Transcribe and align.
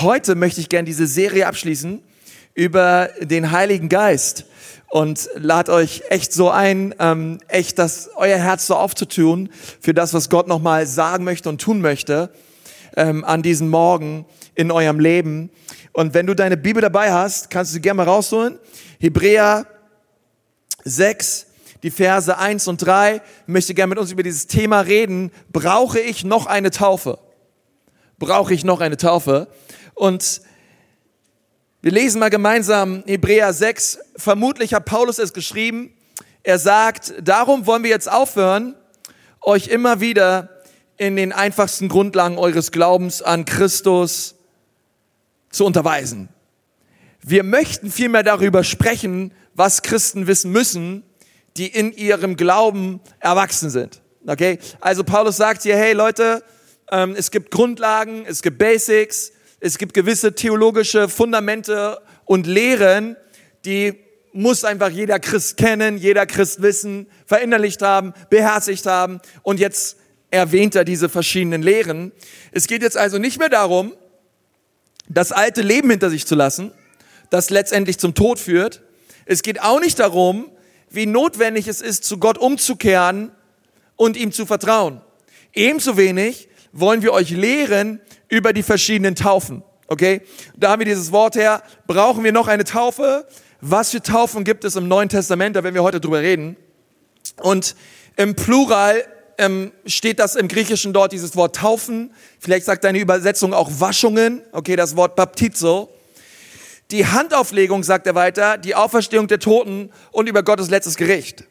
heute 0.00 0.34
möchte 0.34 0.60
ich 0.60 0.68
gerne 0.68 0.86
diese 0.86 1.06
Serie 1.06 1.46
abschließen 1.46 2.02
über 2.54 3.08
den 3.20 3.50
Heiligen 3.50 3.88
Geist 3.88 4.44
und 4.88 5.28
lad 5.34 5.68
euch 5.68 6.02
echt 6.08 6.32
so 6.32 6.50
ein, 6.50 6.94
ähm, 6.98 7.38
echt 7.48 7.78
das 7.78 8.10
euer 8.16 8.38
Herz 8.38 8.66
so 8.66 8.76
aufzutun 8.76 9.50
für 9.80 9.94
das, 9.94 10.14
was 10.14 10.30
Gott 10.30 10.48
nochmal 10.48 10.86
sagen 10.86 11.24
möchte 11.24 11.48
und 11.48 11.60
tun 11.60 11.80
möchte 11.80 12.30
ähm, 12.96 13.24
an 13.24 13.42
diesem 13.42 13.68
Morgen 13.68 14.24
in 14.54 14.70
eurem 14.70 15.00
Leben. 15.00 15.50
Und 15.92 16.14
wenn 16.14 16.26
du 16.26 16.34
deine 16.34 16.56
Bibel 16.56 16.80
dabei 16.80 17.12
hast, 17.12 17.50
kannst 17.50 17.72
du 17.72 17.74
sie 17.74 17.80
gerne 17.80 17.98
mal 17.98 18.08
rausholen. 18.08 18.58
Hebräer 18.98 19.66
6, 20.84 21.46
die 21.82 21.90
Verse 21.90 22.36
1 22.36 22.66
und 22.68 22.78
3. 22.78 23.16
Ich 23.16 23.22
möchte 23.46 23.74
gerne 23.74 23.90
mit 23.90 23.98
uns 23.98 24.10
über 24.10 24.22
dieses 24.22 24.46
Thema 24.46 24.80
reden. 24.80 25.30
Brauche 25.52 26.00
ich 26.00 26.24
noch 26.24 26.46
eine 26.46 26.70
Taufe? 26.70 27.18
Brauche 28.18 28.54
ich 28.54 28.64
noch 28.64 28.80
eine 28.80 28.96
Taufe? 28.96 29.48
Und 29.98 30.42
wir 31.82 31.90
lesen 31.90 32.20
mal 32.20 32.30
gemeinsam 32.30 33.02
Hebräer 33.04 33.52
6. 33.52 33.98
Vermutlich 34.16 34.72
hat 34.72 34.84
Paulus 34.84 35.18
es 35.18 35.32
geschrieben. 35.32 35.92
Er 36.44 36.60
sagt, 36.60 37.14
darum 37.20 37.66
wollen 37.66 37.82
wir 37.82 37.90
jetzt 37.90 38.10
aufhören, 38.10 38.76
euch 39.40 39.66
immer 39.66 40.00
wieder 40.00 40.50
in 40.98 41.16
den 41.16 41.32
einfachsten 41.32 41.88
Grundlagen 41.88 42.38
eures 42.38 42.70
Glaubens 42.70 43.22
an 43.22 43.44
Christus 43.44 44.36
zu 45.50 45.64
unterweisen. 45.64 46.28
Wir 47.20 47.42
möchten 47.42 47.90
vielmehr 47.90 48.22
darüber 48.22 48.62
sprechen, 48.62 49.32
was 49.54 49.82
Christen 49.82 50.28
wissen 50.28 50.52
müssen, 50.52 51.02
die 51.56 51.66
in 51.66 51.92
ihrem 51.92 52.36
Glauben 52.36 53.00
erwachsen 53.18 53.68
sind. 53.68 54.00
Okay? 54.24 54.60
Also 54.80 55.02
Paulus 55.02 55.36
sagt 55.36 55.64
hier, 55.64 55.76
hey 55.76 55.92
Leute, 55.92 56.44
ähm, 56.92 57.16
es 57.18 57.32
gibt 57.32 57.50
Grundlagen, 57.50 58.24
es 58.26 58.42
gibt 58.42 58.58
Basics, 58.58 59.32
es 59.60 59.78
gibt 59.78 59.94
gewisse 59.94 60.34
theologische 60.34 61.08
Fundamente 61.08 62.00
und 62.24 62.46
Lehren, 62.46 63.16
die 63.64 63.94
muss 64.32 64.64
einfach 64.64 64.90
jeder 64.90 65.18
Christ 65.18 65.56
kennen, 65.56 65.96
jeder 65.96 66.26
Christ 66.26 66.62
wissen, 66.62 67.08
verinnerlicht 67.26 67.82
haben, 67.82 68.12
beherzigt 68.30 68.86
haben. 68.86 69.20
Und 69.42 69.58
jetzt 69.58 69.96
erwähnt 70.30 70.76
er 70.76 70.84
diese 70.84 71.08
verschiedenen 71.08 71.62
Lehren. 71.62 72.12
Es 72.52 72.66
geht 72.66 72.82
jetzt 72.82 72.96
also 72.96 73.18
nicht 73.18 73.38
mehr 73.38 73.48
darum, 73.48 73.94
das 75.08 75.32
alte 75.32 75.62
Leben 75.62 75.90
hinter 75.90 76.10
sich 76.10 76.26
zu 76.26 76.34
lassen, 76.34 76.70
das 77.30 77.50
letztendlich 77.50 77.98
zum 77.98 78.14
Tod 78.14 78.38
führt. 78.38 78.82
Es 79.24 79.42
geht 79.42 79.60
auch 79.60 79.80
nicht 79.80 79.98
darum, 79.98 80.50
wie 80.90 81.06
notwendig 81.06 81.66
es 81.66 81.80
ist, 81.80 82.04
zu 82.04 82.18
Gott 82.18 82.38
umzukehren 82.38 83.32
und 83.96 84.16
ihm 84.16 84.30
zu 84.30 84.46
vertrauen. 84.46 85.00
Ebenso 85.52 85.96
wenig 85.96 86.48
wollen 86.72 87.02
wir 87.02 87.12
euch 87.12 87.30
lehren 87.30 88.00
über 88.28 88.52
die 88.52 88.62
verschiedenen 88.62 89.14
Taufen. 89.14 89.62
Okay? 89.86 90.22
Da 90.56 90.70
haben 90.70 90.80
wir 90.80 90.86
dieses 90.86 91.12
Wort 91.12 91.36
her. 91.36 91.62
Brauchen 91.86 92.24
wir 92.24 92.32
noch 92.32 92.48
eine 92.48 92.64
Taufe? 92.64 93.26
Was 93.60 93.90
für 93.90 94.02
Taufen 94.02 94.44
gibt 94.44 94.64
es 94.64 94.76
im 94.76 94.86
Neuen 94.86 95.08
Testament? 95.08 95.56
Da 95.56 95.64
werden 95.64 95.74
wir 95.74 95.82
heute 95.82 96.00
drüber 96.00 96.20
reden. 96.20 96.56
Und 97.40 97.74
im 98.16 98.34
Plural 98.34 99.04
ähm, 99.38 99.72
steht 99.86 100.18
das 100.18 100.36
im 100.36 100.48
Griechischen 100.48 100.92
dort, 100.92 101.12
dieses 101.12 101.36
Wort 101.36 101.56
Taufen. 101.56 102.12
Vielleicht 102.38 102.66
sagt 102.66 102.84
deine 102.84 102.98
Übersetzung 102.98 103.54
auch 103.54 103.70
Waschungen. 103.78 104.42
Okay, 104.52 104.76
das 104.76 104.96
Wort 104.96 105.16
Baptizo. 105.16 105.90
Die 106.90 107.06
Handauflegung, 107.06 107.82
sagt 107.82 108.06
er 108.06 108.14
weiter, 108.14 108.58
die 108.58 108.74
Auferstehung 108.74 109.28
der 109.28 109.38
Toten 109.38 109.90
und 110.10 110.28
über 110.28 110.42
Gottes 110.42 110.70
letztes 110.70 110.96
Gericht. 110.96 111.44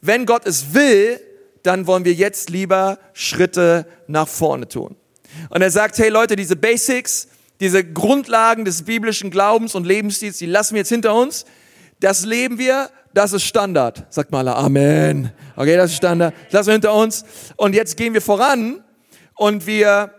Wenn 0.00 0.26
Gott 0.26 0.46
es 0.46 0.74
will, 0.74 1.20
dann 1.62 1.86
wollen 1.86 2.04
wir 2.04 2.12
jetzt 2.12 2.50
lieber 2.50 2.98
Schritte 3.14 3.86
nach 4.06 4.28
vorne 4.28 4.68
tun. 4.68 4.96
Und 5.50 5.62
er 5.62 5.70
sagt, 5.70 5.98
hey 5.98 6.08
Leute, 6.08 6.36
diese 6.36 6.56
Basics, 6.56 7.28
diese 7.60 7.84
Grundlagen 7.84 8.64
des 8.64 8.82
biblischen 8.82 9.30
Glaubens 9.30 9.74
und 9.74 9.86
Lebensstils, 9.86 10.38
die 10.38 10.46
lassen 10.46 10.74
wir 10.74 10.80
jetzt 10.80 10.88
hinter 10.88 11.14
uns. 11.14 11.44
Das 12.00 12.24
leben 12.24 12.58
wir, 12.58 12.90
das 13.12 13.32
ist 13.32 13.44
Standard. 13.44 14.06
Sagt 14.10 14.32
mal 14.32 14.46
Amen. 14.48 15.32
Okay, 15.56 15.76
das 15.76 15.90
ist 15.92 15.96
Standard. 15.96 16.34
Das 16.46 16.52
lassen 16.52 16.66
wir 16.68 16.72
hinter 16.74 16.94
uns. 16.94 17.24
Und 17.56 17.74
jetzt 17.74 17.96
gehen 17.96 18.12
wir 18.12 18.20
voran 18.20 18.82
und 19.36 19.66
wir 19.66 20.12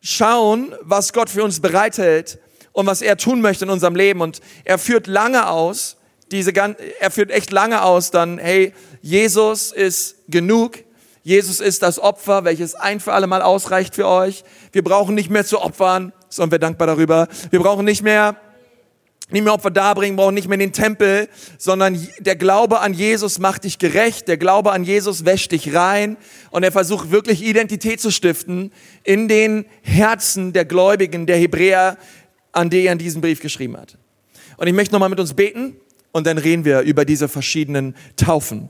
schauen, 0.00 0.74
was 0.82 1.12
Gott 1.12 1.30
für 1.30 1.44
uns 1.44 1.60
bereithält 1.60 2.38
und 2.72 2.86
was 2.86 3.02
er 3.02 3.16
tun 3.16 3.40
möchte 3.40 3.64
in 3.64 3.70
unserem 3.70 3.94
Leben. 3.94 4.20
Und 4.20 4.40
er 4.64 4.78
führt 4.78 5.06
lange 5.06 5.48
aus, 5.48 5.96
diese, 6.30 6.52
er 6.54 7.10
führt 7.10 7.30
echt 7.30 7.50
lange 7.50 7.82
aus, 7.82 8.10
dann, 8.10 8.38
hey, 8.38 8.72
Jesus 9.02 9.72
ist 9.72 10.16
genug. 10.28 10.78
Jesus 11.22 11.60
ist 11.60 11.82
das 11.82 11.98
Opfer, 11.98 12.44
welches 12.44 12.74
ein 12.74 12.98
für 12.98 13.12
alle 13.12 13.26
Mal 13.26 13.42
ausreicht 13.42 13.94
für 13.94 14.08
euch. 14.08 14.44
Wir 14.72 14.82
brauchen 14.82 15.14
nicht 15.14 15.30
mehr 15.30 15.44
zu 15.44 15.60
opfern, 15.60 16.12
sondern 16.28 16.52
wir 16.52 16.58
dankbar 16.58 16.88
darüber. 16.88 17.28
Wir 17.50 17.60
brauchen 17.60 17.84
nicht 17.84 18.02
mehr 18.02 18.36
nicht 19.30 19.44
mehr 19.44 19.54
Opfer 19.54 19.70
darbringen, 19.70 20.16
brauchen 20.16 20.34
nicht 20.34 20.48
mehr 20.48 20.58
den 20.58 20.72
Tempel, 20.72 21.28
sondern 21.56 22.06
der 22.18 22.36
Glaube 22.36 22.80
an 22.80 22.92
Jesus 22.92 23.38
macht 23.38 23.64
dich 23.64 23.78
gerecht, 23.78 24.28
der 24.28 24.36
Glaube 24.36 24.72
an 24.72 24.84
Jesus 24.84 25.24
wäscht 25.24 25.52
dich 25.52 25.74
rein 25.74 26.18
und 26.50 26.64
er 26.64 26.72
versucht 26.72 27.10
wirklich 27.10 27.42
Identität 27.42 27.98
zu 27.98 28.10
stiften 28.10 28.72
in 29.04 29.28
den 29.28 29.64
Herzen 29.80 30.52
der 30.52 30.66
Gläubigen, 30.66 31.26
der 31.26 31.38
Hebräer, 31.38 31.96
an 32.52 32.68
die 32.68 32.84
er 32.84 32.92
in 32.92 32.98
diesem 32.98 33.22
Brief 33.22 33.40
geschrieben 33.40 33.78
hat. 33.78 33.96
Und 34.58 34.66
ich 34.66 34.74
möchte 34.74 34.92
nochmal 34.92 35.08
mit 35.08 35.20
uns 35.20 35.32
beten 35.32 35.76
und 36.12 36.26
dann 36.26 36.36
reden 36.36 36.66
wir 36.66 36.80
über 36.80 37.06
diese 37.06 37.26
verschiedenen 37.26 37.96
Taufen. 38.16 38.68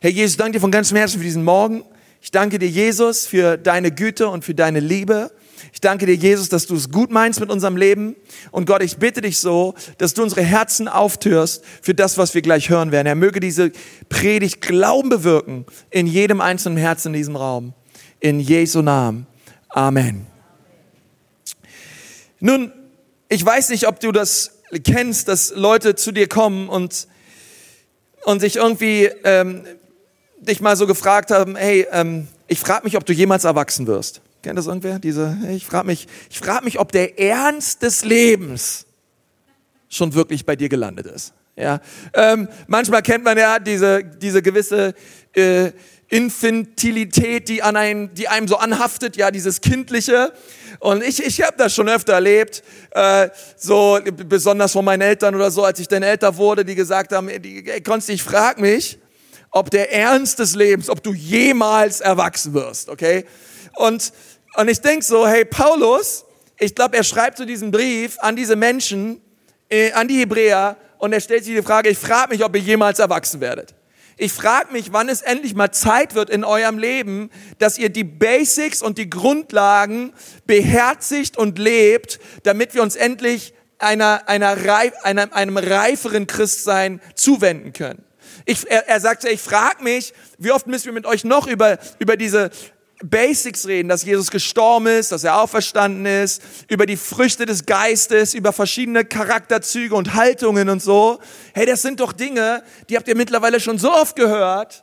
Herr 0.00 0.10
Jesus, 0.10 0.36
danke 0.36 0.52
dir 0.52 0.60
von 0.60 0.70
ganzem 0.70 0.96
Herzen 0.96 1.18
für 1.18 1.24
diesen 1.24 1.42
Morgen. 1.42 1.82
Ich 2.22 2.30
danke 2.30 2.60
dir, 2.60 2.68
Jesus, 2.68 3.26
für 3.26 3.56
deine 3.56 3.90
Güte 3.90 4.28
und 4.28 4.44
für 4.44 4.54
deine 4.54 4.78
Liebe. 4.78 5.32
Ich 5.72 5.80
danke 5.80 6.06
dir, 6.06 6.14
Jesus, 6.14 6.48
dass 6.48 6.66
du 6.68 6.76
es 6.76 6.92
gut 6.92 7.10
meinst 7.10 7.40
mit 7.40 7.50
unserem 7.50 7.76
Leben. 7.76 8.14
Und 8.52 8.66
Gott, 8.66 8.80
ich 8.80 8.98
bitte 8.98 9.22
dich 9.22 9.38
so, 9.38 9.74
dass 9.98 10.14
du 10.14 10.22
unsere 10.22 10.42
Herzen 10.42 10.86
auftürst 10.86 11.64
für 11.82 11.94
das, 11.94 12.16
was 12.16 12.32
wir 12.34 12.42
gleich 12.42 12.70
hören 12.70 12.92
werden. 12.92 13.08
Er 13.08 13.16
möge 13.16 13.40
diese 13.40 13.72
Predigt 14.08 14.60
Glauben 14.60 15.08
bewirken 15.08 15.66
in 15.90 16.06
jedem 16.06 16.40
einzelnen 16.40 16.78
Herzen 16.78 17.08
in 17.08 17.14
diesem 17.14 17.34
Raum. 17.34 17.74
In 18.20 18.38
Jesu 18.38 18.82
Namen. 18.82 19.26
Amen. 19.68 20.28
Nun, 22.38 22.72
ich 23.28 23.44
weiß 23.44 23.70
nicht, 23.70 23.88
ob 23.88 23.98
du 23.98 24.12
das 24.12 24.60
kennst, 24.84 25.26
dass 25.26 25.52
Leute 25.56 25.96
zu 25.96 26.12
dir 26.12 26.28
kommen 26.28 26.68
und, 26.68 27.08
und 28.24 28.38
sich 28.38 28.56
irgendwie 28.56 29.10
ähm, 29.24 29.64
dich 30.40 30.60
mal 30.60 30.76
so 30.76 30.86
gefragt 30.86 31.30
haben, 31.30 31.56
hey, 31.56 31.86
ähm, 31.92 32.28
ich 32.46 32.60
frage 32.60 32.84
mich, 32.84 32.96
ob 32.96 33.04
du 33.04 33.12
jemals 33.12 33.44
erwachsen 33.44 33.86
wirst. 33.86 34.20
Kennt 34.42 34.58
das 34.58 34.66
irgendwer? 34.66 34.98
Diese, 34.98 35.36
ich 35.50 35.66
frage 35.66 35.86
mich, 35.86 36.06
ich 36.30 36.38
frage 36.38 36.64
mich, 36.64 36.78
ob 36.78 36.92
der 36.92 37.18
Ernst 37.18 37.82
des 37.82 38.04
Lebens 38.04 38.86
schon 39.88 40.14
wirklich 40.14 40.46
bei 40.46 40.56
dir 40.56 40.68
gelandet 40.68 41.06
ist. 41.06 41.32
Ja, 41.56 41.80
ähm, 42.14 42.48
manchmal 42.68 43.02
kennt 43.02 43.24
man 43.24 43.36
ja 43.36 43.58
diese 43.58 44.04
diese 44.04 44.42
gewisse 44.42 44.94
äh, 45.34 45.72
Infantilität, 46.08 47.48
die 47.48 47.62
an 47.62 47.76
einen, 47.76 48.14
die 48.14 48.28
einem 48.28 48.48
so 48.48 48.56
anhaftet, 48.56 49.16
ja, 49.16 49.30
dieses 49.30 49.60
kindliche. 49.60 50.32
Und 50.78 51.02
ich, 51.02 51.22
ich 51.22 51.42
habe 51.42 51.56
das 51.58 51.74
schon 51.74 51.88
öfter 51.88 52.14
erlebt, 52.14 52.62
äh, 52.92 53.28
so 53.56 53.98
besonders 54.26 54.72
von 54.72 54.84
meinen 54.84 55.02
Eltern 55.02 55.34
oder 55.34 55.50
so, 55.50 55.64
als 55.64 55.80
ich 55.80 55.88
dann 55.88 56.02
älter 56.02 56.36
wurde, 56.36 56.64
die 56.64 56.74
gesagt 56.74 57.12
haben, 57.12 57.28
ey, 57.28 57.82
Konsti, 57.82 58.12
ich 58.12 58.22
frag 58.22 58.58
mich, 58.58 58.98
ob 59.50 59.70
der 59.70 59.92
Ernst 59.92 60.38
des 60.38 60.54
Lebens, 60.54 60.90
ob 60.90 61.02
du 61.02 61.12
jemals 61.12 62.00
erwachsen 62.00 62.54
wirst, 62.54 62.88
okay? 62.88 63.24
Und, 63.74 64.12
und 64.56 64.68
ich 64.68 64.80
denk 64.80 65.02
so, 65.04 65.26
hey, 65.26 65.44
Paulus, 65.44 66.24
ich 66.58 66.74
glaube, 66.74 66.96
er 66.96 67.04
schreibt 67.04 67.38
so 67.38 67.44
diesen 67.44 67.70
Brief 67.70 68.18
an 68.18 68.36
diese 68.36 68.56
Menschen, 68.56 69.20
äh, 69.68 69.92
an 69.92 70.08
die 70.08 70.18
Hebräer, 70.18 70.76
und 70.98 71.12
er 71.12 71.20
stellt 71.20 71.44
sich 71.44 71.54
die 71.54 71.62
Frage, 71.62 71.88
ich 71.88 71.98
frage 71.98 72.30
mich, 72.30 72.44
ob 72.44 72.54
ihr 72.56 72.62
jemals 72.62 72.98
erwachsen 72.98 73.40
werdet. 73.40 73.74
Ich 74.16 74.32
frage 74.32 74.72
mich, 74.72 74.92
wann 74.92 75.08
es 75.08 75.22
endlich 75.22 75.54
mal 75.54 75.70
Zeit 75.70 76.16
wird 76.16 76.28
in 76.28 76.42
eurem 76.42 76.76
Leben, 76.76 77.30
dass 77.58 77.78
ihr 77.78 77.88
die 77.88 78.02
Basics 78.02 78.82
und 78.82 78.98
die 78.98 79.08
Grundlagen 79.08 80.12
beherzigt 80.44 81.36
und 81.36 81.56
lebt, 81.60 82.18
damit 82.42 82.74
wir 82.74 82.82
uns 82.82 82.96
endlich 82.96 83.54
einer, 83.78 84.28
einer, 84.28 84.56
einer, 85.04 85.32
einem 85.32 85.56
reiferen 85.56 86.26
Christsein 86.26 87.00
zuwenden 87.14 87.72
können. 87.72 88.04
Ich, 88.48 88.66
er, 88.70 88.88
er 88.88 88.98
sagte, 88.98 89.28
ich 89.28 89.42
frage 89.42 89.84
mich, 89.84 90.14
wie 90.38 90.52
oft 90.52 90.66
müssen 90.66 90.86
wir 90.86 90.94
mit 90.94 91.04
euch 91.04 91.22
noch 91.22 91.46
über, 91.46 91.76
über 91.98 92.16
diese 92.16 92.50
Basics 93.04 93.66
reden, 93.66 93.90
dass 93.90 94.06
Jesus 94.06 94.30
gestorben 94.30 94.86
ist, 94.86 95.12
dass 95.12 95.22
er 95.22 95.38
auferstanden 95.38 96.06
ist, 96.06 96.40
über 96.66 96.86
die 96.86 96.96
Früchte 96.96 97.44
des 97.44 97.66
Geistes, 97.66 98.32
über 98.32 98.54
verschiedene 98.54 99.04
Charakterzüge 99.04 99.94
und 99.94 100.14
Haltungen 100.14 100.70
und 100.70 100.82
so. 100.82 101.18
Hey, 101.52 101.66
das 101.66 101.82
sind 101.82 102.00
doch 102.00 102.14
Dinge, 102.14 102.62
die 102.88 102.96
habt 102.96 103.06
ihr 103.06 103.16
mittlerweile 103.16 103.60
schon 103.60 103.76
so 103.76 103.92
oft 103.92 104.16
gehört. 104.16 104.82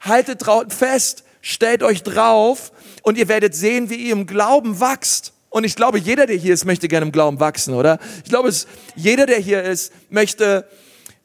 Haltet 0.00 0.42
fest, 0.70 1.24
stellt 1.42 1.82
euch 1.82 2.02
drauf 2.02 2.72
und 3.02 3.18
ihr 3.18 3.28
werdet 3.28 3.54
sehen, 3.54 3.90
wie 3.90 3.96
ihr 3.96 4.12
im 4.14 4.26
Glauben 4.26 4.80
wachst. 4.80 5.34
Und 5.50 5.64
ich 5.64 5.76
glaube, 5.76 5.98
jeder, 5.98 6.24
der 6.24 6.36
hier 6.36 6.54
ist, 6.54 6.64
möchte 6.64 6.88
gerne 6.88 7.04
im 7.04 7.12
Glauben 7.12 7.40
wachsen, 7.40 7.74
oder? 7.74 7.98
Ich 8.24 8.30
glaube, 8.30 8.48
es, 8.48 8.66
jeder, 8.94 9.26
der 9.26 9.38
hier 9.38 9.62
ist, 9.64 9.92
möchte, 10.08 10.66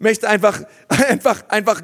möchte 0.02 0.28
einfach, 0.28 0.64
einfach, 0.88 1.48
einfach 1.50 1.82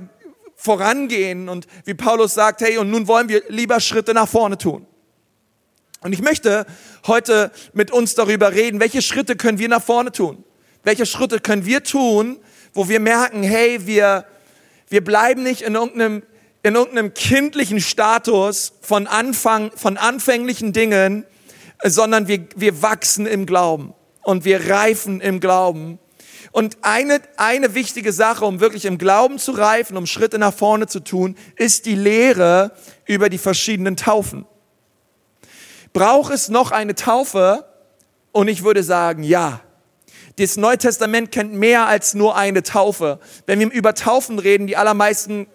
vorangehen 0.56 1.50
und 1.50 1.68
wie 1.86 1.94
Paulus 1.94 2.34
sagt, 2.34 2.62
hey, 2.62 2.78
und 2.78 2.90
nun 2.90 3.08
wollen 3.08 3.30
wir 3.30 3.44
lieber 3.48 3.80
Schritte 3.80 4.14
nach 4.14 4.28
vorne 4.28 4.58
tun. 4.58 4.86
Und 6.02 6.14
ich 6.14 6.22
möchte 6.22 6.66
heute 7.06 7.52
mit 7.74 7.92
uns 7.92 8.16
darüber 8.16 8.54
reden, 8.54 8.80
welche 8.80 9.02
Schritte 9.02 9.36
können 9.36 9.60
wir 9.60 9.68
nach 9.68 9.82
vorne 9.82 10.12
tun? 10.12 10.44
Welche 10.84 11.06
Schritte 11.06 11.40
können 11.40 11.66
wir 11.66 11.84
tun, 11.84 12.40
wo 12.74 12.88
wir 12.88 13.00
merken, 13.00 13.44
hey, 13.44 13.86
wir, 13.88 14.26
wir 14.90 15.04
bleiben 15.04 15.44
nicht 15.44 15.62
in 15.62 15.76
irgendeinem, 15.76 16.24
in 16.64 16.76
irgendeinem 16.76 17.14
kindlichen 17.14 17.82
Status 17.82 18.74
von 18.82 19.08
Anfang, 19.08 19.72
von 19.76 19.98
anfänglichen 19.98 20.74
Dingen, 20.74 21.26
sondern 21.84 22.28
wir, 22.28 22.48
wir 22.56 22.82
wachsen 22.82 23.26
im 23.26 23.46
Glauben 23.46 23.94
und 24.24 24.46
wir 24.46 24.70
reifen 24.70 25.22
im 25.22 25.40
Glauben. 25.40 26.00
Und 26.52 26.78
eine, 26.82 27.22
eine 27.38 27.76
wichtige 27.76 28.14
Sache, 28.14 28.46
um 28.46 28.60
wirklich 28.60 28.86
im 28.86 28.98
Glauben 28.98 29.40
zu 29.40 29.52
reifen, 29.52 29.98
um 29.98 30.06
Schritte 30.06 30.40
nach 30.40 30.54
vorne 30.54 30.88
zu 30.88 31.00
tun, 31.00 31.36
ist 31.56 31.86
die 31.86 31.96
Lehre 31.96 32.72
über 33.06 33.30
die 33.30 33.38
verschiedenen 33.38 33.98
Taufen. 33.98 34.46
Braucht 35.94 36.34
es 36.34 36.50
noch 36.50 36.72
eine 36.72 36.96
Taufe? 36.96 37.66
Und 38.32 38.48
ich 38.48 38.64
würde 38.64 38.84
sagen, 38.84 39.24
ja. 39.24 39.62
Das 40.38 40.56
Neue 40.58 40.78
Testament 40.78 41.32
kennt 41.32 41.54
mehr 41.54 41.88
als 41.88 42.14
nur 42.14 42.36
eine 42.36 42.62
Taufe. 42.62 43.20
Wenn 43.48 43.60
wir 43.60 43.72
über 43.72 43.96
Taufen 43.96 44.38
reden, 44.38 44.68
die 44.68 44.78
allermeisten 44.78 45.48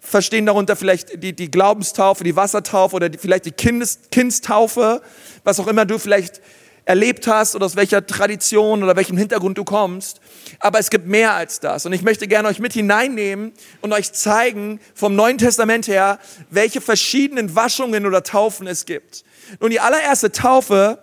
verstehen 0.00 0.46
darunter 0.46 0.74
vielleicht 0.74 1.22
die, 1.22 1.34
die 1.34 1.50
Glaubenstaufe, 1.50 2.24
die 2.24 2.34
Wassertaufe 2.34 2.96
oder 2.96 3.08
die, 3.08 3.18
vielleicht 3.18 3.44
die 3.44 3.52
Kindes, 3.52 4.00
Kindstaufe, 4.10 5.02
was 5.44 5.60
auch 5.60 5.68
immer 5.68 5.84
du 5.84 5.98
vielleicht 5.98 6.40
erlebt 6.88 7.26
hast 7.26 7.54
oder 7.54 7.66
aus 7.66 7.76
welcher 7.76 8.06
Tradition 8.06 8.82
oder 8.82 8.96
welchem 8.96 9.18
Hintergrund 9.18 9.58
du 9.58 9.64
kommst. 9.64 10.22
Aber 10.58 10.78
es 10.78 10.88
gibt 10.88 11.06
mehr 11.06 11.34
als 11.34 11.60
das. 11.60 11.84
Und 11.84 11.92
ich 11.92 12.00
möchte 12.00 12.26
gerne 12.26 12.48
euch 12.48 12.60
mit 12.60 12.72
hineinnehmen 12.72 13.52
und 13.82 13.92
euch 13.92 14.14
zeigen 14.14 14.80
vom 14.94 15.14
Neuen 15.14 15.36
Testament 15.36 15.86
her, 15.86 16.18
welche 16.48 16.80
verschiedenen 16.80 17.54
Waschungen 17.54 18.06
oder 18.06 18.22
Taufen 18.22 18.66
es 18.66 18.86
gibt. 18.86 19.22
Nun, 19.60 19.68
die 19.70 19.80
allererste 19.80 20.32
Taufe, 20.32 20.98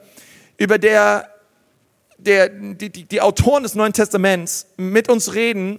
über 0.57 0.79
der, 0.79 1.29
der 2.17 2.49
die, 2.49 2.89
die, 2.89 3.03
die 3.03 3.21
Autoren 3.21 3.61
des 3.61 3.75
Neuen 3.75 3.93
Testaments 3.93 4.65
mit 4.77 5.07
uns 5.07 5.35
reden, 5.35 5.77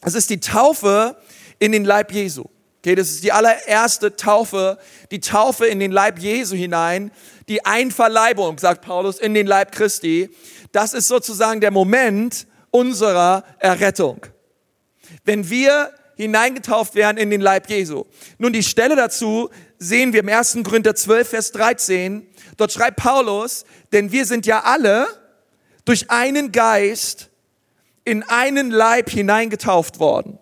das 0.00 0.14
ist 0.14 0.30
die 0.30 0.40
Taufe 0.40 1.14
in 1.58 1.72
den 1.72 1.84
Leib 1.84 2.10
Jesu. 2.10 2.44
Okay, 2.78 2.94
das 2.94 3.10
ist 3.10 3.24
die 3.24 3.32
allererste 3.32 4.16
Taufe, 4.16 4.78
die 5.10 5.20
Taufe 5.20 5.66
in 5.66 5.80
den 5.80 5.90
Leib 5.90 6.18
Jesu 6.18 6.54
hinein, 6.54 7.10
die 7.48 7.64
Einverleibung, 7.64 8.58
sagt 8.58 8.82
Paulus, 8.84 9.18
in 9.18 9.34
den 9.34 9.46
Leib 9.46 9.72
Christi. 9.72 10.30
Das 10.72 10.94
ist 10.94 11.08
sozusagen 11.08 11.60
der 11.60 11.70
Moment 11.70 12.46
unserer 12.70 13.44
Errettung. 13.58 14.26
Wenn 15.24 15.48
wir 15.50 15.92
hineingetauft 16.16 16.94
werden 16.94 17.18
in 17.18 17.30
den 17.30 17.40
Leib 17.40 17.68
Jesu. 17.68 18.04
Nun, 18.38 18.52
die 18.52 18.62
Stelle 18.62 18.96
dazu 18.96 19.50
sehen 19.78 20.12
wir 20.12 20.20
im 20.20 20.28
1. 20.28 20.58
Korinther 20.64 20.94
12, 20.94 21.28
Vers 21.28 21.52
13. 21.52 22.26
Dort 22.56 22.72
schreibt 22.72 22.96
Paulus, 22.96 23.64
denn 23.92 24.12
wir 24.12 24.24
sind 24.24 24.46
ja 24.46 24.62
alle 24.64 25.06
durch 25.84 26.10
einen 26.10 26.52
Geist 26.52 27.30
in 28.04 28.22
einen 28.22 28.70
Leib 28.70 29.10
hineingetauft 29.10 30.00
worden. 30.00 30.38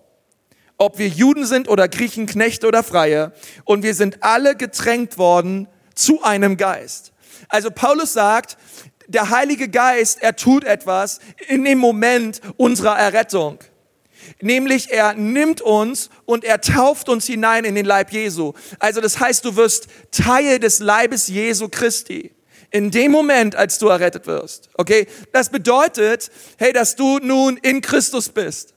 Ob 0.76 0.99
wir 0.99 1.09
Juden 1.09 1.47
sind 1.47 1.69
oder 1.69 1.88
Griechen, 1.88 2.26
Knechte 2.26 2.67
oder 2.67 2.82
Freie. 2.82 3.32
Und 3.65 3.82
wir 3.82 3.94
sind 3.94 4.23
alle 4.23 4.56
getränkt 4.56 5.19
worden 5.19 5.69
zu 5.94 6.23
einem 6.23 6.56
Geist. 6.56 7.12
Also 7.49 7.71
Paulus 7.71 8.12
sagt, 8.12 8.56
der 9.06 9.31
Heilige 9.31 9.69
Geist, 9.69 10.23
er 10.23 10.37
tut 10.37 10.65
etwas 10.65 11.21
in 11.49 11.65
dem 11.65 11.79
Moment 11.79 12.41
unserer 12.56 12.99
Errettung. 12.99 13.59
Nämlich 14.41 14.91
er 14.91 15.15
nimmt 15.15 15.61
uns 15.61 16.09
und 16.25 16.44
er 16.44 16.61
tauft 16.61 17.09
uns 17.09 17.26
hinein 17.26 17.65
in 17.65 17.75
den 17.75 17.85
Leib 17.85 18.12
Jesu. 18.12 18.53
Also 18.79 19.00
das 19.00 19.21
heißt, 19.21 19.44
du 19.44 19.56
wirst 19.56 19.88
Teil 20.11 20.59
des 20.59 20.81
Leibes 20.81 21.29
Jesu 21.29 21.69
Christi. 21.69 22.32
In 22.71 22.91
dem 22.91 23.12
Moment, 23.12 23.55
als 23.55 23.79
du 23.79 23.88
errettet 23.88 24.26
wirst. 24.26 24.69
Okay? 24.75 25.06
Das 25.32 25.50
bedeutet, 25.50 26.31
hey, 26.59 26.73
dass 26.73 26.97
du 26.97 27.19
nun 27.19 27.56
in 27.59 27.81
Christus 27.81 28.29
bist. 28.29 28.74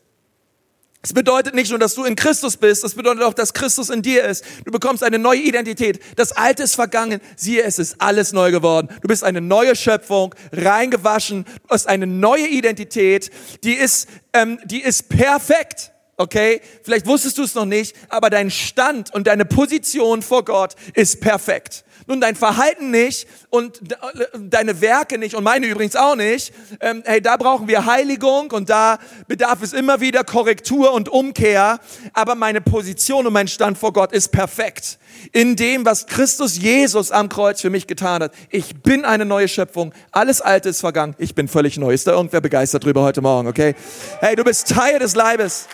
Es 1.08 1.14
bedeutet 1.14 1.56
nicht 1.56 1.70
nur, 1.70 1.80
dass 1.80 1.96
du 1.96 2.04
in 2.04 2.18
Christus 2.18 2.58
bist, 2.58 2.84
es 2.84 2.94
bedeutet 2.94 3.24
auch, 3.24 3.34
dass 3.34 3.54
Christus 3.54 3.90
in 3.90 4.02
dir 4.02 4.26
ist. 4.26 4.44
Du 4.66 4.74
bekommst 4.74 5.04
eine 5.04 5.18
neue 5.18 5.40
Identität. 5.40 6.02
Das 6.18 6.34
Alte 6.34 6.64
ist 6.64 6.76
vergangen. 6.76 7.22
Siehe, 7.38 7.64
es 7.64 7.80
ist 7.80 8.02
alles 8.02 8.34
neu 8.34 8.52
geworden. 8.52 8.90
Du 9.02 9.08
bist 9.08 9.24
eine 9.24 9.40
neue 9.40 9.78
Schöpfung, 9.78 10.36
reingewaschen. 10.52 11.46
Du 11.46 11.70
hast 11.70 11.88
eine 11.88 12.06
neue 12.06 12.50
Identität. 12.50 13.32
Die 13.64 13.72
ist, 13.72 14.10
ähm, 14.34 14.60
die 14.66 14.82
ist 14.82 15.08
perfekt. 15.08 15.94
Okay? 16.18 16.60
Vielleicht 16.84 17.08
wusstest 17.08 17.38
du 17.38 17.44
es 17.44 17.56
noch 17.56 17.64
nicht, 17.64 17.96
aber 18.10 18.30
dein 18.30 18.52
Stand 18.52 19.14
und 19.14 19.28
deine 19.28 19.46
Position 19.46 20.22
vor 20.22 20.44
Gott 20.44 20.76
ist 20.94 21.22
perfekt. 21.22 21.86
Nun, 22.08 22.22
dein 22.22 22.38
Verhalten 22.38 22.90
nicht 22.90 23.28
und 23.50 23.82
deine 24.34 24.80
Werke 24.80 25.18
nicht 25.18 25.36
und 25.36 25.44
meine 25.44 25.68
übrigens 25.68 25.98
auch 25.98 26.16
nicht. 26.16 26.54
Ähm, 26.80 27.04
hey, 27.06 27.22
da 27.22 27.36
brauchen 27.36 27.68
wir 27.68 27.86
Heiligung 27.86 28.50
und 28.52 28.70
da 28.70 28.98
bedarf 29.28 29.62
es 29.62 29.74
immer 29.74 30.00
wieder 30.00 30.24
Korrektur 30.24 30.94
und 30.94 31.10
Umkehr. 31.10 31.80
Aber 32.14 32.36
meine 32.36 32.62
Position 32.62 33.28
und 33.28 33.34
mein 33.34 33.50
Stand 33.50 33.78
vor 33.78 33.92
Gott 33.92 34.14
ist 34.14 34.30
perfekt. 34.30 35.00
In 35.34 35.58
dem, 35.58 35.86
was 35.86 36.08
Christus 36.08 36.58
Jesus 36.58 37.12
am 37.12 37.28
Kreuz 37.28 37.60
für 37.60 37.70
mich 37.70 37.88
getan 37.88 38.24
hat. 38.24 38.34
Ich 38.52 38.82
bin 38.82 39.04
eine 39.04 39.26
neue 39.26 39.50
Schöpfung. 39.50 39.94
Alles 40.12 40.40
Alte 40.40 40.70
ist 40.70 40.80
vergangen. 40.80 41.14
Ich 41.18 41.36
bin 41.36 41.50
völlig 41.50 41.78
neu. 41.78 41.94
Ist 41.94 42.08
da 42.08 42.12
irgendwer 42.12 42.40
begeistert 42.40 42.86
drüber 42.86 43.02
heute 43.02 43.20
Morgen, 43.20 43.50
okay? 43.50 43.76
Hey, 44.22 44.38
du 44.38 44.46
bist 44.46 44.70
Teil 44.70 45.00
des 45.00 45.14
Leibes. 45.14 45.68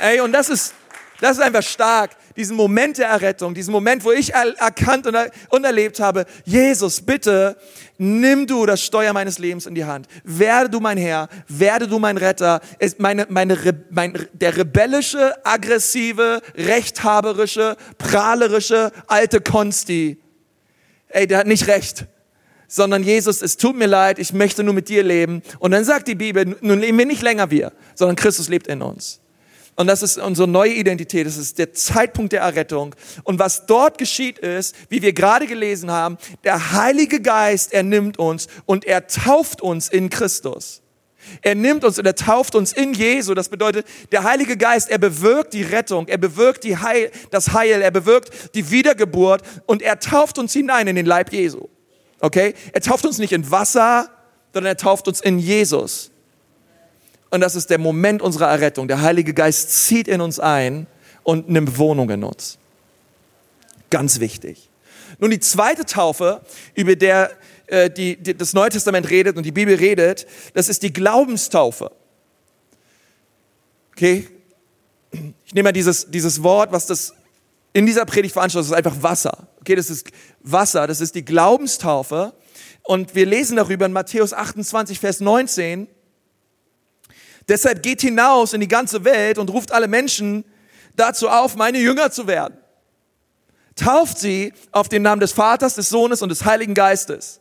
Ey, 0.00 0.20
und 0.20 0.32
das 0.32 0.48
ist, 0.48 0.72
das 1.20 1.32
ist 1.32 1.42
einfach 1.42 1.62
stark 1.62 2.10
diesen 2.36 2.56
Moment 2.56 2.98
der 2.98 3.08
Errettung, 3.08 3.54
diesen 3.54 3.72
Moment, 3.72 4.04
wo 4.04 4.12
ich 4.12 4.34
erkannt 4.34 5.06
und 5.06 5.64
erlebt 5.64 6.00
habe, 6.00 6.26
Jesus, 6.44 7.00
bitte 7.00 7.56
nimm 7.98 8.46
du 8.46 8.66
das 8.66 8.82
Steuer 8.82 9.12
meines 9.12 9.38
Lebens 9.38 9.66
in 9.66 9.74
die 9.74 9.84
Hand. 9.84 10.06
Werde 10.24 10.70
du 10.70 10.80
mein 10.80 10.98
Herr, 10.98 11.28
werde 11.48 11.88
du 11.88 11.98
mein 11.98 12.16
Retter. 12.16 12.60
Meine, 12.98 13.26
meine, 13.28 13.56
mein, 13.90 14.28
der 14.32 14.56
rebellische, 14.56 15.34
aggressive, 15.44 16.42
rechthaberische, 16.56 17.76
prahlerische, 17.98 18.92
alte 19.06 19.40
Konsti, 19.40 20.18
ey, 21.08 21.26
der 21.26 21.38
hat 21.38 21.46
nicht 21.46 21.66
recht 21.66 22.06
sondern 22.68 23.02
Jesus, 23.02 23.42
es 23.42 23.56
tut 23.56 23.76
mir 23.76 23.86
leid, 23.86 24.18
ich 24.18 24.32
möchte 24.32 24.62
nur 24.62 24.74
mit 24.74 24.88
dir 24.88 25.02
leben. 25.02 25.42
Und 25.58 25.70
dann 25.70 25.84
sagt 25.84 26.08
die 26.08 26.14
Bibel, 26.14 26.56
nun 26.60 26.80
leben 26.80 26.98
wir 26.98 27.06
nicht 27.06 27.22
länger 27.22 27.50
wir, 27.50 27.72
sondern 27.94 28.16
Christus 28.16 28.48
lebt 28.48 28.66
in 28.66 28.82
uns. 28.82 29.20
Und 29.76 29.86
das 29.88 30.02
ist 30.02 30.16
unsere 30.16 30.48
neue 30.48 30.72
Identität. 30.72 31.26
Das 31.26 31.36
ist 31.36 31.58
der 31.58 31.72
Zeitpunkt 31.74 32.32
der 32.32 32.40
Errettung. 32.40 32.94
Und 33.24 33.38
was 33.38 33.66
dort 33.66 33.98
geschieht 33.98 34.38
ist, 34.38 34.74
wie 34.88 35.02
wir 35.02 35.12
gerade 35.12 35.46
gelesen 35.46 35.90
haben, 35.90 36.16
der 36.44 36.72
Heilige 36.72 37.20
Geist, 37.20 37.74
er 37.74 37.82
nimmt 37.82 38.18
uns 38.18 38.48
und 38.64 38.86
er 38.86 39.06
tauft 39.06 39.60
uns 39.60 39.88
in 39.88 40.08
Christus. 40.08 40.82
Er 41.42 41.54
nimmt 41.54 41.84
uns 41.84 41.98
und 41.98 42.06
er 42.06 42.14
tauft 42.14 42.54
uns 42.54 42.72
in 42.72 42.94
Jesu. 42.94 43.34
Das 43.34 43.48
bedeutet, 43.48 43.86
der 44.12 44.24
Heilige 44.24 44.56
Geist, 44.56 44.90
er 44.90 44.98
bewirkt 44.98 45.52
die 45.52 45.62
Rettung, 45.62 46.08
er 46.08 46.18
bewirkt 46.18 46.64
die 46.64 46.78
Heil, 46.78 47.10
das 47.30 47.52
Heil, 47.52 47.82
er 47.82 47.90
bewirkt 47.90 48.54
die 48.54 48.70
Wiedergeburt 48.70 49.42
und 49.66 49.82
er 49.82 49.98
tauft 49.98 50.38
uns 50.38 50.52
hinein 50.52 50.86
in 50.86 50.96
den 50.96 51.06
Leib 51.06 51.32
Jesu. 51.32 51.68
Okay? 52.20 52.54
Er 52.72 52.80
tauft 52.80 53.04
uns 53.04 53.18
nicht 53.18 53.32
in 53.32 53.50
Wasser, 53.50 54.08
sondern 54.54 54.72
er 54.72 54.76
tauft 54.76 55.08
uns 55.08 55.20
in 55.20 55.38
Jesus. 55.38 56.10
Und 57.30 57.40
das 57.40 57.54
ist 57.54 57.70
der 57.70 57.78
Moment 57.78 58.22
unserer 58.22 58.48
Errettung. 58.48 58.88
Der 58.88 59.02
Heilige 59.02 59.34
Geist 59.34 59.86
zieht 59.86 60.08
in 60.08 60.20
uns 60.20 60.38
ein 60.38 60.86
und 61.22 61.48
nimmt 61.48 61.78
Wohnung 61.78 62.08
in 62.10 62.24
uns. 62.24 62.58
Ganz 63.90 64.20
wichtig. 64.20 64.68
Nun 65.18 65.30
die 65.30 65.40
zweite 65.40 65.84
Taufe, 65.84 66.42
über 66.74 66.96
der 66.96 67.30
äh, 67.66 67.90
die, 67.90 68.16
die, 68.16 68.36
das 68.36 68.52
Neue 68.52 68.70
Testament 68.70 69.10
redet 69.10 69.36
und 69.36 69.42
die 69.44 69.52
Bibel 69.52 69.74
redet, 69.74 70.26
das 70.54 70.68
ist 70.68 70.82
die 70.82 70.92
Glaubenstaufe. 70.92 71.90
Okay? 73.92 74.28
Ich 75.44 75.54
nehme 75.54 75.68
mal 75.68 75.72
dieses, 75.72 76.10
dieses 76.10 76.42
Wort, 76.42 76.70
was 76.72 76.86
das 76.86 77.14
in 77.72 77.86
dieser 77.86 78.04
Predigt 78.04 78.34
veranschaulicht, 78.34 78.70
das 78.70 78.78
ist 78.78 78.86
einfach 78.86 79.02
Wasser. 79.02 79.48
Okay, 79.60 79.74
das 79.74 79.90
ist 79.90 80.10
Wasser, 80.42 80.86
das 80.86 81.00
ist 81.00 81.14
die 81.14 81.24
Glaubenstaufe. 81.24 82.32
Und 82.82 83.14
wir 83.14 83.26
lesen 83.26 83.56
darüber 83.56 83.86
in 83.86 83.92
Matthäus 83.92 84.32
28, 84.32 85.00
Vers 85.00 85.20
19. 85.20 85.88
Deshalb 87.48 87.82
geht 87.82 88.00
hinaus 88.00 88.52
in 88.52 88.60
die 88.60 88.68
ganze 88.68 89.04
Welt 89.04 89.38
und 89.38 89.50
ruft 89.50 89.72
alle 89.72 89.88
Menschen 89.88 90.44
dazu 90.96 91.28
auf, 91.28 91.56
meine 91.56 91.78
Jünger 91.78 92.10
zu 92.10 92.26
werden. 92.26 92.56
Tauft 93.76 94.18
sie 94.18 94.52
auf 94.72 94.88
den 94.88 95.02
Namen 95.02 95.20
des 95.20 95.32
Vaters, 95.32 95.74
des 95.74 95.88
Sohnes 95.88 96.22
und 96.22 96.30
des 96.30 96.44
Heiligen 96.44 96.74
Geistes. 96.74 97.40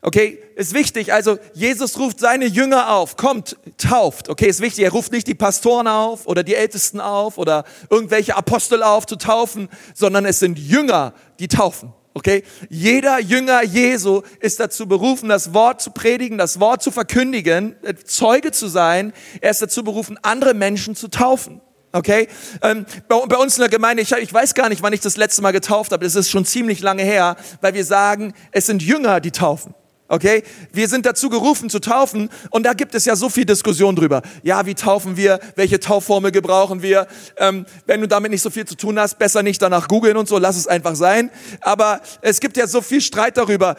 Okay, 0.00 0.38
ist 0.54 0.74
wichtig. 0.74 1.12
Also 1.12 1.38
Jesus 1.54 1.98
ruft 1.98 2.20
seine 2.20 2.46
Jünger 2.46 2.90
auf, 2.90 3.16
kommt, 3.16 3.56
tauft. 3.78 4.28
Okay, 4.28 4.46
ist 4.46 4.60
wichtig. 4.60 4.84
Er 4.84 4.92
ruft 4.92 5.10
nicht 5.10 5.26
die 5.26 5.34
Pastoren 5.34 5.88
auf 5.88 6.26
oder 6.26 6.44
die 6.44 6.54
Ältesten 6.54 7.00
auf 7.00 7.36
oder 7.36 7.64
irgendwelche 7.90 8.36
Apostel 8.36 8.84
auf 8.84 9.06
zu 9.06 9.16
taufen, 9.16 9.68
sondern 9.94 10.24
es 10.24 10.38
sind 10.38 10.56
Jünger, 10.56 11.14
die 11.40 11.48
taufen. 11.48 11.92
Okay? 12.18 12.42
Jeder 12.68 13.20
Jünger 13.20 13.62
Jesu 13.62 14.22
ist 14.40 14.58
dazu 14.58 14.88
berufen, 14.88 15.28
das 15.28 15.54
Wort 15.54 15.80
zu 15.80 15.92
predigen, 15.92 16.36
das 16.36 16.58
Wort 16.58 16.82
zu 16.82 16.90
verkündigen, 16.90 17.76
äh, 17.84 17.94
Zeuge 17.94 18.50
zu 18.50 18.66
sein. 18.66 19.12
Er 19.40 19.52
ist 19.52 19.62
dazu 19.62 19.84
berufen, 19.84 20.18
andere 20.22 20.52
Menschen 20.52 20.96
zu 20.96 21.06
taufen. 21.06 21.60
Okay? 21.92 22.26
Ähm, 22.60 22.86
bei, 23.06 23.20
bei, 23.26 23.36
uns 23.36 23.56
in 23.56 23.60
der 23.60 23.70
Gemeinde, 23.70 24.02
ich, 24.02 24.10
ich 24.10 24.34
weiß 24.34 24.54
gar 24.54 24.68
nicht, 24.68 24.82
wann 24.82 24.92
ich 24.92 25.00
das 25.00 25.16
letzte 25.16 25.42
Mal 25.42 25.52
getauft 25.52 25.92
habe. 25.92 26.04
Das 26.04 26.16
ist 26.16 26.28
schon 26.28 26.44
ziemlich 26.44 26.80
lange 26.80 27.04
her, 27.04 27.36
weil 27.60 27.74
wir 27.74 27.84
sagen, 27.84 28.34
es 28.50 28.66
sind 28.66 28.82
Jünger, 28.82 29.20
die 29.20 29.30
taufen. 29.30 29.74
Okay? 30.10 30.42
Wir 30.72 30.88
sind 30.88 31.04
dazu 31.04 31.28
gerufen 31.28 31.68
zu 31.68 31.80
taufen 31.80 32.30
und 32.50 32.64
da 32.64 32.72
gibt 32.72 32.94
es 32.94 33.04
ja 33.04 33.14
so 33.14 33.28
viel 33.28 33.44
Diskussion 33.44 33.94
drüber. 33.94 34.22
Ja, 34.42 34.64
wie 34.64 34.74
taufen 34.74 35.18
wir? 35.18 35.38
Welche 35.54 35.80
Taufformel 35.80 36.32
gebrauchen 36.32 36.80
wir? 36.80 37.06
Ähm, 37.36 37.66
wenn 37.84 38.00
du 38.00 38.08
damit 38.08 38.30
nicht 38.30 38.40
so 38.40 38.48
viel 38.48 38.64
zu 38.64 38.74
tun 38.74 38.98
hast, 38.98 39.18
besser 39.18 39.42
nicht 39.42 39.60
danach 39.60 39.86
googeln 39.86 40.16
und 40.16 40.26
so, 40.26 40.38
lass 40.38 40.56
es 40.56 40.66
einfach 40.66 40.96
sein. 40.96 41.30
Aber 41.60 42.00
es 42.22 42.40
gibt 42.40 42.56
ja 42.56 42.66
so 42.66 42.80
viel 42.80 43.02
Streit 43.02 43.36
darüber, 43.36 43.76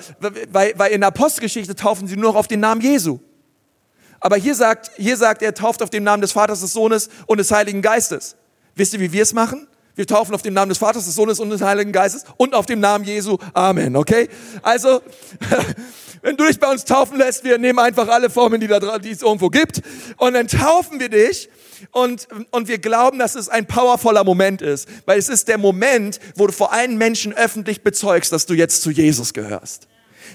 weil, 0.51 0.73
weil 0.77 0.91
in 0.91 1.01
der 1.01 1.07
Apostelgeschichte 1.07 1.73
taufen 1.73 2.07
sie 2.07 2.15
nur 2.15 2.31
noch 2.31 2.39
auf 2.39 2.47
den 2.47 2.59
Namen 2.59 2.81
Jesu. 2.81 3.19
Aber 4.19 4.35
hier 4.35 4.53
sagt, 4.53 4.91
hier 4.97 5.17
sagt 5.17 5.41
er, 5.41 5.55
tauft 5.55 5.81
auf 5.81 5.89
den 5.89 6.03
Namen 6.03 6.21
des 6.21 6.33
Vaters, 6.33 6.59
des 6.59 6.73
Sohnes 6.73 7.09
und 7.25 7.39
des 7.39 7.51
Heiligen 7.51 7.81
Geistes. 7.81 8.35
Wisst 8.75 8.93
ihr, 8.93 8.99
wie 8.99 9.11
wir 9.11 9.23
es 9.23 9.33
machen? 9.33 9.68
Wir 9.99 10.07
taufen 10.07 10.33
auf 10.33 10.41
den 10.41 10.53
Namen 10.53 10.69
des 10.69 10.77
Vaters, 10.77 11.03
des 11.03 11.13
Sohnes 11.13 11.41
und 11.41 11.49
des 11.49 11.61
Heiligen 11.61 11.91
Geistes 11.91 12.23
und 12.37 12.53
auf 12.53 12.65
dem 12.65 12.79
Namen 12.79 13.03
Jesu. 13.03 13.37
Amen, 13.53 13.97
okay? 13.97 14.29
Also, 14.61 15.01
wenn 16.21 16.37
du 16.37 16.47
dich 16.47 16.57
bei 16.57 16.71
uns 16.71 16.85
taufen 16.85 17.17
lässt, 17.17 17.43
wir 17.43 17.57
nehmen 17.57 17.79
einfach 17.79 18.07
alle 18.07 18.29
Formen, 18.29 18.61
die, 18.61 18.67
da, 18.67 18.97
die 18.97 19.11
es 19.11 19.21
irgendwo 19.21 19.49
gibt 19.49 19.81
und 20.15 20.35
dann 20.35 20.47
taufen 20.47 21.01
wir 21.01 21.09
dich 21.09 21.49
und, 21.91 22.29
und 22.51 22.69
wir 22.69 22.77
glauben, 22.77 23.19
dass 23.19 23.35
es 23.35 23.49
ein 23.49 23.65
powervoller 23.65 24.23
Moment 24.23 24.61
ist, 24.61 24.87
weil 25.05 25.19
es 25.19 25.27
ist 25.27 25.49
der 25.49 25.57
Moment, 25.57 26.21
wo 26.35 26.47
du 26.47 26.53
vor 26.53 26.71
allen 26.71 26.97
Menschen 26.97 27.33
öffentlich 27.33 27.81
bezeugst, 27.81 28.31
dass 28.31 28.45
du 28.45 28.53
jetzt 28.53 28.81
zu 28.81 28.91
Jesus 28.91 29.33
gehörst. 29.33 29.88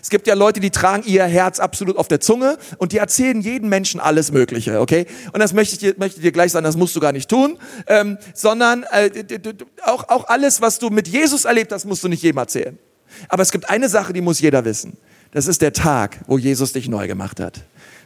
Es 0.05 0.11
gibt 0.11 0.27
ja 0.27 0.35
Leute, 0.35 0.61
die 0.61 0.69
tragen 0.69 1.03
ihr 1.07 1.25
Herz 1.25 1.61
absolut 1.61 1.97
auf 1.97 2.09
der 2.09 2.21
Zunge 2.21 2.59
und 2.77 2.93
die 2.93 2.99
erzählen 2.99 3.41
jedem 3.41 3.71
Menschen 3.71 4.01
alles 4.01 4.33
Mögliche, 4.33 4.83
okay? 4.83 5.07
Und 5.33 5.41
das 5.41 5.55
möchte 5.55 5.77
ich 5.77 5.79
dir, 5.79 5.95
möchte 5.97 6.21
dir 6.21 6.31
gleich 6.31 6.53
sagen, 6.53 6.65
das 6.65 6.77
musst 6.77 6.95
du 6.95 7.01
gar 7.01 7.13
nicht 7.13 7.31
tun, 7.31 7.57
ähm, 7.87 8.19
sondern 8.35 8.83
äh, 8.83 9.09
auch, 9.83 10.11
auch 10.11 10.29
alles, 10.29 10.61
was 10.61 10.79
du 10.79 10.91
mit 10.91 11.09
Jesus 11.09 11.47
erlebt 11.47 11.73
hast, 11.73 11.87
musst 11.87 12.05
du 12.05 12.09
nicht 12.09 12.23
jedem 12.23 12.37
erzählen. 12.37 12.79
Aber 13.31 13.43
es 13.43 13.51
gibt 13.51 13.71
eine 13.71 13.89
Sache, 13.89 14.13
die 14.13 14.21
muss 14.21 14.43
jeder 14.43 14.67
wissen. 14.67 14.99
Das 15.31 15.47
ist 15.47 15.63
der 15.63 15.73
Tag, 15.73 16.19
wo 16.27 16.37
Jesus 16.37 16.75
dich 16.75 16.87
neu 16.87 17.07
gemacht 17.07 17.41
hat. 17.41 17.63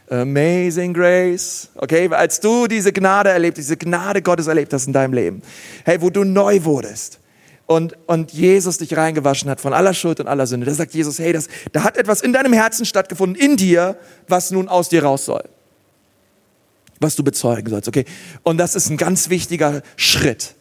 Amazing 0.09 0.93
Grace. 0.93 1.67
Okay, 1.75 2.07
als 2.13 2.39
du 2.39 2.67
diese 2.67 2.93
Gnade 2.93 3.29
erlebt, 3.29 3.57
diese 3.57 3.75
Gnade 3.75 4.21
Gottes 4.21 4.47
erlebt 4.47 4.71
hast 4.71 4.87
in 4.87 4.93
deinem 4.93 5.11
Leben. 5.11 5.41
Hey, 5.83 6.01
wo 6.01 6.09
du 6.09 6.23
neu 6.23 6.63
wurdest. 6.63 7.19
Und, 7.69 7.95
und 8.07 8.31
Jesus 8.31 8.79
dich 8.79 8.97
reingewaschen 8.97 9.47
hat 9.47 9.61
von 9.61 9.73
aller 9.73 9.93
Schuld 9.93 10.19
und 10.19 10.27
aller 10.27 10.47
Sünde. 10.47 10.65
Da 10.65 10.73
sagt 10.73 10.95
Jesus, 10.95 11.19
hey, 11.19 11.33
das, 11.33 11.47
da 11.71 11.83
hat 11.83 11.97
etwas 11.97 12.21
in 12.21 12.33
deinem 12.33 12.51
Herzen 12.51 12.83
stattgefunden, 12.83 13.39
in 13.39 13.57
dir, 13.57 13.95
was 14.27 14.49
nun 14.49 14.67
aus 14.67 14.89
dir 14.89 15.03
raus 15.03 15.25
soll. 15.25 15.43
Was 16.99 17.15
du 17.15 17.23
bezeugen 17.23 17.69
sollst, 17.69 17.87
okay? 17.87 18.05
Und 18.41 18.57
das 18.57 18.73
ist 18.73 18.89
ein 18.89 18.97
ganz 18.97 19.29
wichtiger 19.29 19.83
Schritt. 19.97 20.55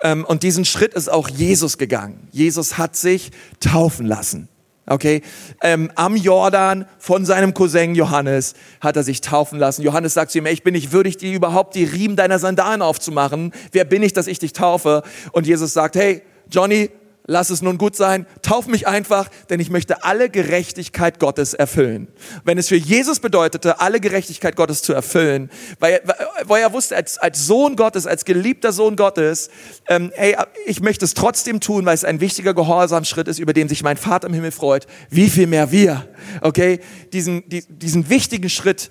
Ähm, 0.00 0.24
und 0.24 0.44
diesen 0.44 0.64
Schritt 0.64 0.94
ist 0.94 1.10
auch 1.10 1.28
Jesus 1.28 1.78
gegangen. 1.78 2.28
Jesus 2.30 2.78
hat 2.78 2.94
sich 2.94 3.32
taufen 3.58 4.06
lassen. 4.06 4.48
Okay, 4.88 5.22
ähm, 5.62 5.90
am 5.96 6.14
Jordan 6.14 6.86
von 7.00 7.26
seinem 7.26 7.54
Cousin 7.54 7.96
Johannes 7.96 8.54
hat 8.80 8.94
er 8.94 9.02
sich 9.02 9.20
taufen 9.20 9.58
lassen. 9.58 9.82
Johannes 9.82 10.14
sagt 10.14 10.30
zu 10.30 10.38
ihm, 10.38 10.46
ich 10.46 10.62
bin 10.62 10.74
nicht 10.74 10.92
würdig, 10.92 11.16
dir 11.16 11.34
überhaupt 11.34 11.74
die 11.74 11.82
Riemen 11.82 12.14
deiner 12.14 12.38
Sandalen 12.38 12.82
aufzumachen. 12.82 13.52
Wer 13.72 13.84
bin 13.84 14.04
ich, 14.04 14.12
dass 14.12 14.28
ich 14.28 14.38
dich 14.38 14.52
taufe? 14.52 15.02
Und 15.32 15.48
Jesus 15.48 15.72
sagt, 15.72 15.96
hey, 15.96 16.22
Johnny, 16.50 16.90
lass 17.26 17.50
es 17.50 17.60
nun 17.60 17.76
gut 17.76 17.96
sein, 17.96 18.26
tauf 18.42 18.66
mich 18.66 18.86
einfach, 18.86 19.28
denn 19.50 19.60
ich 19.60 19.70
möchte 19.70 20.04
alle 20.04 20.30
Gerechtigkeit 20.30 21.18
Gottes 21.18 21.54
erfüllen. 21.54 22.08
Wenn 22.44 22.56
es 22.56 22.68
für 22.68 22.76
Jesus 22.76 23.20
bedeutete, 23.20 23.80
alle 23.80 24.00
Gerechtigkeit 24.00 24.56
Gottes 24.56 24.82
zu 24.82 24.92
erfüllen, 24.92 25.50
weil, 25.80 26.00
weil 26.44 26.62
er 26.62 26.72
wusste, 26.72 26.96
als, 26.96 27.18
als 27.18 27.46
Sohn 27.46 27.76
Gottes, 27.76 28.06
als 28.06 28.24
geliebter 28.24 28.72
Sohn 28.72 28.96
Gottes, 28.96 29.50
ähm, 29.88 30.12
hey, 30.14 30.36
ich 30.66 30.80
möchte 30.80 31.04
es 31.04 31.14
trotzdem 31.14 31.60
tun, 31.60 31.84
weil 31.84 31.94
es 31.94 32.04
ein 32.04 32.20
wichtiger 32.20 32.54
Gehorsamschritt 32.54 33.28
ist, 33.28 33.38
über 33.38 33.52
den 33.52 33.68
sich 33.68 33.82
mein 33.82 33.96
Vater 33.96 34.28
im 34.28 34.34
Himmel 34.34 34.52
freut, 34.52 34.86
wie 35.10 35.28
viel 35.28 35.46
mehr 35.46 35.72
wir, 35.72 36.08
okay, 36.40 36.80
diesen, 37.12 37.48
die, 37.48 37.64
diesen 37.68 38.08
wichtigen 38.08 38.48
Schritt 38.48 38.90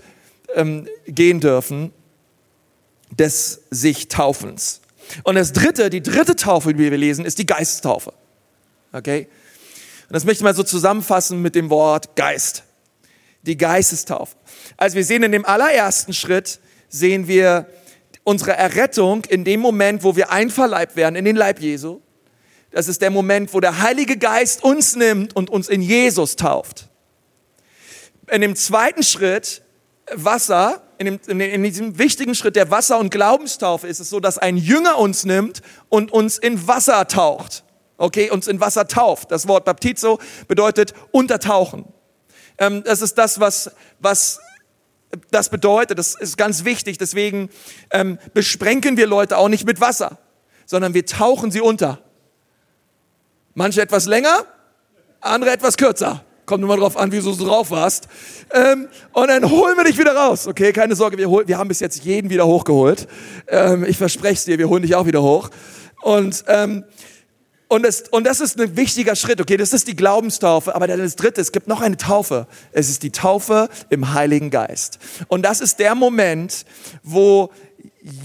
ähm, 0.56 0.88
gehen 1.08 1.40
dürfen 1.40 1.92
des 3.18 3.62
sich 3.70 4.10
Taufens. 4.10 4.82
Und 5.24 5.36
das 5.36 5.54
dritte, 5.54 5.90
die 5.90 6.02
dritte 6.02 6.36
Taufe, 6.36 6.74
die 6.74 6.92
wir 6.92 6.98
lesen, 6.98 7.26
ist 7.26 7.38
die 7.38 7.46
Geisttaufe. 7.46 8.14
Okay? 8.92 9.28
Und 10.08 10.14
das 10.14 10.26
möchte 10.26 10.42
ich 10.42 10.44
mal 10.44 10.56
so 10.56 10.64
zusammenfassen 10.64 11.42
mit 11.42 11.56
dem 11.56 11.70
Wort 11.70 12.16
Geist. 12.16 12.64
Die 13.44 13.58
Geistestaufe. 13.58 14.36
Also 14.78 14.96
wir 14.96 15.06
sehen 15.06 15.24
in 15.24 15.32
dem 15.32 15.46
allerersten 15.46 16.14
Schritt, 16.14 16.60
sehen 16.90 17.28
wir 17.28 17.68
unsere 18.24 18.54
Errettung 18.54 19.24
in 19.26 19.44
dem 19.44 19.60
Moment, 19.60 20.04
wo 20.04 20.16
wir 20.16 20.32
einverleibt 20.32 20.96
werden 20.96 21.16
in 21.16 21.26
den 21.26 21.36
Leib 21.36 21.60
Jesu. 21.60 22.02
Das 22.72 22.88
ist 22.88 23.02
der 23.02 23.12
Moment, 23.12 23.54
wo 23.54 23.60
der 23.60 23.82
Heilige 23.82 24.18
Geist 24.18 24.64
uns 24.64 24.96
nimmt 24.96 25.36
und 25.36 25.50
uns 25.50 25.70
in 25.70 25.82
Jesus 25.82 26.36
tauft. 26.36 26.90
In 28.30 28.42
dem 28.42 28.56
zweiten 28.56 29.04
Schritt, 29.04 29.62
Wasser, 30.12 30.82
in, 30.98 31.20
dem, 31.20 31.40
in, 31.40 31.64
diesem 31.64 31.98
wichtigen 31.98 32.36
Schritt 32.36 32.56
der 32.56 32.72
Wasser- 32.72 33.00
und 33.00 33.10
Glaubenstaufe 33.10 33.88
ist 33.88 34.00
es 34.00 34.10
so, 34.10 34.20
dass 34.20 34.38
ein 34.38 34.58
Jünger 34.58 34.98
uns 34.98 35.26
nimmt 35.26 35.62
und 35.90 36.12
uns 36.12 36.38
in 36.38 36.68
Wasser 36.68 37.08
taucht 37.08 37.66
okay, 37.98 38.30
uns 38.30 38.48
in 38.48 38.60
Wasser 38.60 38.88
tauft. 38.88 39.32
Das 39.32 39.48
Wort 39.48 39.66
Baptizo 39.66 40.20
bedeutet 40.48 40.94
untertauchen. 41.12 41.86
Ähm, 42.58 42.84
das 42.84 43.02
ist 43.02 43.18
das, 43.18 43.40
was, 43.40 43.72
was 44.00 44.40
das 45.32 45.50
bedeutet. 45.50 46.00
Das 46.00 46.16
ist 46.16 46.38
ganz 46.38 46.66
wichtig. 46.66 46.98
Deswegen 46.98 47.50
ähm, 47.92 48.20
besprenken 48.34 48.98
wir 48.98 49.08
Leute 49.08 49.38
auch 49.38 49.50
nicht 49.50 49.66
mit 49.66 49.82
Wasser, 49.82 50.18
sondern 50.66 50.94
wir 50.94 51.06
tauchen 51.06 51.52
sie 51.52 51.62
unter. 51.62 52.00
Manche 53.54 53.82
etwas 53.82 54.06
länger, 54.06 54.46
andere 55.22 55.52
etwas 55.52 55.78
kürzer. 55.78 56.26
Kommt 56.46 56.62
nur 56.62 56.70
mal 56.70 56.78
drauf 56.78 56.98
an, 56.98 57.12
wie 57.12 57.18
du 57.18 57.32
so 57.32 57.46
drauf 57.46 57.72
warst. 57.72 58.08
Ähm, 58.54 58.88
und 59.14 59.28
dann 59.28 59.50
holen 59.50 59.76
wir 59.78 59.84
dich 59.84 59.98
wieder 59.98 60.16
raus. 60.16 60.48
Okay, 60.48 60.72
keine 60.74 60.96
Sorge, 60.96 61.18
wir, 61.18 61.30
hol, 61.30 61.48
wir 61.48 61.58
haben 61.58 61.68
bis 61.68 61.80
jetzt 61.80 62.04
jeden 62.04 62.30
wieder 62.30 62.46
hochgeholt. 62.46 63.08
Ähm, 63.48 63.84
ich 63.84 63.98
verspreche 63.98 64.36
es 64.36 64.46
dir, 64.46 64.58
wir 64.58 64.70
holen 64.70 64.84
dich 64.84 64.96
auch 64.96 65.06
wieder 65.06 65.22
hoch. 65.22 65.50
Und 66.02 66.44
ähm, 66.48 66.84
und 67.68 67.84
das, 67.84 68.04
und 68.12 68.26
das 68.26 68.42
ist 68.42 68.60
ein 68.60 68.78
wichtiger 68.78 69.16
Schritt, 69.16 69.42
okay, 69.42 69.58
das 69.58 69.74
ist 69.74 69.88
die 69.88 69.96
Glaubenstaufe, 69.96 70.76
aber 70.76 70.86
dann 70.86 71.00
das 71.00 71.16
dritte, 71.16 71.42
es 71.42 71.52
gibt 71.52 71.68
noch 71.68 71.82
eine 71.82 71.98
Taufe. 71.98 72.48
Es 72.72 72.90
ist 72.90 73.02
die 73.02 73.12
Taufe 73.12 73.70
im 73.90 74.14
Heiligen 74.14 74.52
Geist. 74.52 75.00
Und 75.28 75.42
das 75.42 75.62
ist 75.62 75.80
der 75.80 75.96
Moment, 75.96 76.66
wo 77.02 77.52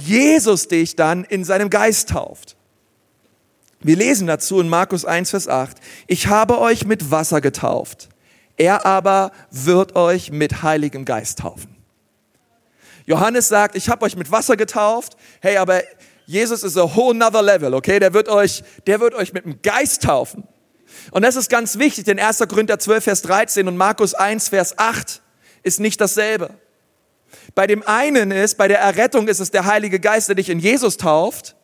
Jesus 0.04 0.68
dich 0.68 0.94
dann 0.94 1.24
in 1.24 1.44
seinem 1.44 1.70
Geist 1.70 2.10
tauft. 2.10 2.56
Wir 3.82 3.96
lesen 3.96 4.26
dazu 4.26 4.60
in 4.60 4.68
Markus 4.68 5.04
1, 5.04 5.30
Vers 5.30 5.48
8, 5.48 5.78
ich 6.06 6.26
habe 6.26 6.58
euch 6.58 6.84
mit 6.84 7.10
Wasser 7.10 7.40
getauft, 7.40 8.10
er 8.58 8.84
aber 8.84 9.32
wird 9.50 9.96
euch 9.96 10.30
mit 10.30 10.62
Heiligem 10.62 11.06
Geist 11.06 11.38
taufen. 11.38 11.74
Johannes 13.06 13.48
sagt, 13.48 13.76
ich 13.76 13.88
habe 13.88 14.04
euch 14.04 14.16
mit 14.16 14.30
Wasser 14.30 14.56
getauft, 14.56 15.16
hey, 15.40 15.56
aber 15.56 15.82
Jesus 16.26 16.62
ist 16.62 16.76
a 16.76 16.94
whole 16.94 17.16
nother 17.16 17.42
level, 17.42 17.74
okay? 17.74 17.98
Der 17.98 18.12
wird 18.12 18.28
euch, 18.28 18.62
der 18.86 19.00
wird 19.00 19.14
euch 19.14 19.32
mit 19.32 19.44
dem 19.46 19.62
Geist 19.62 20.02
taufen. 20.02 20.44
Und 21.10 21.22
das 21.22 21.36
ist 21.36 21.48
ganz 21.48 21.78
wichtig, 21.78 22.04
denn 22.04 22.18
1. 22.18 22.38
Korinther 22.48 22.78
12, 22.78 23.04
Vers 23.04 23.22
13 23.22 23.66
und 23.66 23.76
Markus 23.76 24.12
1, 24.12 24.50
Vers 24.50 24.78
8 24.78 25.22
ist 25.62 25.80
nicht 25.80 26.00
dasselbe. 26.00 26.50
Bei 27.54 27.66
dem 27.66 27.82
einen 27.86 28.30
ist, 28.30 28.58
bei 28.58 28.68
der 28.68 28.80
Errettung 28.80 29.26
ist 29.26 29.40
es 29.40 29.50
der 29.50 29.64
Heilige 29.64 30.00
Geist, 30.00 30.28
der 30.28 30.36
dich 30.36 30.50
in 30.50 30.58
Jesus 30.58 30.96
tauft. 30.96 31.56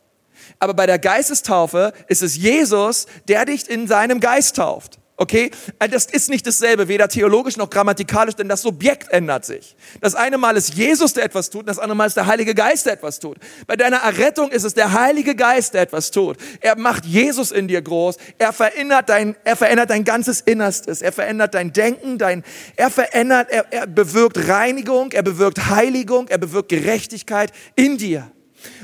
Aber 0.59 0.75
bei 0.75 0.87
der 0.87 0.99
Geistestaufe 0.99 1.93
ist 2.09 2.23
es 2.23 2.37
Jesus, 2.37 3.07
der 3.29 3.45
dich 3.45 3.69
in 3.69 3.87
seinem 3.87 4.21
Geist 4.21 4.57
tauft. 4.57 4.99
Okay? 5.19 5.51
Äh, 5.79 5.89
das 5.89 6.07
ist 6.07 6.29
nicht 6.29 6.47
dasselbe, 6.47 6.89
weder 6.89 7.09
theologisch 7.09 7.57
noch 7.57 7.71
grammatikalisch, 7.71 8.35
denn 8.35 8.49
das 8.49 8.63
Subjekt 8.63 9.11
ändert 9.11 9.47
sich. 9.47 9.75
Das 10.01 10.15
eine 10.15 10.37
Mal 10.37 10.57
ist 10.57 10.75
Jesus, 10.75 11.15
der 11.15 11.25
etwas 11.25 11.49
tut, 11.49 11.67
das 11.69 11.79
andere 11.79 11.97
Mal 11.97 12.07
ist 12.07 12.17
der 12.17 12.27
Heilige 12.27 12.55
Geist, 12.55 12.87
der 12.87 12.95
etwas 12.95 13.19
tut. 13.19 13.39
Bei 13.67 13.77
deiner 13.77 13.99
Errettung 13.99 14.51
ist 14.51 14.65
es 14.65 14.75
der 14.75 14.93
Heilige 14.93 15.35
Geist, 15.35 15.75
der 15.75 15.83
etwas 15.83 16.11
tut. 16.11 16.37
Er 16.61 16.77
macht 16.77 17.07
Jesus 17.07 17.51
in 17.51 17.67
dir 17.67 17.81
groß. 17.81 18.17
Er 18.39 18.53
verändert 18.53 19.09
dein, 19.09 19.37
er 19.45 19.57
verändert 19.57 19.91
dein 19.91 20.05
ganzes 20.05 20.43
Innerstes. 20.43 21.01
Er 21.01 21.13
verändert 21.13 21.55
dein 21.55 21.73
Denken, 21.73 22.19
dein, 22.19 22.45
er 22.77 22.91
verändert, 22.91 23.49
er, 23.51 23.73
er 23.73 23.87
bewirkt 23.87 24.49
Reinigung, 24.49 25.13
er 25.13 25.23
bewirkt 25.23 25.67
Heiligung, 25.71 26.29
er 26.29 26.39
bewirkt 26.39 26.69
Gerechtigkeit 26.69 27.53
in 27.75 27.97
dir. 27.97 28.31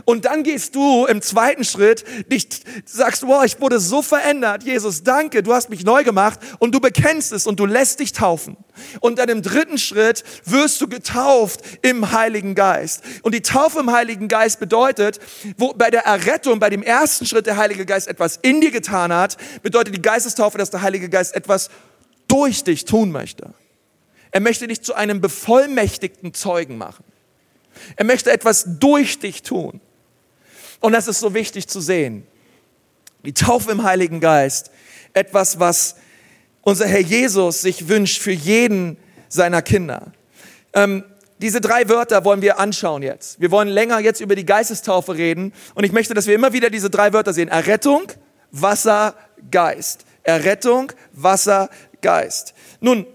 Und 0.05 0.25
dann 0.25 0.43
gehst 0.43 0.75
du 0.75 1.07
im 1.07 1.23
zweiten 1.23 1.65
Schritt, 1.65 2.05
dich 2.31 2.49
sagst, 2.85 3.27
wow, 3.27 3.45
ich 3.45 3.61
wurde 3.61 3.81
so 3.81 4.03
verändert. 4.03 4.63
Jesus, 4.63 5.03
danke, 5.03 5.43
du 5.43 5.53
hast 5.53 5.71
mich 5.71 5.85
neu 5.85 6.05
gemacht 6.05 6.41
und 6.59 6.75
du 6.75 6.81
bekennst 6.81 7.33
es 7.33 7.47
und 7.47 7.61
du 7.61 7.67
lässt 7.67 8.01
dich 8.01 8.13
taufen. 8.13 8.57
Und 9.01 9.19
dann 9.19 9.29
im 9.29 9.43
dritten 9.43 9.79
Schritt 9.79 10.25
wirst 10.45 10.81
du 10.81 10.89
getauft 10.89 11.61
im 11.83 12.13
Heiligen 12.13 12.55
Geist. 12.55 13.03
Und 13.23 13.35
die 13.35 13.43
Taufe 13.43 13.81
im 13.81 13.93
Heiligen 13.93 14.29
Geist 14.29 14.61
bedeutet, 14.61 15.21
wo 15.57 15.73
bei 15.73 15.91
der 15.91 16.05
Errettung, 16.05 16.59
bei 16.59 16.71
dem 16.71 16.83
ersten 16.83 17.27
Schritt 17.27 17.47
der 17.47 17.57
Heilige 17.57 17.87
Geist 17.87 18.09
etwas 18.09 18.39
in 18.43 18.61
dir 18.61 18.71
getan 18.71 19.13
hat, 19.13 19.37
bedeutet 19.63 19.95
die 19.95 20.03
Geistestaufe, 20.03 20.59
dass 20.59 20.71
der 20.71 20.83
Heilige 20.83 21.09
Geist 21.09 21.35
etwas 21.35 21.71
durch 22.29 22.65
dich 22.65 22.85
tun 22.85 23.13
möchte. 23.13 23.53
Er 24.31 24.41
möchte 24.41 24.67
dich 24.67 24.83
zu 24.83 24.95
einem 24.95 25.21
bevollmächtigten 25.21 26.33
Zeugen 26.33 26.79
machen. 26.79 27.05
Er 27.97 28.05
möchte 28.05 28.31
etwas 28.31 28.65
durch 28.79 29.19
dich 29.19 29.43
tun. 29.43 29.81
Und 30.81 30.93
das 30.93 31.09
ist 31.09 31.21
so 31.21 31.35
wichtig 31.35 31.69
zu 31.69 31.81
sehen. 31.81 32.27
Die 33.25 33.35
Taufe 33.35 33.71
im 33.71 33.85
Heiligen 33.85 34.21
Geist, 34.21 34.71
etwas, 35.13 35.61
was 35.61 35.97
unser 36.63 36.87
Herr 36.87 37.01
Jesus 37.01 37.63
sich 37.63 37.89
wünscht 37.89 38.21
für 38.21 38.33
jeden 38.33 38.97
seiner 39.29 39.63
Kinder. 39.63 40.13
Ähm, 40.73 41.05
diese 41.39 41.61
drei 41.61 41.89
Wörter 41.89 42.25
wollen 42.25 42.43
wir 42.43 42.59
anschauen 42.59 43.03
jetzt. 43.03 43.41
Wir 43.41 43.51
wollen 43.51 43.69
länger 43.69 43.99
jetzt 43.99 44.21
über 44.21 44.37
die 44.37 44.47
Geistestaufe 44.47 45.17
reden 45.17 45.53
und 45.75 45.85
ich 45.85 45.93
möchte, 45.93 46.15
dass 46.15 46.27
wir 46.27 46.35
immer 46.35 46.53
wieder 46.53 46.71
diese 46.71 46.89
drei 46.89 47.13
Wörter 47.13 47.33
sehen. 47.33 47.49
Errettung, 47.49 48.13
Wasser, 48.53 49.17
Geist. 49.51 50.05
Errettung, 50.23 50.93
Wasser, 51.13 51.69
Geist. 52.01 52.55
Nun, 52.81 53.07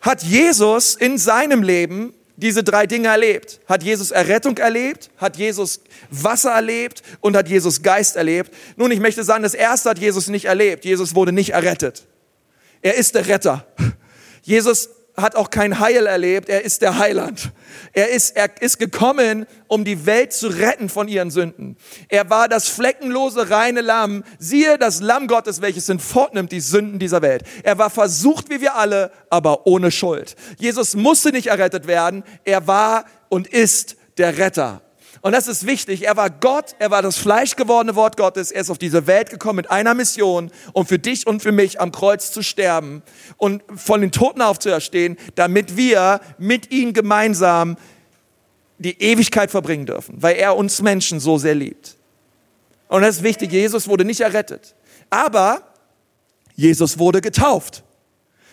hat 0.00 0.22
Jesus 0.22 0.96
in 0.96 1.16
seinem 1.18 1.62
Leben 1.62 2.14
diese 2.36 2.64
drei 2.64 2.86
Dinge 2.86 3.08
erlebt? 3.08 3.60
Hat 3.66 3.82
Jesus 3.82 4.10
Errettung 4.10 4.58
erlebt? 4.58 5.10
Hat 5.18 5.36
Jesus 5.36 5.80
Wasser 6.10 6.50
erlebt? 6.50 7.02
Und 7.20 7.36
hat 7.36 7.48
Jesus 7.48 7.82
Geist 7.82 8.16
erlebt? 8.16 8.52
Nun, 8.76 8.90
ich 8.90 9.00
möchte 9.00 9.22
sagen, 9.22 9.42
das 9.42 9.54
erste 9.54 9.90
hat 9.90 9.98
Jesus 9.98 10.28
nicht 10.28 10.46
erlebt. 10.46 10.84
Jesus 10.84 11.14
wurde 11.14 11.32
nicht 11.32 11.50
errettet. 11.50 12.06
Er 12.82 12.94
ist 12.96 13.14
der 13.14 13.28
Retter. 13.28 13.66
Jesus 14.42 14.88
hat 15.16 15.36
auch 15.36 15.50
kein 15.50 15.78
Heil 15.78 16.06
erlebt, 16.06 16.48
er 16.48 16.64
ist 16.64 16.82
der 16.82 16.98
Heiland. 16.98 17.52
Er 17.92 18.10
ist, 18.10 18.36
er 18.36 18.50
ist 18.60 18.78
gekommen, 18.78 19.46
um 19.68 19.84
die 19.84 20.06
Welt 20.06 20.32
zu 20.32 20.48
retten 20.48 20.88
von 20.88 21.06
ihren 21.06 21.30
Sünden. 21.30 21.76
Er 22.08 22.28
war 22.30 22.48
das 22.48 22.68
fleckenlose, 22.68 23.50
reine 23.50 23.80
Lamm. 23.80 24.24
Siehe 24.38 24.76
das 24.76 25.00
Lamm 25.00 25.28
Gottes, 25.28 25.60
welches 25.60 25.86
hinfortnimmt 25.86 26.50
die 26.50 26.60
Sünden 26.60 26.98
dieser 26.98 27.22
Welt. 27.22 27.44
Er 27.62 27.78
war 27.78 27.90
versucht 27.90 28.50
wie 28.50 28.60
wir 28.60 28.74
alle, 28.74 29.12
aber 29.30 29.66
ohne 29.66 29.92
Schuld. 29.92 30.34
Jesus 30.58 30.96
musste 30.96 31.30
nicht 31.30 31.46
errettet 31.46 31.86
werden. 31.86 32.24
Er 32.44 32.66
war 32.66 33.04
und 33.28 33.46
ist 33.46 33.96
der 34.18 34.38
Retter. 34.38 34.82
Und 35.24 35.32
das 35.32 35.48
ist 35.48 35.66
wichtig. 35.66 36.04
Er 36.04 36.18
war 36.18 36.28
Gott, 36.28 36.76
er 36.78 36.90
war 36.90 37.00
das 37.00 37.16
fleischgewordene 37.16 37.96
Wort 37.96 38.18
Gottes. 38.18 38.50
Er 38.50 38.60
ist 38.60 38.68
auf 38.68 38.76
diese 38.76 39.06
Welt 39.06 39.30
gekommen 39.30 39.56
mit 39.56 39.70
einer 39.70 39.94
Mission, 39.94 40.50
um 40.74 40.84
für 40.84 40.98
dich 40.98 41.26
und 41.26 41.40
für 41.40 41.50
mich 41.50 41.80
am 41.80 41.92
Kreuz 41.92 42.30
zu 42.30 42.42
sterben 42.42 43.02
und 43.38 43.62
von 43.74 44.02
den 44.02 44.12
Toten 44.12 44.42
aufzuerstehen, 44.42 45.16
damit 45.34 45.78
wir 45.78 46.20
mit 46.36 46.70
ihm 46.72 46.92
gemeinsam 46.92 47.78
die 48.76 49.00
Ewigkeit 49.00 49.50
verbringen 49.50 49.86
dürfen, 49.86 50.16
weil 50.18 50.36
er 50.36 50.58
uns 50.58 50.82
Menschen 50.82 51.20
so 51.20 51.38
sehr 51.38 51.54
liebt. 51.54 51.96
Und 52.88 53.00
das 53.00 53.16
ist 53.16 53.22
wichtig. 53.22 53.50
Jesus 53.50 53.88
wurde 53.88 54.04
nicht 54.04 54.20
errettet. 54.20 54.74
Aber 55.08 55.62
Jesus 56.54 56.98
wurde 56.98 57.22
getauft. 57.22 57.82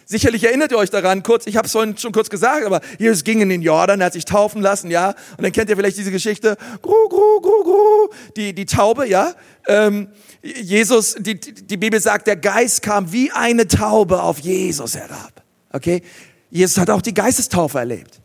Sicherlich 0.05 0.43
erinnert 0.43 0.71
ihr 0.71 0.77
euch 0.77 0.89
daran, 0.89 1.23
kurz, 1.23 1.47
ich 1.47 1.57
habe 1.57 1.67
es 1.67 1.71
vorhin 1.71 1.97
schon 1.97 2.11
kurz 2.11 2.29
gesagt, 2.29 2.65
aber 2.65 2.81
Jesus 2.99 3.23
ging 3.23 3.41
in 3.41 3.49
den 3.49 3.61
Jordan, 3.61 4.01
er 4.01 4.07
hat 4.07 4.13
sich 4.13 4.25
taufen 4.25 4.61
lassen, 4.61 4.91
ja. 4.91 5.09
Und 5.37 5.43
dann 5.43 5.51
kennt 5.51 5.69
ihr 5.69 5.75
vielleicht 5.75 5.97
diese 5.97 6.11
Geschichte, 6.11 6.57
gru, 6.81 7.07
gru, 7.09 7.39
gru, 7.39 7.63
gru, 7.63 8.09
die, 8.35 8.53
die 8.53 8.65
Taube, 8.65 9.07
ja. 9.07 9.33
Ähm, 9.67 10.09
Jesus, 10.41 11.15
die, 11.19 11.39
die 11.39 11.77
Bibel 11.77 11.99
sagt, 11.99 12.27
der 12.27 12.35
Geist 12.35 12.81
kam 12.81 13.11
wie 13.11 13.31
eine 13.31 13.67
Taube 13.67 14.21
auf 14.21 14.39
Jesus 14.39 14.95
herab. 14.95 15.43
Okay? 15.71 16.01
Jesus 16.49 16.77
hat 16.77 16.89
auch 16.89 17.01
die 17.01 17.13
Geistestaufe 17.13 17.79
erlebt. 17.79 18.19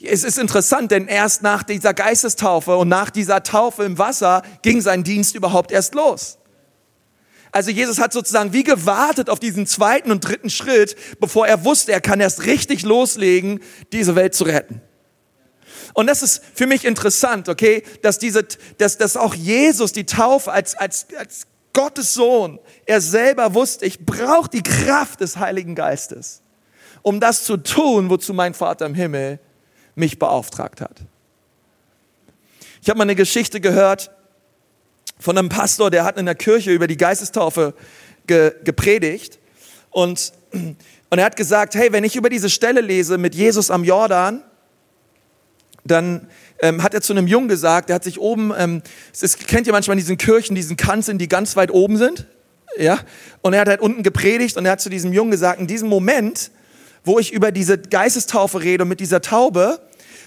Es 0.00 0.22
ist 0.22 0.38
interessant, 0.38 0.90
denn 0.90 1.08
erst 1.08 1.42
nach 1.42 1.62
dieser 1.62 1.94
Geistestaufe 1.94 2.76
und 2.76 2.88
nach 2.88 3.10
dieser 3.10 3.42
Taufe 3.42 3.84
im 3.84 3.96
Wasser 3.98 4.42
ging 4.62 4.80
sein 4.80 5.02
Dienst 5.02 5.34
überhaupt 5.34 5.72
erst 5.72 5.94
los. 5.94 6.38
Also 7.54 7.70
Jesus 7.70 8.00
hat 8.00 8.12
sozusagen 8.12 8.52
wie 8.52 8.64
gewartet 8.64 9.30
auf 9.30 9.38
diesen 9.38 9.68
zweiten 9.68 10.10
und 10.10 10.26
dritten 10.26 10.50
Schritt, 10.50 10.96
bevor 11.20 11.46
er 11.46 11.64
wusste, 11.64 11.92
er 11.92 12.00
kann 12.00 12.18
erst 12.18 12.46
richtig 12.46 12.82
loslegen, 12.82 13.60
diese 13.92 14.16
Welt 14.16 14.34
zu 14.34 14.42
retten. 14.42 14.80
Und 15.92 16.08
das 16.08 16.24
ist 16.24 16.42
für 16.52 16.66
mich 16.66 16.84
interessant, 16.84 17.48
okay, 17.48 17.84
dass 18.02 18.18
diese, 18.18 18.44
dass, 18.78 18.98
dass 18.98 19.16
auch 19.16 19.36
Jesus 19.36 19.92
die 19.92 20.04
Taufe 20.04 20.50
als, 20.50 20.74
als, 20.74 21.06
als 21.16 21.46
Gottes 21.72 22.12
Sohn, 22.14 22.58
er 22.86 23.00
selber 23.00 23.54
wusste, 23.54 23.86
ich 23.86 24.04
brauche 24.04 24.50
die 24.50 24.64
Kraft 24.64 25.20
des 25.20 25.36
Heiligen 25.36 25.76
Geistes, 25.76 26.42
um 27.02 27.20
das 27.20 27.44
zu 27.44 27.56
tun, 27.56 28.10
wozu 28.10 28.34
mein 28.34 28.54
Vater 28.54 28.84
im 28.84 28.96
Himmel 28.96 29.38
mich 29.94 30.18
beauftragt 30.18 30.80
hat. 30.80 31.02
Ich 32.82 32.88
habe 32.88 32.98
mal 32.98 33.04
eine 33.04 33.14
Geschichte 33.14 33.60
gehört 33.60 34.10
von 35.24 35.38
einem 35.38 35.48
Pastor, 35.48 35.90
der 35.90 36.04
hat 36.04 36.18
in 36.18 36.26
der 36.26 36.34
Kirche 36.34 36.70
über 36.70 36.86
die 36.86 36.98
Geistestaufe 36.98 37.72
ge, 38.26 38.52
gepredigt. 38.62 39.38
Und, 39.90 40.34
und 40.52 41.18
er 41.18 41.24
hat 41.24 41.36
gesagt, 41.36 41.74
hey, 41.74 41.92
wenn 41.92 42.04
ich 42.04 42.14
über 42.14 42.28
diese 42.28 42.50
Stelle 42.50 42.82
lese 42.82 43.16
mit 43.16 43.34
Jesus 43.34 43.70
am 43.70 43.84
Jordan, 43.84 44.42
dann 45.82 46.28
ähm, 46.60 46.82
hat 46.82 46.92
er 46.92 47.00
zu 47.00 47.14
einem 47.14 47.26
Jungen 47.26 47.48
gesagt, 47.48 47.88
der 47.88 47.96
hat 47.96 48.04
sich 48.04 48.20
oben, 48.20 48.52
ähm, 48.54 48.82
das 49.18 49.38
kennt 49.38 49.66
ihr 49.66 49.72
manchmal 49.72 49.96
diesen 49.96 50.18
Kirchen, 50.18 50.54
diesen 50.54 50.76
Kanzeln, 50.76 51.16
die 51.16 51.26
ganz 51.26 51.56
weit 51.56 51.70
oben 51.70 51.96
sind, 51.96 52.26
ja, 52.76 53.00
und 53.40 53.54
er 53.54 53.60
hat 53.62 53.68
halt 53.68 53.80
unten 53.80 54.02
gepredigt 54.02 54.58
und 54.58 54.66
er 54.66 54.72
hat 54.72 54.82
zu 54.82 54.90
diesem 54.90 55.14
Jungen 55.14 55.30
gesagt, 55.30 55.58
in 55.58 55.66
diesem 55.66 55.88
Moment, 55.88 56.50
wo 57.02 57.18
ich 57.18 57.32
über 57.32 57.50
diese 57.50 57.78
Geistestaufe 57.78 58.62
rede 58.62 58.82
und 58.82 58.90
mit 58.90 59.00
dieser 59.00 59.22
Taube, 59.22 59.80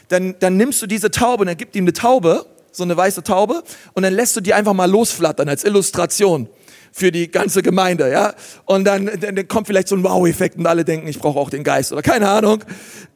dann, 0.08 0.36
dann 0.40 0.58
nimmst 0.58 0.82
du 0.82 0.88
diese 0.88 1.12
Taube 1.12 1.42
und 1.42 1.50
er 1.50 1.56
gibt 1.56 1.76
ihm 1.76 1.84
eine 1.84 1.94
Taube 1.94 2.48
so 2.78 2.84
eine 2.84 2.96
weiße 2.96 3.24
Taube, 3.24 3.64
und 3.94 4.04
dann 4.04 4.14
lässt 4.14 4.36
du 4.36 4.42
die 4.42 4.54
einfach 4.54 4.74
mal 4.74 4.90
losflattern 4.90 5.50
als 5.50 5.64
Illustration 5.64 6.50
für 6.92 7.12
die 7.12 7.30
ganze 7.30 7.62
Gemeinde, 7.62 8.10
ja. 8.12 8.34
Und 8.66 8.86
dann, 8.86 9.06
dann 9.20 9.48
kommt 9.48 9.68
vielleicht 9.68 9.88
so 9.88 9.96
ein 9.96 10.04
Wow-Effekt 10.04 10.58
und 10.58 10.66
alle 10.66 10.86
denken, 10.86 11.08
ich 11.08 11.20
brauche 11.20 11.38
auch 11.40 11.50
den 11.50 11.64
Geist 11.64 11.92
oder 11.92 12.02
keine 12.02 12.30
Ahnung. 12.30 12.64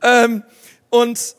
Ähm, 0.04 0.44
und, 0.90 1.36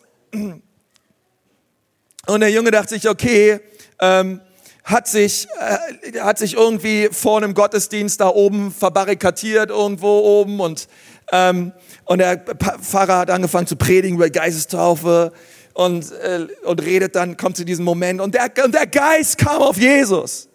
und 2.26 2.40
der 2.40 2.50
Junge 2.50 2.70
dachte 2.70 2.94
sich, 2.94 3.08
okay, 3.08 3.60
ähm, 4.00 4.40
hat 4.84 5.06
sich, 5.06 5.46
äh, 5.60 6.18
hat 6.20 6.38
sich 6.38 6.54
irgendwie 6.54 7.08
vor 7.12 7.36
einem 7.36 7.54
Gottesdienst 7.54 8.20
da 8.20 8.28
oben 8.28 8.72
verbarrikadiert, 8.72 9.70
irgendwo 9.70 10.18
oben 10.20 10.60
und, 10.60 10.88
ähm, 11.30 11.72
und 12.04 12.18
der 12.18 12.38
Pfarrer 12.38 13.18
hat 13.18 13.30
angefangen 13.30 13.66
zu 13.66 13.76
predigen 13.76 14.16
über 14.16 14.28
Geistestaufe 14.30 15.32
und, 15.74 16.10
äh, 16.12 16.46
und 16.64 16.82
redet 16.82 17.16
dann, 17.16 17.36
kommt 17.36 17.56
zu 17.56 17.64
diesem 17.64 17.84
Moment 17.84 18.20
und 18.20 18.34
der, 18.34 18.50
und 18.64 18.74
der 18.74 18.86
Geist 18.86 19.38
kam 19.38 19.62
auf 19.62 19.76
Jesus. 19.76 20.48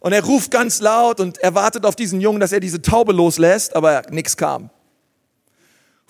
Und 0.00 0.12
er 0.12 0.24
ruft 0.24 0.50
ganz 0.50 0.80
laut 0.80 1.20
und 1.20 1.38
er 1.38 1.54
wartet 1.54 1.84
auf 1.84 1.96
diesen 1.96 2.20
Jungen, 2.20 2.38
dass 2.38 2.52
er 2.52 2.60
diese 2.60 2.80
Taube 2.80 3.12
loslässt, 3.12 3.74
aber 3.74 4.02
nichts 4.10 4.36
kam. 4.36 4.70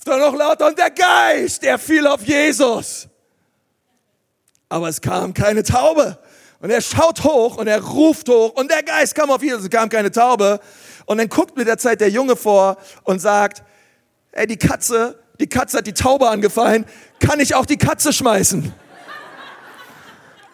Dann 0.04 0.20
noch 0.20 0.36
lauter 0.36 0.68
und 0.68 0.78
der 0.78 0.90
Geist, 0.90 1.64
der 1.64 1.78
fiel 1.78 2.06
auf 2.06 2.22
Jesus. 2.22 3.08
Aber 4.68 4.88
es 4.88 5.00
kam 5.00 5.34
keine 5.34 5.64
Taube. 5.64 6.18
Und 6.60 6.70
er 6.70 6.80
schaut 6.80 7.24
hoch 7.24 7.56
und 7.56 7.66
er 7.66 7.82
ruft 7.82 8.28
hoch 8.28 8.52
und 8.54 8.70
der 8.70 8.82
Geist 8.82 9.14
kam 9.14 9.30
auf 9.30 9.42
Jesus, 9.42 9.64
es 9.64 9.70
kam 9.70 9.88
keine 9.88 10.10
Taube. 10.10 10.60
Und 11.06 11.18
dann 11.18 11.28
guckt 11.28 11.56
mit 11.56 11.66
der 11.66 11.78
Zeit 11.78 12.00
der 12.00 12.08
Junge 12.08 12.36
vor 12.36 12.76
und 13.04 13.20
sagt, 13.20 13.62
ey, 14.32 14.46
die 14.46 14.56
Katze, 14.56 15.18
die 15.40 15.46
Katze 15.46 15.78
hat 15.78 15.86
die 15.86 15.94
Taube 15.94 16.28
angefallen, 16.28 16.86
kann 17.20 17.40
ich 17.40 17.54
auch 17.54 17.66
die 17.66 17.76
Katze 17.76 18.12
schmeißen? 18.12 18.72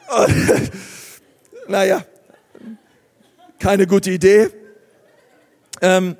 naja, 1.68 2.04
keine 3.58 3.86
gute 3.86 4.10
Idee. 4.10 4.50
Ähm, 5.80 6.16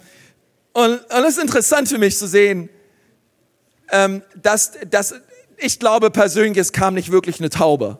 und, 0.73 0.93
und 0.93 1.25
es 1.25 1.37
ist 1.37 1.43
interessant 1.43 1.89
für 1.89 1.99
mich 1.99 2.17
zu 2.17 2.27
sehen, 2.27 2.71
ähm, 3.91 4.23
dass, 4.41 4.73
dass 4.89 5.15
ich 5.59 5.79
glaube 5.79 6.11
persönlich, 6.11 6.59
es 6.59 6.73
kam 6.73 6.95
nicht 6.95 7.13
wirklich 7.13 7.39
eine 7.41 7.51
Taube. 7.51 7.99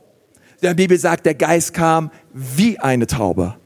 Der 0.63 0.75
Bibel 0.75 0.99
sagt, 0.99 1.27
der 1.27 1.35
Geist 1.35 1.75
kam 1.75 2.11
wie 2.33 2.79
eine 2.79 3.07
Taube 3.07 3.57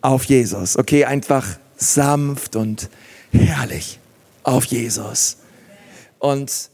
auf 0.00 0.24
Jesus. 0.24 0.78
Okay, 0.78 1.04
einfach 1.04 1.58
sanft 1.76 2.56
und 2.56 2.88
herrlich 3.32 3.98
auf 4.42 4.64
Jesus. 4.66 5.38
Und, 6.18 6.70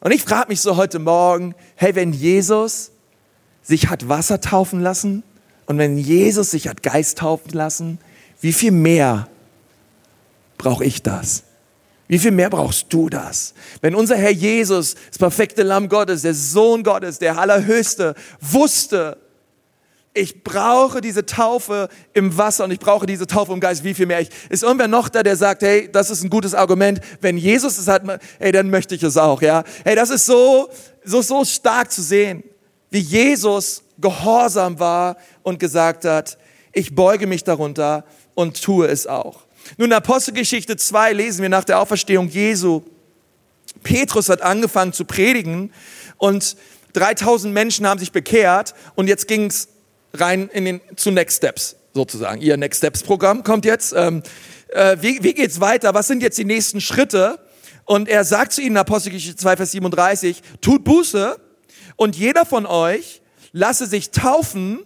und 0.00 0.10
ich 0.12 0.22
frage 0.22 0.48
mich 0.48 0.60
so 0.60 0.76
heute 0.76 0.98
Morgen, 0.98 1.54
hey, 1.74 1.94
wenn 1.94 2.12
Jesus 2.12 2.92
sich 3.62 3.88
hat 3.88 4.08
Wasser 4.08 4.40
taufen 4.40 4.80
lassen 4.80 5.22
und 5.66 5.78
wenn 5.78 5.98
Jesus 5.98 6.52
sich 6.52 6.68
hat 6.68 6.82
Geist 6.82 7.18
taufen 7.18 7.52
lassen, 7.52 7.98
wie 8.40 8.52
viel 8.52 8.70
mehr 8.70 9.28
brauche 10.58 10.84
ich 10.84 11.02
das? 11.02 11.42
Wie 12.08 12.18
viel 12.20 12.30
mehr 12.30 12.50
brauchst 12.50 12.92
du 12.92 13.08
das? 13.08 13.54
Wenn 13.80 13.96
unser 13.96 14.16
Herr 14.16 14.30
Jesus, 14.30 14.94
das 15.08 15.18
perfekte 15.18 15.64
Lamm 15.64 15.88
Gottes, 15.88 16.22
der 16.22 16.34
Sohn 16.34 16.84
Gottes, 16.84 17.18
der 17.18 17.38
Allerhöchste, 17.38 18.14
wusste, 18.40 19.18
ich 20.16 20.42
brauche 20.42 21.00
diese 21.00 21.26
Taufe 21.26 21.88
im 22.14 22.36
Wasser 22.38 22.64
und 22.64 22.70
ich 22.70 22.78
brauche 22.78 23.04
diese 23.06 23.26
Taufe 23.26 23.52
im 23.52 23.60
Geist, 23.60 23.84
wie 23.84 23.92
viel 23.92 24.06
mehr 24.06 24.20
ich. 24.20 24.30
Ist 24.48 24.62
irgendwer 24.62 24.88
noch 24.88 25.10
da, 25.10 25.22
der 25.22 25.36
sagt, 25.36 25.62
hey, 25.62 25.90
das 25.92 26.08
ist 26.08 26.24
ein 26.24 26.30
gutes 26.30 26.54
Argument. 26.54 27.00
Wenn 27.20 27.36
Jesus 27.36 27.76
es 27.76 27.86
hat, 27.86 28.02
hey, 28.38 28.50
dann 28.50 28.70
möchte 28.70 28.94
ich 28.94 29.02
es 29.02 29.18
auch, 29.18 29.42
ja. 29.42 29.62
Hey, 29.84 29.94
das 29.94 30.08
ist 30.08 30.24
so, 30.24 30.70
so, 31.04 31.20
so 31.20 31.44
stark 31.44 31.92
zu 31.92 32.00
sehen, 32.00 32.42
wie 32.90 33.00
Jesus 33.00 33.82
gehorsam 33.98 34.78
war 34.78 35.18
und 35.42 35.58
gesagt 35.58 36.06
hat, 36.06 36.38
ich 36.72 36.94
beuge 36.94 37.26
mich 37.26 37.44
darunter 37.44 38.04
und 38.34 38.62
tue 38.62 38.86
es 38.86 39.06
auch. 39.06 39.40
Nun, 39.76 39.92
Apostelgeschichte 39.92 40.76
2 40.76 41.12
lesen 41.12 41.42
wir 41.42 41.48
nach 41.50 41.64
der 41.64 41.78
Auferstehung 41.78 42.28
Jesu, 42.28 42.82
Petrus 43.82 44.30
hat 44.30 44.40
angefangen 44.40 44.94
zu 44.94 45.04
predigen 45.04 45.72
und 46.16 46.56
3000 46.94 47.52
Menschen 47.52 47.86
haben 47.86 47.98
sich 47.98 48.12
bekehrt 48.12 48.74
und 48.94 49.08
jetzt 49.08 49.28
ging's 49.28 49.68
rein 50.20 50.48
in 50.52 50.64
den, 50.64 50.80
zu 50.96 51.10
Next 51.10 51.38
Steps 51.38 51.76
sozusagen. 51.94 52.40
Ihr 52.40 52.56
Next 52.56 52.78
Steps 52.78 53.02
Programm 53.02 53.42
kommt 53.42 53.64
jetzt. 53.64 53.94
Ähm, 53.96 54.22
äh, 54.68 54.96
wie, 55.00 55.22
wie 55.22 55.34
geht's 55.34 55.60
weiter? 55.60 55.94
Was 55.94 56.06
sind 56.06 56.22
jetzt 56.22 56.38
die 56.38 56.44
nächsten 56.44 56.80
Schritte? 56.80 57.38
Und 57.84 58.08
er 58.08 58.24
sagt 58.24 58.52
zu 58.52 58.60
ihnen, 58.60 58.76
Apostelgeschichte 58.76 59.36
2, 59.36 59.56
Vers 59.56 59.70
37, 59.72 60.42
tut 60.60 60.84
Buße 60.84 61.38
und 61.94 62.16
jeder 62.16 62.44
von 62.44 62.66
euch 62.66 63.22
lasse 63.52 63.86
sich 63.86 64.10
taufen 64.10 64.84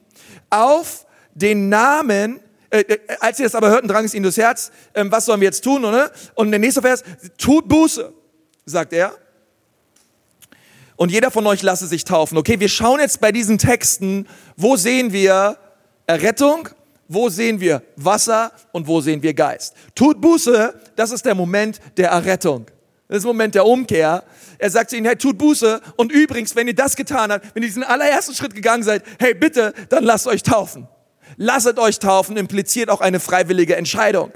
auf 0.51 1.07
den 1.35 1.69
Namen, 1.69 2.41
äh, 2.71 2.81
äh, 2.81 2.99
als 3.21 3.39
sie 3.39 3.43
das 3.43 3.55
aber 3.55 3.71
hörten, 3.71 3.89
drang 3.89 4.05
es 4.05 4.15
ihnen 4.15 4.23
durchs 4.23 4.39
Herz, 4.39 4.71
äh, 4.93 5.05
was 5.09 5.25
sollen 5.25 5.41
wir 5.41 5.47
jetzt 5.47 5.65
tun, 5.65 5.85
oder? 5.85 6.13
Und 6.35 6.51
der 6.51 6.61
nächste 6.61 6.83
Vers, 6.83 7.03
tut 7.39 7.69
Buße, 7.69 8.13
sagt 8.67 8.93
er. 8.93 9.17
Und 11.01 11.11
jeder 11.11 11.31
von 11.31 11.47
euch 11.47 11.63
lasse 11.63 11.87
sich 11.87 12.05
taufen. 12.05 12.37
Okay, 12.37 12.61
wir 12.61 12.69
schauen 12.69 13.01
jetzt 13.01 13.23
bei 13.23 13.33
diesen 13.33 13.57
Texten, 13.57 14.29
wo 14.59 14.77
sehen 14.77 15.15
wir 15.15 15.57
Errettung, 16.07 16.69
wo 17.09 17.31
sehen 17.31 17.59
wir 17.59 17.83
Wasser 17.97 18.53
und 18.73 18.87
wo 18.87 19.01
sehen 19.01 19.23
wir 19.23 19.33
Geist. 19.33 19.73
Tut 19.95 20.21
Buße, 20.21 20.79
das 20.97 21.11
ist 21.11 21.25
der 21.25 21.35
Moment 21.35 21.81
der 21.97 22.11
Errettung. 22.11 22.67
Das 23.09 23.17
ist 23.17 23.25
der 23.25 23.33
Moment 23.33 23.55
der 23.55 23.65
Umkehr. 23.65 24.25
Er 24.59 24.69
sagt 24.69 24.91
zu 24.91 24.99
ihnen, 24.99 25.07
hey, 25.07 25.17
tut 25.17 25.39
Buße. 25.39 25.81
Und 25.97 26.13
übrigens, 26.13 26.55
wenn 26.55 26.69
ihr 26.69 26.75
das 26.75 26.97
getan 26.97 27.33
habt, 27.33 27.47
wenn 27.55 27.63
ihr 27.63 27.71
diesen 27.71 27.83
allerersten 27.83 28.35
Schritt 28.35 28.55
gegangen 28.55 28.83
seid, 28.83 29.03
hey, 29.19 29.33
bitte, 29.33 29.73
dann 29.89 30.05
lasst 30.05 30.27
euch 30.27 30.43
taufen. 30.43 30.87
Lasset 31.39 31.79
euch 31.79 31.99
taufen 31.99 32.37
impliziert 32.37 32.91
auch 32.91 33.01
eine 33.01 33.21
freiwillige 33.21 33.75
Entscheidung. 33.75 34.33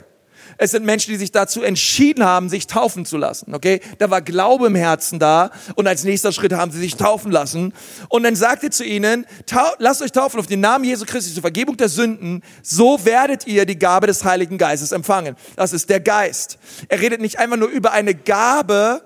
Es 0.58 0.70
sind 0.70 0.84
Menschen, 0.84 1.10
die 1.10 1.16
sich 1.16 1.32
dazu 1.32 1.62
entschieden 1.62 2.24
haben, 2.24 2.48
sich 2.48 2.66
taufen 2.66 3.04
zu 3.04 3.16
lassen. 3.16 3.54
Okay, 3.54 3.80
da 3.98 4.10
war 4.10 4.22
Glaube 4.22 4.66
im 4.66 4.74
Herzen 4.74 5.18
da 5.18 5.50
und 5.74 5.86
als 5.86 6.04
nächster 6.04 6.32
Schritt 6.32 6.52
haben 6.52 6.70
sie 6.70 6.78
sich 6.78 6.96
taufen 6.96 7.30
lassen. 7.30 7.72
Und 8.08 8.22
dann 8.22 8.36
sagte 8.36 8.70
zu 8.70 8.84
ihnen: 8.84 9.26
Lasst 9.78 10.02
euch 10.02 10.12
taufen 10.12 10.38
auf 10.40 10.46
den 10.46 10.60
Namen 10.60 10.84
Jesu 10.84 11.04
Christi 11.04 11.32
zur 11.32 11.42
Vergebung 11.42 11.76
der 11.76 11.88
Sünden. 11.88 12.42
So 12.62 13.04
werdet 13.04 13.46
ihr 13.46 13.66
die 13.66 13.78
Gabe 13.78 14.06
des 14.06 14.24
Heiligen 14.24 14.58
Geistes 14.58 14.92
empfangen. 14.92 15.36
Das 15.56 15.72
ist 15.72 15.90
der 15.90 16.00
Geist. 16.00 16.58
Er 16.88 17.00
redet 17.00 17.20
nicht 17.20 17.38
einfach 17.38 17.56
nur 17.56 17.68
über 17.68 17.92
eine 17.92 18.14
Gabe, 18.14 19.02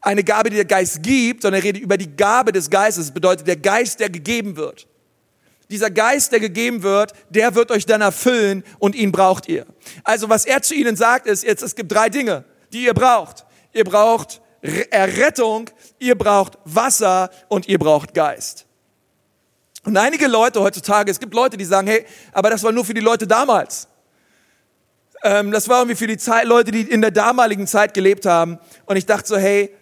eine 0.00 0.22
Gabe, 0.22 0.50
die 0.50 0.56
der 0.56 0.64
Geist 0.64 1.02
gibt, 1.02 1.42
sondern 1.42 1.60
er 1.60 1.64
redet 1.64 1.82
über 1.82 1.96
die 1.96 2.14
Gabe 2.14 2.52
des 2.52 2.68
Geistes. 2.70 3.06
Das 3.06 3.14
bedeutet 3.14 3.46
der 3.46 3.56
Geist, 3.56 4.00
der 4.00 4.10
gegeben 4.10 4.56
wird. 4.56 4.86
Dieser 5.74 5.90
Geist, 5.90 6.30
der 6.30 6.38
gegeben 6.38 6.84
wird, 6.84 7.14
der 7.30 7.56
wird 7.56 7.72
euch 7.72 7.84
dann 7.84 8.00
erfüllen 8.00 8.62
und 8.78 8.94
ihn 8.94 9.10
braucht 9.10 9.48
ihr. 9.48 9.66
Also 10.04 10.28
was 10.28 10.44
er 10.44 10.62
zu 10.62 10.72
ihnen 10.72 10.94
sagt, 10.94 11.26
ist 11.26 11.42
jetzt, 11.42 11.64
es 11.64 11.74
gibt 11.74 11.90
drei 11.90 12.08
Dinge, 12.08 12.44
die 12.72 12.84
ihr 12.84 12.94
braucht. 12.94 13.44
Ihr 13.72 13.82
braucht 13.82 14.40
Errettung, 14.62 15.68
ihr 15.98 16.16
braucht 16.16 16.58
Wasser 16.64 17.28
und 17.48 17.66
ihr 17.66 17.80
braucht 17.80 18.14
Geist. 18.14 18.66
Und 19.82 19.96
einige 19.96 20.28
Leute 20.28 20.60
heutzutage, 20.60 21.10
es 21.10 21.18
gibt 21.18 21.34
Leute, 21.34 21.56
die 21.56 21.64
sagen, 21.64 21.88
hey, 21.88 22.06
aber 22.32 22.50
das 22.50 22.62
war 22.62 22.70
nur 22.70 22.84
für 22.84 22.94
die 22.94 23.00
Leute 23.00 23.26
damals. 23.26 23.88
Ähm, 25.24 25.50
das 25.50 25.68
war 25.68 25.80
irgendwie 25.80 25.96
für 25.96 26.06
die 26.06 26.18
Zeit, 26.18 26.44
Leute, 26.44 26.70
die 26.70 26.82
in 26.82 27.00
der 27.00 27.10
damaligen 27.10 27.66
Zeit 27.66 27.94
gelebt 27.94 28.26
haben. 28.26 28.60
Und 28.86 28.94
ich 28.94 29.06
dachte 29.06 29.26
so, 29.26 29.36
hey, 29.36 29.74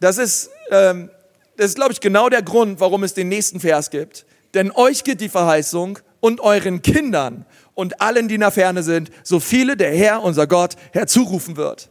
das 0.00 0.18
ist, 0.18 0.50
ähm, 0.70 1.08
das 1.56 1.68
ist, 1.68 1.76
glaube 1.76 1.92
ich, 1.92 2.00
genau 2.00 2.28
der 2.28 2.42
Grund, 2.42 2.78
warum 2.78 3.04
es 3.04 3.14
den 3.14 3.30
nächsten 3.30 3.58
Vers 3.58 3.88
gibt. 3.88 4.26
Denn 4.54 4.70
euch 4.70 5.04
gilt 5.04 5.20
die 5.20 5.28
Verheißung 5.28 5.98
und 6.20 6.40
euren 6.40 6.82
Kindern 6.82 7.46
und 7.74 8.00
allen, 8.00 8.28
die 8.28 8.38
nach 8.38 8.52
Ferne 8.52 8.82
sind, 8.82 9.10
so 9.22 9.40
viele 9.40 9.76
der 9.76 9.94
Herr, 9.96 10.22
unser 10.22 10.46
Gott, 10.46 10.76
herzurufen 10.92 11.56
wird. 11.56 11.90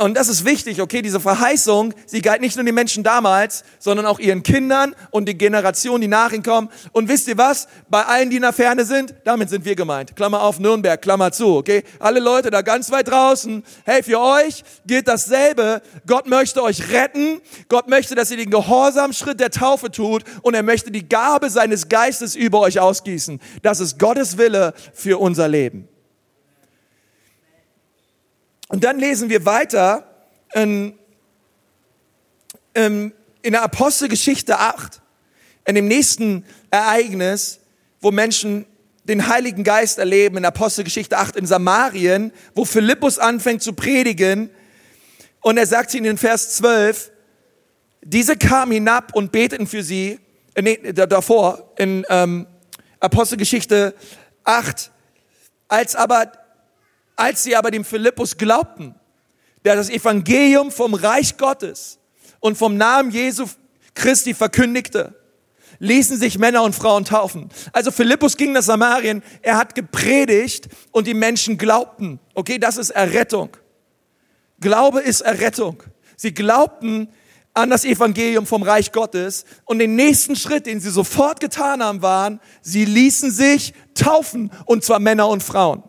Und 0.00 0.16
das 0.16 0.28
ist 0.28 0.44
wichtig, 0.44 0.80
okay, 0.80 1.02
diese 1.02 1.18
Verheißung, 1.18 1.92
sie 2.06 2.22
galt 2.22 2.40
nicht 2.40 2.54
nur 2.54 2.64
den 2.64 2.74
Menschen 2.76 3.02
damals, 3.02 3.64
sondern 3.80 4.06
auch 4.06 4.20
ihren 4.20 4.44
Kindern 4.44 4.94
und 5.10 5.28
die 5.28 5.36
Generationen, 5.36 6.02
die 6.02 6.06
nach 6.06 6.30
ihnen 6.30 6.44
kommen. 6.44 6.68
Und 6.92 7.08
wisst 7.08 7.26
ihr 7.26 7.36
was? 7.36 7.66
Bei 7.90 8.04
allen, 8.04 8.30
die 8.30 8.36
in 8.36 8.42
der 8.42 8.52
Ferne 8.52 8.84
sind, 8.84 9.12
damit 9.24 9.50
sind 9.50 9.64
wir 9.64 9.74
gemeint. 9.74 10.14
Klammer 10.14 10.42
auf 10.42 10.60
Nürnberg, 10.60 11.02
Klammer 11.02 11.32
zu, 11.32 11.56
okay? 11.56 11.82
Alle 11.98 12.20
Leute 12.20 12.50
da 12.50 12.62
ganz 12.62 12.92
weit 12.92 13.08
draußen, 13.08 13.64
hey, 13.84 14.04
für 14.04 14.20
euch 14.20 14.62
gilt 14.86 15.08
dasselbe. 15.08 15.82
Gott 16.06 16.28
möchte 16.28 16.62
euch 16.62 16.92
retten. 16.92 17.40
Gott 17.68 17.88
möchte, 17.88 18.14
dass 18.14 18.30
ihr 18.30 18.36
den 18.36 18.50
Gehorsamschritt 18.50 19.40
der 19.40 19.50
Taufe 19.50 19.90
tut 19.90 20.22
und 20.42 20.54
er 20.54 20.62
möchte 20.62 20.92
die 20.92 21.08
Gabe 21.08 21.50
seines 21.50 21.88
Geistes 21.88 22.36
über 22.36 22.60
euch 22.60 22.78
ausgießen. 22.78 23.40
Das 23.62 23.80
ist 23.80 23.98
Gottes 23.98 24.38
Wille 24.38 24.74
für 24.94 25.18
unser 25.18 25.48
Leben. 25.48 25.88
Und 28.68 28.84
dann 28.84 28.98
lesen 28.98 29.30
wir 29.30 29.44
weiter 29.44 30.04
in, 30.54 30.98
in 32.74 33.12
der 33.42 33.62
Apostelgeschichte 33.62 34.58
8, 34.58 35.00
in 35.66 35.74
dem 35.74 35.88
nächsten 35.88 36.44
Ereignis, 36.70 37.60
wo 38.00 38.10
Menschen 38.10 38.66
den 39.04 39.26
Heiligen 39.28 39.64
Geist 39.64 39.98
erleben, 39.98 40.36
in 40.36 40.44
Apostelgeschichte 40.44 41.16
8 41.16 41.36
in 41.36 41.46
Samarien, 41.46 42.30
wo 42.54 42.64
Philippus 42.66 43.18
anfängt 43.18 43.62
zu 43.62 43.72
predigen. 43.72 44.50
Und 45.40 45.56
er 45.56 45.66
sagt 45.66 45.94
ihnen 45.94 46.06
in 46.06 46.18
Vers 46.18 46.56
12, 46.56 47.10
diese 48.02 48.36
kamen 48.36 48.72
hinab 48.72 49.14
und 49.14 49.32
beteten 49.32 49.66
für 49.66 49.82
sie, 49.82 50.20
äh, 50.54 50.62
nee, 50.62 50.92
davor, 50.92 51.72
in 51.78 52.04
ähm, 52.10 52.46
Apostelgeschichte 53.00 53.94
8, 54.44 54.90
als 55.68 55.96
aber 55.96 56.32
als 57.18 57.42
sie 57.42 57.56
aber 57.56 57.70
dem 57.70 57.84
Philippus 57.84 58.36
glaubten, 58.36 58.94
der 59.64 59.74
das 59.74 59.90
Evangelium 59.90 60.70
vom 60.70 60.94
Reich 60.94 61.36
Gottes 61.36 61.98
und 62.38 62.56
vom 62.56 62.76
Namen 62.76 63.10
Jesu 63.10 63.46
Christi 63.94 64.34
verkündigte, 64.34 65.14
ließen 65.80 66.16
sich 66.16 66.38
Männer 66.38 66.62
und 66.62 66.76
Frauen 66.76 67.04
taufen. 67.04 67.50
Also 67.72 67.90
Philippus 67.90 68.36
ging 68.36 68.52
nach 68.52 68.62
Samarien, 68.62 69.22
er 69.42 69.56
hat 69.56 69.74
gepredigt 69.74 70.68
und 70.92 71.08
die 71.08 71.14
Menschen 71.14 71.58
glaubten. 71.58 72.20
Okay, 72.34 72.58
das 72.58 72.76
ist 72.76 72.90
Errettung. 72.90 73.50
Glaube 74.60 75.00
ist 75.00 75.20
Errettung. 75.20 75.82
Sie 76.16 76.32
glaubten 76.32 77.08
an 77.52 77.70
das 77.70 77.84
Evangelium 77.84 78.46
vom 78.46 78.62
Reich 78.62 78.92
Gottes 78.92 79.44
und 79.64 79.80
den 79.80 79.96
nächsten 79.96 80.36
Schritt, 80.36 80.66
den 80.66 80.78
sie 80.78 80.90
sofort 80.90 81.40
getan 81.40 81.82
haben, 81.82 82.00
waren, 82.00 82.40
sie 82.62 82.84
ließen 82.84 83.32
sich 83.32 83.74
taufen 83.94 84.52
und 84.66 84.84
zwar 84.84 85.00
Männer 85.00 85.28
und 85.28 85.42
Frauen. 85.42 85.82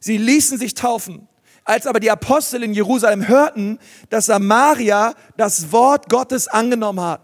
Sie 0.00 0.18
ließen 0.18 0.58
sich 0.58 0.74
taufen. 0.74 1.28
Als 1.64 1.86
aber 1.86 1.98
die 1.98 2.10
Apostel 2.12 2.62
in 2.62 2.72
Jerusalem 2.72 3.26
hörten, 3.26 3.80
dass 4.08 4.26
Samaria 4.26 5.14
das 5.36 5.72
Wort 5.72 6.08
Gottes 6.08 6.46
angenommen 6.46 7.00
hat. 7.00 7.22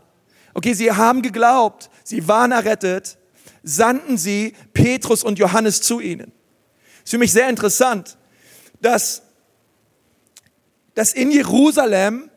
Okay, 0.53 0.75
sie 0.75 0.91
haben 0.91 1.23
geglaubt, 1.23 1.89
sie 2.03 2.27
waren 2.27 2.51
errettet, 2.51 3.19
sandten 3.63 4.19
sie 4.19 4.55
Petrus 4.73 5.23
und 5.23 5.39
Johannes 5.39 5.81
zu 5.81 6.01
ihnen. 6.01 6.33
Ist 7.05 7.11
für 7.11 7.19
mich 7.19 7.31
sehr 7.31 7.49
interessant, 7.49 8.19
dass, 8.81 9.23
dass 10.95 11.13
in 11.13 11.31
Jerusalem 11.31 12.29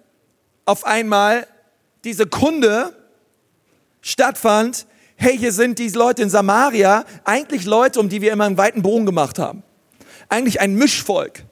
auf 0.66 0.86
einmal 0.86 1.48
diese 2.04 2.28
Kunde 2.28 2.96
stattfand, 4.02 4.86
hey, 5.16 5.36
hier 5.36 5.52
sind 5.52 5.80
diese 5.80 5.98
Leute 5.98 6.22
in 6.22 6.30
Samaria, 6.30 7.04
eigentlich 7.24 7.66
Leute, 7.66 8.00
um 8.00 8.10
die 8.10 8.22
wir 8.22 8.32
immer 8.32 8.46
einen 8.46 8.60
weiten 8.60 8.84
Bogen 8.84 9.08
gemacht 9.08 9.40
haben 9.40 9.64
eigentlich 10.30 10.60
ein 10.60 10.76
Mischvolk. 10.76 11.44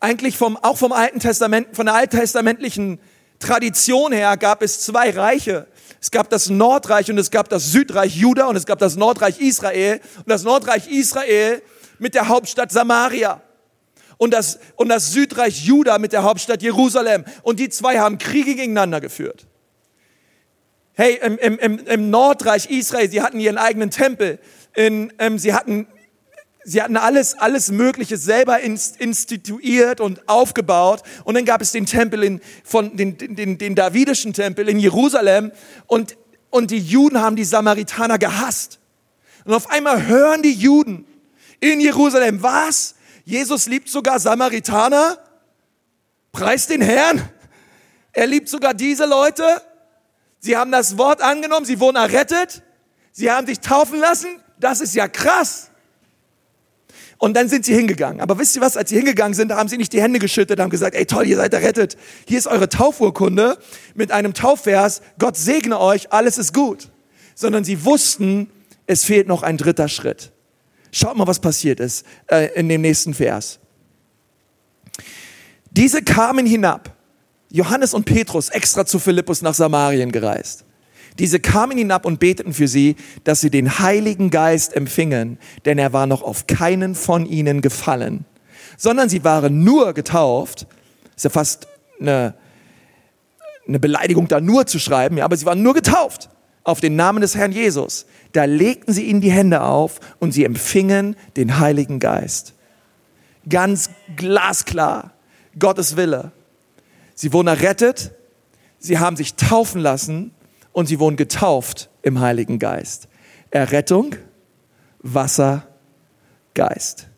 Eigentlich 0.00 0.36
vom, 0.36 0.56
auch 0.56 0.76
vom 0.76 0.92
Alten 0.92 1.20
Testament, 1.20 1.68
von 1.72 1.86
der 1.86 1.94
alttestamentlichen 1.94 3.00
Tradition 3.38 4.12
her 4.12 4.36
gab 4.36 4.62
es 4.62 4.80
zwei 4.80 5.10
Reiche. 5.10 5.66
Es 6.00 6.10
gab 6.10 6.30
das 6.30 6.48
Nordreich 6.48 7.10
und 7.10 7.18
es 7.18 7.30
gab 7.30 7.48
das 7.48 7.72
Südreich 7.72 8.14
Juda 8.14 8.46
und 8.46 8.56
es 8.56 8.66
gab 8.66 8.78
das 8.78 8.96
Nordreich 8.96 9.40
Israel 9.40 10.00
und 10.18 10.28
das 10.28 10.44
Nordreich 10.44 10.88
Israel 10.88 11.62
mit 11.98 12.14
der 12.14 12.28
Hauptstadt 12.28 12.70
Samaria 12.70 13.42
und 14.18 14.34
das, 14.34 14.58
und 14.76 14.88
das 14.88 15.12
Südreich 15.12 15.64
Juda 15.64 15.98
mit 15.98 16.12
der 16.12 16.24
Hauptstadt 16.24 16.62
Jerusalem. 16.62 17.24
Und 17.42 17.58
die 17.60 17.68
zwei 17.68 17.98
haben 17.98 18.18
Kriege 18.18 18.54
gegeneinander 18.54 19.00
geführt. 19.00 19.46
Hey, 20.94 21.18
im, 21.22 21.38
im, 21.38 21.78
im 21.86 22.10
Nordreich 22.10 22.68
Israel, 22.70 23.08
sie 23.08 23.22
hatten 23.22 23.38
ihren 23.38 23.58
eigenen 23.58 23.90
Tempel. 23.90 24.40
In, 24.74 25.12
ähm, 25.18 25.38
sie 25.38 25.54
hatten 25.54 25.86
Sie 26.64 26.82
hatten 26.82 26.96
alles, 26.96 27.34
alles 27.34 27.70
Mögliche 27.70 28.16
selber 28.16 28.60
instituiert 28.60 30.00
und 30.00 30.28
aufgebaut. 30.28 31.02
Und 31.24 31.34
dann 31.34 31.44
gab 31.44 31.62
es 31.62 31.72
den 31.72 31.86
Tempel 31.86 32.22
in, 32.24 32.40
von, 32.64 32.96
den, 32.96 33.16
den, 33.16 33.58
den 33.58 33.74
Davidischen 33.74 34.32
Tempel 34.32 34.68
in 34.68 34.78
Jerusalem. 34.78 35.52
Und, 35.86 36.16
und 36.50 36.70
die 36.70 36.78
Juden 36.78 37.20
haben 37.20 37.36
die 37.36 37.44
Samaritaner 37.44 38.18
gehasst. 38.18 38.80
Und 39.44 39.54
auf 39.54 39.70
einmal 39.70 40.06
hören 40.06 40.42
die 40.42 40.52
Juden 40.52 41.06
in 41.60 41.80
Jerusalem, 41.80 42.42
was? 42.42 42.96
Jesus 43.24 43.66
liebt 43.66 43.88
sogar 43.88 44.18
Samaritaner? 44.20 45.18
Preis 46.32 46.66
den 46.66 46.82
Herrn. 46.82 47.28
Er 48.12 48.26
liebt 48.26 48.48
sogar 48.48 48.74
diese 48.74 49.06
Leute. 49.06 49.44
Sie 50.40 50.56
haben 50.56 50.70
das 50.70 50.98
Wort 50.98 51.20
angenommen, 51.20 51.66
sie 51.66 51.80
wurden 51.80 51.96
errettet. 51.96 52.62
Sie 53.12 53.30
haben 53.30 53.46
sich 53.46 53.60
taufen 53.60 53.98
lassen. 53.98 54.40
Das 54.58 54.80
ist 54.80 54.94
ja 54.94 55.08
krass. 55.08 55.67
Und 57.18 57.36
dann 57.36 57.48
sind 57.48 57.64
sie 57.64 57.74
hingegangen. 57.74 58.20
Aber 58.20 58.38
wisst 58.38 58.54
ihr 58.54 58.62
was, 58.62 58.76
als 58.76 58.90
sie 58.90 58.96
hingegangen 58.96 59.34
sind, 59.34 59.52
haben 59.52 59.68
sie 59.68 59.76
nicht 59.76 59.92
die 59.92 60.00
Hände 60.00 60.20
geschüttet, 60.20 60.60
haben 60.60 60.70
gesagt, 60.70 60.94
ey 60.94 61.04
toll, 61.04 61.26
ihr 61.26 61.36
seid 61.36 61.52
errettet. 61.52 61.96
Hier 62.26 62.38
ist 62.38 62.46
eure 62.46 62.68
Taufurkunde 62.68 63.58
mit 63.94 64.12
einem 64.12 64.34
Taufvers, 64.34 65.02
Gott 65.18 65.36
segne 65.36 65.80
euch, 65.80 66.12
alles 66.12 66.38
ist 66.38 66.54
gut. 66.54 66.90
Sondern 67.34 67.64
sie 67.64 67.84
wussten, 67.84 68.50
es 68.86 69.04
fehlt 69.04 69.26
noch 69.26 69.42
ein 69.42 69.56
dritter 69.56 69.88
Schritt. 69.88 70.30
Schaut 70.92 71.16
mal, 71.16 71.26
was 71.26 71.40
passiert 71.40 71.80
ist 71.80 72.06
äh, 72.28 72.52
in 72.54 72.68
dem 72.68 72.80
nächsten 72.80 73.12
Vers. 73.14 73.58
Diese 75.72 76.02
kamen 76.02 76.46
hinab, 76.46 76.96
Johannes 77.50 77.94
und 77.94 78.04
Petrus 78.04 78.48
extra 78.48 78.86
zu 78.86 78.98
Philippus 78.98 79.42
nach 79.42 79.54
Samarien 79.54 80.12
gereist. 80.12 80.64
Diese 81.18 81.40
kamen 81.40 81.76
hinab 81.76 82.06
und 82.06 82.20
beteten 82.20 82.52
für 82.52 82.68
sie, 82.68 82.96
dass 83.24 83.40
sie 83.40 83.50
den 83.50 83.80
Heiligen 83.80 84.30
Geist 84.30 84.74
empfingen, 84.74 85.38
denn 85.64 85.78
er 85.78 85.92
war 85.92 86.06
noch 86.06 86.22
auf 86.22 86.46
keinen 86.46 86.94
von 86.94 87.26
ihnen 87.26 87.60
gefallen, 87.60 88.24
sondern 88.76 89.08
sie 89.08 89.24
waren 89.24 89.64
nur 89.64 89.94
getauft. 89.94 90.66
Ist 91.16 91.24
ja 91.24 91.30
fast 91.30 91.66
eine, 92.00 92.34
eine 93.66 93.80
Beleidigung, 93.80 94.28
da 94.28 94.40
nur 94.40 94.66
zu 94.66 94.78
schreiben, 94.78 95.16
ja, 95.16 95.24
aber 95.24 95.36
sie 95.36 95.46
waren 95.46 95.62
nur 95.62 95.74
getauft 95.74 96.30
auf 96.62 96.80
den 96.80 96.96
Namen 96.96 97.20
des 97.20 97.34
Herrn 97.34 97.50
Jesus. 97.50 98.06
Da 98.32 98.44
legten 98.44 98.92
sie 98.92 99.04
ihnen 99.04 99.20
die 99.20 99.32
Hände 99.32 99.62
auf 99.62 99.98
und 100.20 100.32
sie 100.32 100.44
empfingen 100.44 101.16
den 101.36 101.58
Heiligen 101.58 101.98
Geist. 101.98 102.54
Ganz 103.48 103.90
glasklar, 104.16 105.12
Gottes 105.58 105.96
Wille. 105.96 106.30
Sie 107.14 107.32
wurden 107.32 107.48
errettet, 107.48 108.12
sie 108.78 108.98
haben 108.98 109.16
sich 109.16 109.34
taufen 109.34 109.80
lassen 109.80 110.32
und 110.72 110.86
sie 110.86 110.98
wurden 110.98 111.16
getauft 111.16 111.90
im 112.02 112.20
Heiligen 112.20 112.58
Geist. 112.58 113.08
Errettung, 113.50 114.16
Wasser, 115.00 115.66
Geist. 116.54 117.08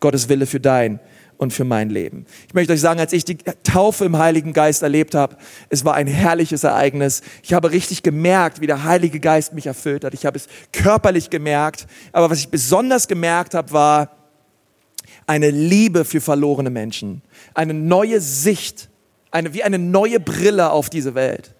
Gottes 0.00 0.28
Wille 0.28 0.46
für 0.46 0.60
dein 0.60 1.00
und 1.40 1.52
für 1.52 1.64
mein 1.64 1.88
Leben. 1.88 2.26
Ich 2.48 2.54
möchte 2.54 2.72
euch 2.72 2.80
sagen, 2.80 3.00
als 3.00 3.14
ich 3.14 3.24
die 3.24 3.38
Taufe 3.62 4.04
im 4.04 4.18
Heiligen 4.18 4.52
Geist 4.52 4.82
erlebt 4.82 5.14
habe, 5.14 5.36
es 5.70 5.84
war 5.86 5.94
ein 5.94 6.06
herrliches 6.06 6.64
Ereignis. 6.64 7.22
Ich 7.42 7.54
habe 7.54 7.70
richtig 7.70 8.02
gemerkt, 8.02 8.60
wie 8.60 8.66
der 8.66 8.84
Heilige 8.84 9.20
Geist 9.20 9.54
mich 9.54 9.66
erfüllt 9.66 10.04
hat. 10.04 10.12
Ich 10.12 10.26
habe 10.26 10.36
es 10.36 10.48
körperlich 10.72 11.30
gemerkt, 11.30 11.86
aber 12.12 12.28
was 12.28 12.40
ich 12.40 12.50
besonders 12.50 13.08
gemerkt 13.08 13.54
habe, 13.54 13.72
war 13.72 14.16
eine 15.26 15.50
Liebe 15.50 16.04
für 16.04 16.20
verlorene 16.20 16.70
Menschen, 16.70 17.22
eine 17.54 17.72
neue 17.72 18.20
Sicht, 18.20 18.90
eine, 19.30 19.54
wie 19.54 19.62
eine 19.62 19.78
neue 19.78 20.20
Brille 20.20 20.70
auf 20.70 20.90
diese 20.90 21.14
Welt. 21.14 21.54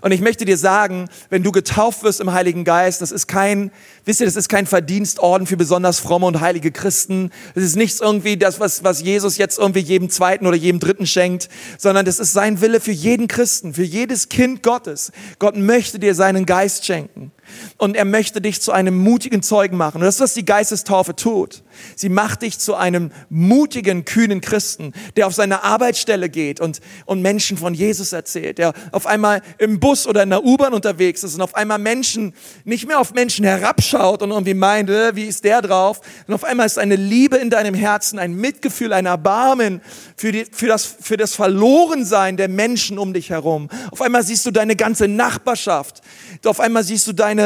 Und 0.00 0.12
ich 0.12 0.20
möchte 0.20 0.44
dir 0.44 0.56
sagen, 0.56 1.08
wenn 1.30 1.42
du 1.42 1.52
getauft 1.52 2.02
wirst 2.02 2.20
im 2.20 2.32
Heiligen 2.32 2.64
Geist, 2.64 3.00
das 3.00 3.12
ist 3.12 3.26
kein, 3.26 3.70
wisst 4.04 4.20
ihr, 4.20 4.26
das 4.26 4.36
ist 4.36 4.48
kein 4.48 4.66
Verdienstorden 4.66 5.46
für 5.46 5.56
besonders 5.56 5.98
fromme 5.98 6.26
und 6.26 6.40
heilige 6.40 6.70
Christen. 6.70 7.30
Das 7.54 7.64
ist 7.64 7.76
nichts 7.76 8.00
irgendwie 8.00 8.36
das, 8.36 8.60
was, 8.60 8.84
was 8.84 9.02
Jesus 9.02 9.38
jetzt 9.38 9.58
irgendwie 9.58 9.80
jedem 9.80 10.10
Zweiten 10.10 10.46
oder 10.46 10.56
jedem 10.56 10.80
Dritten 10.80 11.06
schenkt, 11.06 11.48
sondern 11.78 12.04
das 12.04 12.18
ist 12.18 12.32
sein 12.32 12.60
Wille 12.60 12.80
für 12.80 12.92
jeden 12.92 13.28
Christen, 13.28 13.74
für 13.74 13.84
jedes 13.84 14.28
Kind 14.28 14.62
Gottes. 14.62 15.12
Gott 15.38 15.56
möchte 15.56 15.98
dir 15.98 16.14
seinen 16.14 16.46
Geist 16.46 16.84
schenken. 16.86 17.32
Und 17.76 17.96
er 17.96 18.04
möchte 18.04 18.40
dich 18.40 18.60
zu 18.60 18.72
einem 18.72 18.98
mutigen 18.98 19.42
Zeugen 19.42 19.76
machen. 19.76 19.98
Und 19.98 20.04
das 20.04 20.16
ist, 20.16 20.20
was 20.20 20.34
die 20.34 20.44
Geistestaufe 20.44 21.16
tut. 21.16 21.62
Sie 21.96 22.08
macht 22.08 22.42
dich 22.42 22.58
zu 22.58 22.74
einem 22.74 23.10
mutigen, 23.30 24.04
kühnen 24.04 24.40
Christen, 24.40 24.92
der 25.16 25.26
auf 25.26 25.34
seine 25.34 25.64
Arbeitsstelle 25.64 26.28
geht 26.28 26.60
und, 26.60 26.80
und 27.06 27.22
Menschen 27.22 27.56
von 27.56 27.74
Jesus 27.74 28.12
erzählt, 28.12 28.58
der 28.58 28.72
auf 28.92 29.06
einmal 29.06 29.42
im 29.58 29.80
Bus 29.80 30.06
oder 30.06 30.22
in 30.22 30.30
der 30.30 30.44
U-Bahn 30.44 30.72
unterwegs 30.74 31.22
ist 31.22 31.34
und 31.34 31.40
auf 31.40 31.54
einmal 31.54 31.78
Menschen, 31.78 32.34
nicht 32.64 32.86
mehr 32.86 33.00
auf 33.00 33.14
Menschen 33.14 33.44
herabschaut 33.44 34.22
und 34.22 34.30
irgendwie 34.30 34.54
meint, 34.54 34.90
äh, 34.90 35.14
wie 35.14 35.24
ist 35.24 35.44
der 35.44 35.62
drauf? 35.62 36.00
Und 36.26 36.34
auf 36.34 36.44
einmal 36.44 36.66
ist 36.66 36.78
eine 36.78 36.96
Liebe 36.96 37.36
in 37.36 37.50
deinem 37.50 37.74
Herzen, 37.74 38.18
ein 38.18 38.34
Mitgefühl, 38.34 38.92
ein 38.92 39.06
Erbarmen 39.06 39.80
für, 40.16 40.32
die, 40.32 40.46
für, 40.50 40.66
das, 40.66 40.84
für 40.84 41.16
das 41.16 41.34
Verlorensein 41.34 42.36
der 42.36 42.48
Menschen 42.48 42.98
um 42.98 43.12
dich 43.12 43.30
herum. 43.30 43.68
Auf 43.90 44.02
einmal 44.02 44.22
siehst 44.22 44.44
du 44.46 44.50
deine 44.50 44.76
ganze 44.76 45.08
Nachbarschaft. 45.08 46.02
Auf 46.44 46.60
einmal 46.60 46.84
siehst 46.84 47.06
du 47.06 47.12
deine, 47.12 47.37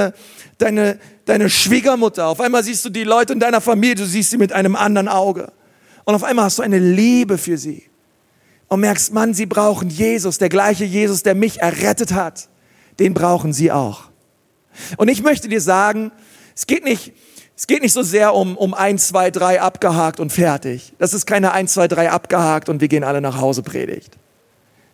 deine, 0.58 0.98
deine 1.24 1.50
Schwiegermutter. 1.50 2.26
Auf 2.26 2.40
einmal 2.40 2.62
siehst 2.62 2.84
du 2.84 2.90
die 2.90 3.04
Leute 3.04 3.32
in 3.32 3.40
deiner 3.40 3.60
Familie, 3.60 3.96
du 3.96 4.06
siehst 4.06 4.30
sie 4.30 4.38
mit 4.38 4.52
einem 4.52 4.76
anderen 4.76 5.08
Auge. 5.08 5.52
Und 6.04 6.14
auf 6.14 6.24
einmal 6.24 6.46
hast 6.46 6.58
du 6.58 6.62
eine 6.62 6.78
Liebe 6.78 7.38
für 7.38 7.58
sie. 7.58 7.84
Und 8.68 8.80
merkst, 8.80 9.12
Mann, 9.12 9.34
sie 9.34 9.46
brauchen 9.46 9.90
Jesus, 9.90 10.38
der 10.38 10.48
gleiche 10.48 10.84
Jesus, 10.84 11.22
der 11.22 11.34
mich 11.34 11.60
errettet 11.60 12.12
hat. 12.12 12.48
Den 12.98 13.14
brauchen 13.14 13.52
sie 13.52 13.70
auch. 13.70 14.04
Und 14.96 15.08
ich 15.08 15.22
möchte 15.22 15.48
dir 15.48 15.60
sagen, 15.60 16.10
es 16.54 16.66
geht 16.66 16.84
nicht, 16.84 17.12
es 17.56 17.66
geht 17.66 17.82
nicht 17.82 17.92
so 17.92 18.02
sehr 18.02 18.34
um, 18.34 18.56
um 18.56 18.74
eins, 18.74 19.08
zwei, 19.08 19.30
drei 19.30 19.60
abgehakt 19.60 20.20
und 20.20 20.32
fertig. 20.32 20.94
Das 20.98 21.12
ist 21.12 21.26
keine 21.26 21.52
eins, 21.52 21.74
zwei, 21.74 21.86
drei 21.86 22.10
abgehakt 22.10 22.68
und 22.68 22.80
wir 22.80 22.88
gehen 22.88 23.04
alle 23.04 23.20
nach 23.20 23.40
Hause 23.40 23.62
Predigt. 23.62 24.16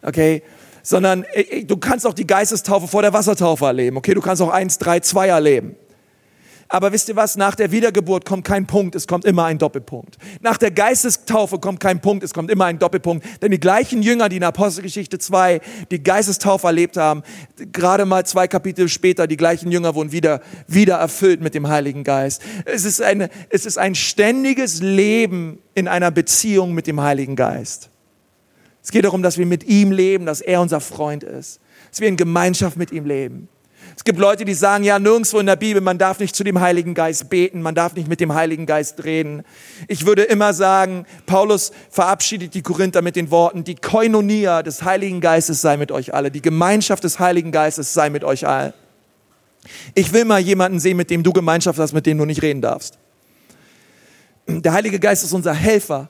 Okay? 0.02 0.42
Sondern 0.88 1.26
du 1.66 1.76
kannst 1.76 2.06
auch 2.06 2.14
die 2.14 2.26
Geistestaufe 2.26 2.88
vor 2.88 3.02
der 3.02 3.12
Wassertaufe 3.12 3.66
erleben. 3.66 3.98
Okay, 3.98 4.14
du 4.14 4.22
kannst 4.22 4.40
auch 4.40 4.48
eins, 4.48 4.78
drei, 4.78 5.00
zwei 5.00 5.28
erleben. 5.28 5.76
Aber 6.70 6.92
wisst 6.92 7.10
ihr 7.10 7.16
was? 7.16 7.36
Nach 7.36 7.54
der 7.54 7.72
Wiedergeburt 7.72 8.24
kommt 8.24 8.46
kein 8.46 8.66
Punkt, 8.66 8.94
es 8.94 9.06
kommt 9.06 9.26
immer 9.26 9.44
ein 9.44 9.58
Doppelpunkt. 9.58 10.16
Nach 10.40 10.56
der 10.56 10.70
Geistestaufe 10.70 11.58
kommt 11.58 11.80
kein 11.80 12.00
Punkt, 12.00 12.24
es 12.24 12.32
kommt 12.32 12.50
immer 12.50 12.64
ein 12.64 12.78
Doppelpunkt. 12.78 13.26
Denn 13.42 13.50
die 13.50 13.60
gleichen 13.60 14.00
Jünger, 14.00 14.30
die 14.30 14.36
in 14.36 14.44
Apostelgeschichte 14.44 15.18
2 15.18 15.60
die 15.90 16.02
Geistestaufe 16.02 16.66
erlebt 16.66 16.96
haben, 16.96 17.22
gerade 17.70 18.06
mal 18.06 18.24
zwei 18.24 18.48
Kapitel 18.48 18.88
später, 18.88 19.26
die 19.26 19.36
gleichen 19.36 19.70
Jünger 19.70 19.94
wurden 19.94 20.12
wieder, 20.12 20.40
wieder 20.68 20.96
erfüllt 20.96 21.42
mit 21.42 21.54
dem 21.54 21.68
Heiligen 21.68 22.02
Geist. 22.02 22.40
Es 22.64 22.86
ist, 22.86 23.02
eine, 23.02 23.28
es 23.50 23.66
ist 23.66 23.76
ein 23.76 23.94
ständiges 23.94 24.80
Leben 24.80 25.58
in 25.74 25.86
einer 25.86 26.10
Beziehung 26.10 26.72
mit 26.72 26.86
dem 26.86 27.02
Heiligen 27.02 27.36
Geist. 27.36 27.90
Es 28.88 28.92
geht 28.92 29.04
darum, 29.04 29.22
dass 29.22 29.36
wir 29.36 29.44
mit 29.44 29.64
ihm 29.64 29.92
leben, 29.92 30.24
dass 30.24 30.40
er 30.40 30.62
unser 30.62 30.80
Freund 30.80 31.22
ist, 31.22 31.60
dass 31.90 32.00
wir 32.00 32.08
in 32.08 32.16
Gemeinschaft 32.16 32.78
mit 32.78 32.90
ihm 32.90 33.04
leben. 33.04 33.50
Es 33.94 34.02
gibt 34.02 34.18
Leute, 34.18 34.46
die 34.46 34.54
sagen, 34.54 34.82
ja, 34.82 34.98
nirgendwo 34.98 35.38
in 35.40 35.44
der 35.44 35.56
Bibel, 35.56 35.82
man 35.82 35.98
darf 35.98 36.20
nicht 36.20 36.34
zu 36.34 36.42
dem 36.42 36.58
Heiligen 36.58 36.94
Geist 36.94 37.28
beten, 37.28 37.60
man 37.60 37.74
darf 37.74 37.96
nicht 37.96 38.08
mit 38.08 38.18
dem 38.18 38.32
Heiligen 38.32 38.64
Geist 38.64 39.04
reden. 39.04 39.42
Ich 39.88 40.06
würde 40.06 40.22
immer 40.22 40.54
sagen, 40.54 41.04
Paulus 41.26 41.70
verabschiedet 41.90 42.54
die 42.54 42.62
Korinther 42.62 43.02
mit 43.02 43.14
den 43.14 43.30
Worten, 43.30 43.62
die 43.62 43.74
Koinonia 43.74 44.62
des 44.62 44.82
Heiligen 44.82 45.20
Geistes 45.20 45.60
sei 45.60 45.76
mit 45.76 45.92
euch 45.92 46.14
alle, 46.14 46.30
die 46.30 46.40
Gemeinschaft 46.40 47.04
des 47.04 47.18
Heiligen 47.18 47.52
Geistes 47.52 47.92
sei 47.92 48.08
mit 48.08 48.24
euch 48.24 48.46
allen. 48.46 48.72
Ich 49.94 50.14
will 50.14 50.24
mal 50.24 50.40
jemanden 50.40 50.80
sehen, 50.80 50.96
mit 50.96 51.10
dem 51.10 51.22
du 51.22 51.34
Gemeinschaft 51.34 51.78
hast, 51.78 51.92
mit 51.92 52.06
dem 52.06 52.16
du 52.16 52.24
nicht 52.24 52.40
reden 52.40 52.62
darfst. 52.62 52.96
Der 54.46 54.72
Heilige 54.72 54.98
Geist 54.98 55.24
ist 55.24 55.34
unser 55.34 55.52
Helfer. 55.52 56.08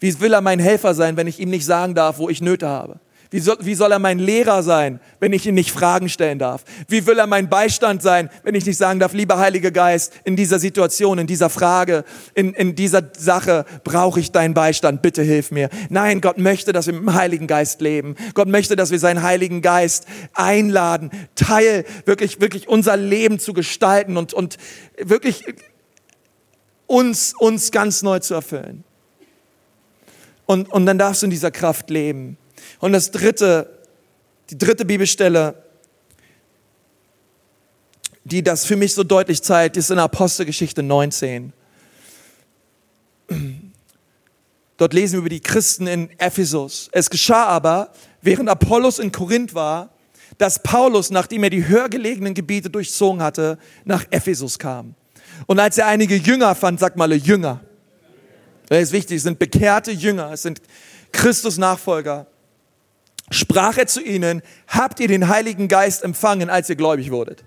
Wie 0.00 0.20
will 0.20 0.32
er 0.32 0.40
mein 0.40 0.58
Helfer 0.58 0.94
sein, 0.94 1.16
wenn 1.16 1.26
ich 1.26 1.40
ihm 1.40 1.50
nicht 1.50 1.64
sagen 1.64 1.94
darf, 1.94 2.18
wo 2.18 2.28
ich 2.28 2.42
Nöte 2.42 2.68
habe? 2.68 3.00
Wie 3.34 3.40
soll, 3.40 3.56
wie 3.62 3.74
soll 3.74 3.90
er 3.90 3.98
mein 3.98 4.20
Lehrer 4.20 4.62
sein, 4.62 5.00
wenn 5.18 5.32
ich 5.32 5.44
ihm 5.44 5.56
nicht 5.56 5.72
Fragen 5.72 6.08
stellen 6.08 6.38
darf? 6.38 6.62
Wie 6.86 7.04
will 7.04 7.18
er 7.18 7.26
mein 7.26 7.48
Beistand 7.48 8.00
sein, 8.00 8.30
wenn 8.44 8.54
ich 8.54 8.64
nicht 8.64 8.76
sagen 8.76 9.00
darf, 9.00 9.12
lieber 9.12 9.40
Heiliger 9.40 9.72
Geist, 9.72 10.12
in 10.22 10.36
dieser 10.36 10.60
Situation, 10.60 11.18
in 11.18 11.26
dieser 11.26 11.50
Frage, 11.50 12.04
in, 12.34 12.54
in 12.54 12.76
dieser 12.76 13.10
Sache 13.18 13.64
brauche 13.82 14.20
ich 14.20 14.30
deinen 14.30 14.54
Beistand, 14.54 15.02
bitte 15.02 15.22
hilf 15.22 15.50
mir. 15.50 15.68
Nein, 15.88 16.20
Gott 16.20 16.38
möchte, 16.38 16.72
dass 16.72 16.86
wir 16.86 16.92
mit 16.92 17.02
dem 17.02 17.14
Heiligen 17.14 17.48
Geist 17.48 17.80
leben. 17.80 18.14
Gott 18.34 18.46
möchte, 18.46 18.76
dass 18.76 18.92
wir 18.92 19.00
seinen 19.00 19.24
Heiligen 19.24 19.62
Geist 19.62 20.06
einladen, 20.32 21.10
Teil 21.34 21.84
wirklich, 22.04 22.40
wirklich 22.40 22.68
unser 22.68 22.96
Leben 22.96 23.40
zu 23.40 23.52
gestalten 23.52 24.16
und, 24.16 24.32
und 24.32 24.58
wirklich 24.96 25.44
uns, 26.86 27.34
uns 27.36 27.72
ganz 27.72 28.02
neu 28.02 28.20
zu 28.20 28.34
erfüllen. 28.34 28.84
Und, 30.46 30.70
und 30.70 30.86
dann 30.86 30.98
darfst 30.98 31.22
du 31.22 31.26
in 31.26 31.30
dieser 31.30 31.50
Kraft 31.50 31.90
leben. 31.90 32.36
Und 32.80 32.92
das 32.92 33.10
dritte, 33.10 33.78
die 34.50 34.58
dritte 34.58 34.84
Bibelstelle, 34.84 35.62
die 38.24 38.42
das 38.42 38.64
für 38.64 38.76
mich 38.76 38.94
so 38.94 39.04
deutlich 39.04 39.42
zeigt, 39.42 39.76
ist 39.76 39.90
in 39.90 39.98
Apostelgeschichte 39.98 40.82
19. 40.82 41.52
Dort 44.76 44.92
lesen 44.92 45.14
wir 45.14 45.20
über 45.20 45.28
die 45.28 45.40
Christen 45.40 45.86
in 45.86 46.10
Ephesus. 46.18 46.88
Es 46.92 47.08
geschah 47.08 47.46
aber, 47.46 47.92
während 48.22 48.48
Apollos 48.48 48.98
in 48.98 49.12
Korinth 49.12 49.54
war, 49.54 49.90
dass 50.38 50.62
Paulus, 50.62 51.10
nachdem 51.10 51.44
er 51.44 51.50
die 51.50 51.66
höher 51.68 51.88
gelegenen 51.88 52.34
Gebiete 52.34 52.70
durchzogen 52.70 53.22
hatte, 53.22 53.58
nach 53.84 54.04
Ephesus 54.10 54.58
kam. 54.58 54.94
Und 55.46 55.60
als 55.60 55.78
er 55.78 55.86
einige 55.86 56.16
Jünger 56.16 56.54
fand, 56.54 56.80
sag 56.80 56.96
mal 56.96 57.12
Jünger, 57.12 57.60
das 58.68 58.82
ist 58.82 58.92
wichtig, 58.92 59.18
es 59.18 59.22
sind 59.22 59.38
bekehrte 59.38 59.90
Jünger, 59.90 60.32
es 60.32 60.42
sind 60.42 60.60
Christus-Nachfolger. 61.12 62.26
Sprach 63.30 63.78
er 63.78 63.86
zu 63.86 64.02
ihnen, 64.02 64.42
habt 64.68 65.00
ihr 65.00 65.08
den 65.08 65.28
Heiligen 65.28 65.68
Geist 65.68 66.02
empfangen, 66.02 66.50
als 66.50 66.68
ihr 66.68 66.76
gläubig 66.76 67.10
wurdet? 67.10 67.44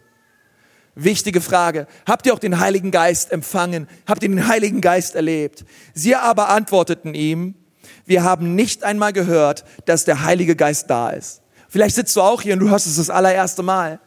Wichtige 0.95 1.41
Frage. 1.41 1.85
Habt 2.07 2.25
ihr 2.25 2.33
auch 2.33 2.39
den 2.39 2.59
Heiligen 2.59 2.89
Geist 2.89 3.31
empfangen? 3.31 3.87
Habt 4.07 4.23
ihr 4.23 4.29
den 4.29 4.47
Heiligen 4.47 4.81
Geist 4.81 5.13
erlebt? 5.13 5.63
Sie 5.93 6.15
aber 6.15 6.49
antworteten 6.49 7.13
ihm, 7.13 7.53
wir 8.07 8.23
haben 8.23 8.55
nicht 8.55 8.83
einmal 8.83 9.13
gehört, 9.13 9.63
dass 9.85 10.05
der 10.05 10.23
Heilige 10.23 10.55
Geist 10.55 10.89
da 10.89 11.11
ist. 11.11 11.41
Vielleicht 11.69 11.95
sitzt 11.95 12.15
du 12.15 12.21
auch 12.21 12.41
hier 12.41 12.53
und 12.53 12.59
du 12.59 12.69
hörst 12.69 12.87
es 12.87 12.95
das 12.95 13.09
allererste 13.09 13.61
Mal. 13.61 13.99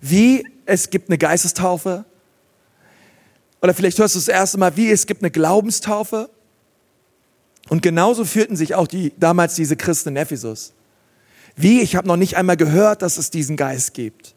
Wie? 0.00 0.44
Es 0.66 0.90
gibt 0.90 1.08
eine 1.08 1.18
Geistestaufe? 1.18 2.04
Oder 3.60 3.74
vielleicht 3.74 3.98
hörst 3.98 4.14
du 4.14 4.18
das 4.18 4.28
erste 4.28 4.58
Mal, 4.58 4.76
wie 4.76 4.90
es 4.90 5.06
gibt 5.06 5.22
eine 5.22 5.30
Glaubenstaufe. 5.30 6.30
Und 7.68 7.82
genauso 7.82 8.24
fühlten 8.24 8.56
sich 8.56 8.74
auch 8.74 8.86
die, 8.86 9.12
damals 9.18 9.54
diese 9.54 9.76
Christen 9.76 10.10
in 10.10 10.16
Ephesus. 10.16 10.72
Wie? 11.56 11.80
Ich 11.80 11.96
habe 11.96 12.06
noch 12.06 12.16
nicht 12.16 12.36
einmal 12.36 12.56
gehört, 12.56 13.02
dass 13.02 13.18
es 13.18 13.30
diesen 13.30 13.56
Geist 13.56 13.94
gibt. 13.94 14.34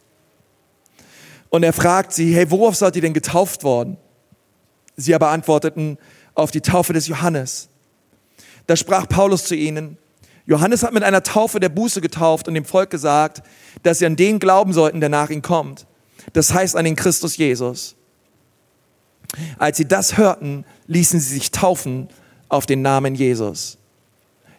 Und 1.49 1.63
er 1.63 1.73
fragt 1.73 2.13
sie, 2.13 2.33
hey, 2.33 2.49
worauf 2.49 2.75
seid 2.75 2.95
ihr 2.95 3.01
denn 3.01 3.13
getauft 3.13 3.63
worden? 3.63 3.97
Sie 4.97 5.13
aber 5.13 5.29
antworteten, 5.29 5.97
auf 6.33 6.51
die 6.51 6.61
Taufe 6.61 6.93
des 6.93 7.07
Johannes. 7.07 7.69
Da 8.67 8.75
sprach 8.75 9.07
Paulus 9.07 9.45
zu 9.45 9.55
ihnen, 9.55 9.97
Johannes 10.45 10.83
hat 10.83 10.93
mit 10.93 11.03
einer 11.03 11.23
Taufe 11.23 11.59
der 11.59 11.69
Buße 11.69 12.01
getauft 12.01 12.47
und 12.47 12.55
dem 12.55 12.65
Volk 12.65 12.89
gesagt, 12.89 13.43
dass 13.83 13.99
sie 13.99 14.05
an 14.05 14.15
den 14.15 14.39
glauben 14.39 14.73
sollten, 14.73 14.99
der 14.99 15.09
nach 15.09 15.29
ihm 15.29 15.41
kommt. 15.41 15.85
Das 16.33 16.53
heißt 16.53 16.75
an 16.75 16.85
den 16.85 16.95
Christus 16.95 17.37
Jesus. 17.37 17.95
Als 19.57 19.77
sie 19.77 19.87
das 19.87 20.17
hörten, 20.17 20.65
ließen 20.87 21.19
sie 21.19 21.33
sich 21.35 21.51
taufen 21.51 22.09
auf 22.49 22.65
den 22.65 22.81
Namen 22.81 23.15
Jesus. 23.15 23.77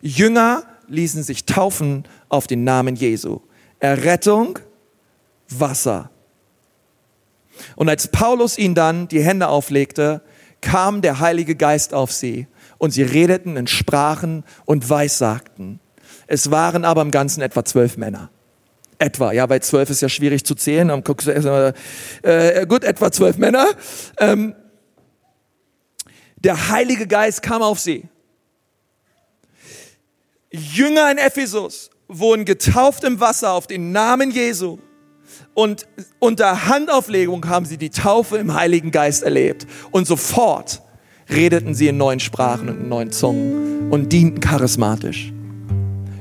Jünger 0.00 0.64
ließen 0.88 1.22
sich 1.22 1.44
taufen 1.44 2.04
auf 2.28 2.46
den 2.46 2.64
Namen 2.64 2.96
Jesu. 2.96 3.40
Errettung, 3.80 4.58
Wasser. 5.48 6.10
Und 7.76 7.88
als 7.88 8.08
Paulus 8.08 8.58
ihnen 8.58 8.74
dann 8.74 9.08
die 9.08 9.22
Hände 9.22 9.48
auflegte, 9.48 10.22
kam 10.60 11.02
der 11.02 11.20
Heilige 11.20 11.54
Geist 11.54 11.92
auf 11.92 12.12
sie 12.12 12.46
und 12.78 12.92
sie 12.92 13.02
redeten 13.02 13.56
in 13.56 13.66
Sprachen 13.66 14.44
und 14.64 14.88
Weissagten. 14.88 15.80
Es 16.26 16.50
waren 16.50 16.84
aber 16.84 17.02
im 17.02 17.10
Ganzen 17.10 17.42
etwa 17.42 17.64
zwölf 17.64 17.96
Männer. 17.96 18.30
Etwa, 18.98 19.32
ja, 19.32 19.48
weil 19.48 19.60
zwölf 19.60 19.90
ist 19.90 20.00
ja 20.00 20.08
schwierig 20.08 20.44
zu 20.44 20.54
zählen. 20.54 20.88
Dann 20.88 21.02
guckst 21.02 21.26
du 21.26 21.74
äh, 22.22 22.66
gut, 22.66 22.84
etwa 22.84 23.10
zwölf 23.10 23.36
Männer. 23.36 23.66
Ähm, 24.18 24.54
der 26.44 26.70
Heilige 26.70 27.06
Geist 27.06 27.42
kam 27.42 27.62
auf 27.62 27.78
sie. 27.78 28.04
Jünger 30.50 31.10
in 31.10 31.18
Ephesus 31.18 31.90
wurden 32.08 32.44
getauft 32.44 33.04
im 33.04 33.20
Wasser 33.20 33.52
auf 33.52 33.66
den 33.66 33.92
Namen 33.92 34.30
Jesu. 34.30 34.78
Und 35.54 35.86
unter 36.18 36.66
Handauflegung 36.66 37.48
haben 37.48 37.64
sie 37.64 37.78
die 37.78 37.90
Taufe 37.90 38.36
im 38.38 38.54
Heiligen 38.54 38.90
Geist 38.90 39.22
erlebt. 39.22 39.66
Und 39.90 40.06
sofort 40.06 40.82
redeten 41.30 41.74
sie 41.74 41.88
in 41.88 41.96
neuen 41.96 42.20
Sprachen 42.20 42.68
und 42.68 42.80
in 42.80 42.88
neuen 42.88 43.12
Zungen 43.12 43.90
und 43.90 44.12
dienten 44.12 44.40
charismatisch. 44.40 45.32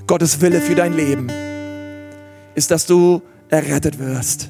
Gottes 0.07 0.39
Wille 0.41 0.61
für 0.61 0.75
dein 0.75 0.93
Leben 0.93 1.27
ist, 2.55 2.71
dass 2.71 2.85
du 2.85 3.21
errettet 3.49 3.99
wirst. 3.99 4.49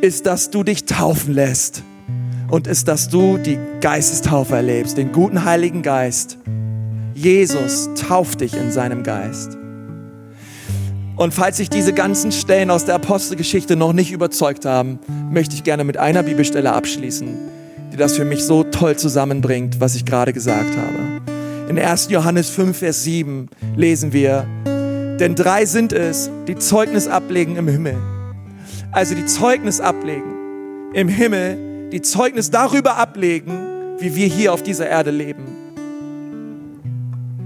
Ist, 0.00 0.26
dass 0.26 0.50
du 0.50 0.62
dich 0.62 0.84
taufen 0.84 1.34
lässt. 1.34 1.82
Und 2.48 2.66
ist, 2.66 2.88
dass 2.88 3.08
du 3.08 3.38
die 3.38 3.58
Geistestaufe 3.80 4.54
erlebst, 4.54 4.96
den 4.96 5.12
guten 5.12 5.44
Heiligen 5.44 5.82
Geist. 5.82 6.38
Jesus 7.14 7.90
tauft 7.94 8.40
dich 8.40 8.54
in 8.54 8.70
seinem 8.70 9.02
Geist. 9.02 9.56
Und 11.16 11.32
falls 11.32 11.56
sich 11.56 11.70
diese 11.70 11.94
ganzen 11.94 12.30
Stellen 12.30 12.70
aus 12.70 12.84
der 12.84 12.96
Apostelgeschichte 12.96 13.74
noch 13.74 13.94
nicht 13.94 14.12
überzeugt 14.12 14.66
haben, 14.66 14.98
möchte 15.30 15.54
ich 15.54 15.64
gerne 15.64 15.82
mit 15.82 15.96
einer 15.96 16.22
Bibelstelle 16.22 16.72
abschließen, 16.72 17.28
die 17.92 17.96
das 17.96 18.16
für 18.16 18.26
mich 18.26 18.44
so 18.44 18.64
toll 18.64 18.96
zusammenbringt, 18.96 19.80
was 19.80 19.96
ich 19.96 20.04
gerade 20.04 20.34
gesagt 20.34 20.76
habe. 20.76 21.70
In 21.70 21.78
1. 21.78 22.10
Johannes 22.10 22.50
5, 22.50 22.76
Vers 22.76 23.02
7 23.04 23.48
lesen 23.76 24.12
wir, 24.12 24.46
denn 25.18 25.34
drei 25.34 25.64
sind 25.64 25.94
es, 25.94 26.30
die 26.46 26.56
Zeugnis 26.56 27.08
ablegen 27.08 27.56
im 27.56 27.66
Himmel. 27.66 27.96
Also 28.92 29.14
die 29.14 29.24
Zeugnis 29.24 29.80
ablegen 29.80 30.34
im 30.92 31.08
Himmel, 31.08 31.56
die 31.92 32.02
Zeugnis 32.02 32.50
darüber 32.50 32.96
ablegen, 32.96 33.96
wie 33.98 34.14
wir 34.14 34.26
hier 34.26 34.52
auf 34.52 34.62
dieser 34.62 34.88
Erde 34.88 35.10
leben. 35.10 35.44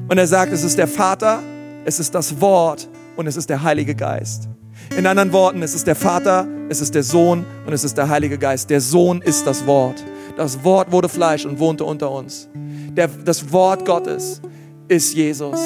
Und 0.08 0.18
er 0.18 0.26
sagt, 0.26 0.52
es 0.52 0.64
ist 0.64 0.78
der 0.78 0.88
Vater, 0.88 1.40
es 1.84 2.00
ist 2.00 2.14
das 2.14 2.40
Wort 2.40 2.88
und 3.16 3.26
es 3.26 3.36
ist 3.36 3.48
der 3.48 3.62
Heilige 3.62 3.94
Geist. 3.94 4.48
In 4.96 5.06
anderen 5.06 5.32
Worten, 5.32 5.62
es 5.62 5.74
ist 5.74 5.86
der 5.86 5.94
Vater, 5.94 6.48
es 6.68 6.80
ist 6.80 6.94
der 6.94 7.02
Sohn 7.02 7.44
und 7.66 7.72
es 7.72 7.84
ist 7.84 7.96
der 7.96 8.08
Heilige 8.08 8.38
Geist. 8.38 8.70
Der 8.70 8.80
Sohn 8.80 9.22
ist 9.22 9.46
das 9.46 9.66
Wort. 9.66 10.02
Das 10.36 10.64
Wort 10.64 10.90
wurde 10.90 11.08
Fleisch 11.08 11.44
und 11.44 11.58
wohnte 11.58 11.84
unter 11.84 12.10
uns. 12.10 12.48
Der, 12.54 13.08
das 13.08 13.52
Wort 13.52 13.84
Gottes 13.84 14.40
ist 14.88 15.14
Jesus. 15.14 15.60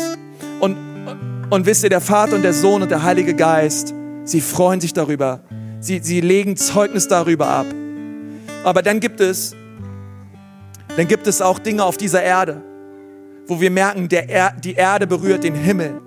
Und, 0.61 0.77
und 1.49 1.65
wisst 1.65 1.85
ihr, 1.85 1.91
der 1.91 2.01
Vater 2.01 2.37
und 2.37 2.43
der 2.43 2.53
Sohn 2.53 2.83
und 2.83 2.91
der 2.91 3.03
Heilige 3.03 3.35
Geist, 3.35 3.95
sie 4.25 4.41
freuen 4.41 4.81
sich 4.81 4.93
darüber. 4.93 5.41
Sie, 5.81 6.01
sie 6.03 6.21
legen 6.21 6.57
Zeugnis 6.57 7.09
darüber 7.09 7.49
ab. 7.49 7.67
Aber 8.65 8.83
dann 8.83 8.99
gibt 8.99 9.21
es, 9.21 9.55
dann 10.97 11.07
gibt 11.07 11.27
es 11.27 11.41
auch 11.41 11.59
Dinge 11.59 11.85
auf 11.85 11.97
dieser 11.97 12.23
Erde, 12.23 12.63
wo 13.47 13.61
wir 13.61 13.71
merken, 13.71 14.09
er, 14.11 14.53
die 14.53 14.75
Erde 14.75 15.07
berührt 15.07 15.45
den 15.45 15.55
Himmel 15.55 16.01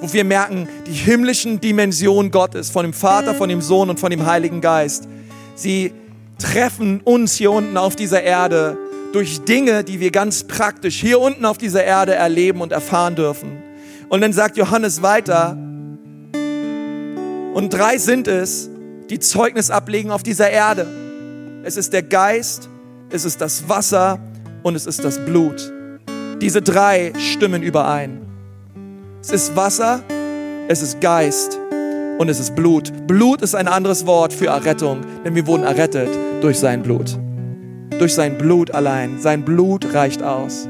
wo 0.00 0.12
wir 0.12 0.24
merken, 0.24 0.68
die 0.86 0.92
himmlischen 0.92 1.60
Dimensionen 1.60 2.30
Gottes, 2.30 2.70
von 2.70 2.84
dem 2.84 2.92
Vater, 2.92 3.34
von 3.34 3.48
dem 3.48 3.60
Sohn 3.60 3.90
und 3.90 3.98
von 3.98 4.10
dem 4.10 4.26
Heiligen 4.26 4.60
Geist, 4.60 5.08
sie 5.54 5.92
treffen 6.38 7.00
uns 7.02 7.34
hier 7.34 7.50
unten 7.50 7.76
auf 7.76 7.96
dieser 7.96 8.22
Erde 8.22 8.78
durch 9.12 9.40
Dinge, 9.40 9.84
die 9.84 10.00
wir 10.00 10.10
ganz 10.10 10.44
praktisch 10.44 11.00
hier 11.00 11.20
unten 11.20 11.44
auf 11.44 11.58
dieser 11.58 11.82
Erde 11.82 12.14
erleben 12.14 12.60
und 12.60 12.72
erfahren 12.72 13.16
dürfen. 13.16 13.62
Und 14.08 14.20
dann 14.20 14.32
sagt 14.32 14.56
Johannes 14.56 15.02
weiter, 15.02 15.56
und 17.54 17.70
drei 17.70 17.98
sind 17.98 18.28
es, 18.28 18.70
die 19.10 19.18
Zeugnis 19.18 19.70
ablegen 19.70 20.10
auf 20.10 20.22
dieser 20.22 20.50
Erde. 20.50 20.86
Es 21.64 21.76
ist 21.76 21.92
der 21.92 22.02
Geist, 22.02 22.68
es 23.10 23.24
ist 23.24 23.40
das 23.40 23.68
Wasser 23.68 24.20
und 24.62 24.76
es 24.76 24.86
ist 24.86 25.04
das 25.04 25.18
Blut. 25.18 25.72
Diese 26.40 26.62
drei 26.62 27.12
stimmen 27.18 27.62
überein. 27.62 28.20
Es 29.20 29.30
ist 29.32 29.56
Wasser, 29.56 30.02
es 30.68 30.82
ist 30.82 31.00
Geist 31.00 31.58
und 32.18 32.28
es 32.28 32.38
ist 32.38 32.54
Blut. 32.54 32.92
Blut 33.08 33.42
ist 33.42 33.56
ein 33.56 33.66
anderes 33.66 34.06
Wort 34.06 34.32
für 34.32 34.46
Errettung, 34.46 35.00
denn 35.24 35.34
wir 35.34 35.46
wurden 35.48 35.64
errettet 35.64 36.10
durch 36.40 36.58
sein 36.58 36.82
Blut. 36.82 37.18
Durch 37.98 38.14
sein 38.14 38.38
Blut 38.38 38.70
allein. 38.70 39.18
Sein 39.20 39.44
Blut 39.44 39.92
reicht 39.92 40.22
aus. 40.22 40.68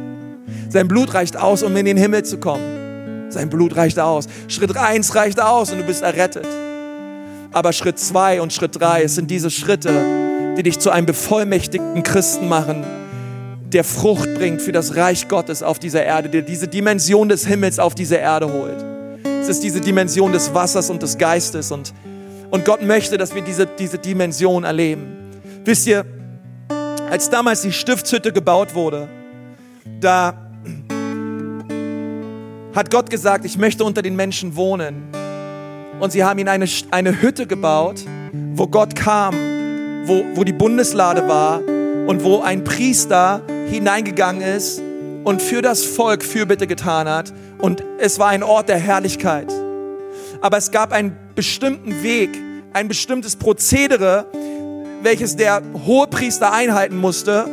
Sein 0.70 0.88
Blut 0.88 1.12
reicht 1.12 1.37
aus, 1.37 1.62
um 1.62 1.77
in 1.77 1.85
den 1.85 1.98
Himmel 1.98 2.24
zu 2.24 2.38
kommen. 2.38 3.29
Sein 3.31 3.51
Blut 3.51 3.77
reicht 3.77 3.98
aus. 3.98 4.27
Schritt 4.48 4.74
1 4.74 5.14
reicht 5.14 5.40
aus 5.40 5.70
und 5.70 5.81
du 5.81 5.85
bist 5.85 6.03
errettet. 6.03 6.46
Aber 7.53 7.74
Schritt 7.74 7.98
2 7.98 8.40
und 8.40 8.55
Schritt 8.55 8.81
3, 8.81 9.03
es 9.03 9.14
sind 9.14 9.31
diese 9.31 9.51
Schritte, 9.51 10.18
die 10.59 10.64
dich 10.64 10.81
zu 10.81 10.90
einem 10.90 11.07
bevollmächtigten 11.07 12.03
Christen 12.03 12.49
machen, 12.49 12.85
der 13.73 13.85
Frucht 13.85 14.35
bringt 14.35 14.61
für 14.61 14.73
das 14.73 14.97
Reich 14.97 15.29
Gottes 15.29 15.62
auf 15.62 15.79
dieser 15.79 16.03
Erde, 16.03 16.29
der 16.29 16.42
diese 16.42 16.66
Dimension 16.66 17.29
des 17.29 17.47
Himmels 17.47 17.79
auf 17.79 17.94
diese 17.94 18.16
Erde 18.16 18.53
holt. 18.53 18.85
Es 19.40 19.49
ist 19.49 19.62
diese 19.62 19.81
Dimension 19.81 20.33
des 20.33 20.53
Wassers 20.55 20.90
und 20.90 21.01
des 21.01 21.16
Geistes 21.16 21.71
und, 21.71 21.94
und 22.51 22.64
Gott 22.64 22.83
möchte, 22.83 23.16
dass 23.18 23.37
wir 23.37 23.42
diese, 23.42 23.66
diese 23.66 23.99
Dimension 23.99 24.64
erleben. 24.64 25.16
Wisst 25.64 25.87
ihr, 25.87 26.05
als 27.09 27.31
damals 27.31 27.62
die 27.62 27.73
Stiftshütte 27.73 28.33
gebaut 28.33 28.75
wurde, 28.75 29.09
da 30.01 30.51
hat 32.75 32.90
Gott 32.90 33.11
gesagt, 33.11 33.44
ich 33.44 33.57
möchte 33.57 33.85
unter 33.85 34.03
den 34.03 34.16
Menschen 34.16 34.57
wohnen. 34.57 35.05
Und 36.01 36.11
sie 36.11 36.25
haben 36.25 36.40
ihn 36.40 36.49
eine, 36.49 36.66
eine 36.90 37.23
Hütte 37.23 37.47
gebaut, 37.47 38.05
wo 38.55 38.66
Gott 38.66 38.97
kam, 38.97 39.35
wo, 40.09 40.25
wo 40.35 40.44
die 40.44 40.53
Bundeslade 40.53 41.29
war 41.29 41.61
und 41.61 42.25
wo 42.25 42.40
ein 42.40 42.64
Priester 42.64 43.42
hineingegangen 43.68 44.42
ist 44.42 44.81
und 45.25 45.42
für 45.42 45.62
das 45.62 45.85
Volk 45.85 46.25
Fürbitte 46.25 46.66
getan 46.66 47.09
hat. 47.09 47.33
Und 47.59 47.85
es 47.99 48.18
war 48.18 48.29
ein 48.29 48.42
Ort 48.42 48.68
der 48.68 48.79
Herrlichkeit. 48.79 49.53
Aber 50.40 50.57
es 50.57 50.71
gab 50.71 50.92
einen 50.92 51.16
bestimmten 51.35 52.03
Weg, 52.03 52.31
ein 52.73 52.88
bestimmtes 52.88 53.37
Prozedere, 53.37 54.27
welches 55.03 55.37
der 55.37 55.62
Hohepriester 55.87 56.53
einhalten 56.53 56.97
musste, 56.97 57.47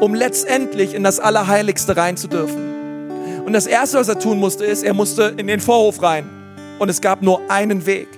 um 0.00 0.14
letztendlich 0.14 0.94
in 0.94 1.02
das 1.02 1.20
Allerheiligste 1.20 1.96
rein 1.96 2.16
zu 2.16 2.28
dürfen. 2.28 3.42
Und 3.46 3.52
das 3.52 3.66
Erste, 3.66 3.98
was 3.98 4.08
er 4.08 4.18
tun 4.18 4.38
musste, 4.38 4.64
ist, 4.64 4.82
er 4.82 4.94
musste 4.94 5.34
in 5.36 5.46
den 5.46 5.60
Vorhof 5.60 6.02
rein. 6.02 6.28
Und 6.78 6.88
es 6.88 7.00
gab 7.00 7.22
nur 7.22 7.40
einen 7.48 7.86
Weg. 7.86 8.08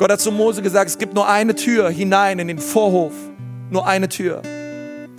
Gott 0.00 0.10
hat 0.10 0.20
zu 0.22 0.32
Mose 0.32 0.62
gesagt, 0.62 0.88
es 0.88 0.96
gibt 0.96 1.12
nur 1.12 1.28
eine 1.28 1.54
Tür 1.54 1.90
hinein 1.90 2.38
in 2.38 2.48
den 2.48 2.58
Vorhof. 2.58 3.12
Nur 3.68 3.86
eine 3.86 4.08
Tür. 4.08 4.40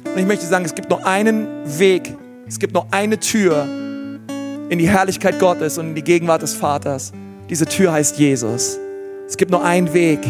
Und 0.03 0.17
ich 0.17 0.25
möchte 0.25 0.47
sagen, 0.47 0.65
es 0.65 0.73
gibt 0.73 0.89
nur 0.89 1.05
einen 1.05 1.45
Weg, 1.77 2.17
es 2.47 2.57
gibt 2.57 2.73
nur 2.73 2.87
eine 2.89 3.19
Tür 3.19 3.67
in 4.69 4.79
die 4.79 4.89
Herrlichkeit 4.89 5.37
Gottes 5.37 5.77
und 5.77 5.89
in 5.89 5.93
die 5.93 6.03
Gegenwart 6.03 6.41
des 6.41 6.55
Vaters. 6.55 7.11
Diese 7.47 7.67
Tür 7.67 7.91
heißt 7.91 8.17
Jesus. 8.17 8.79
Es 9.27 9.37
gibt 9.37 9.51
nur 9.51 9.63
einen 9.63 9.93
Weg. 9.93 10.21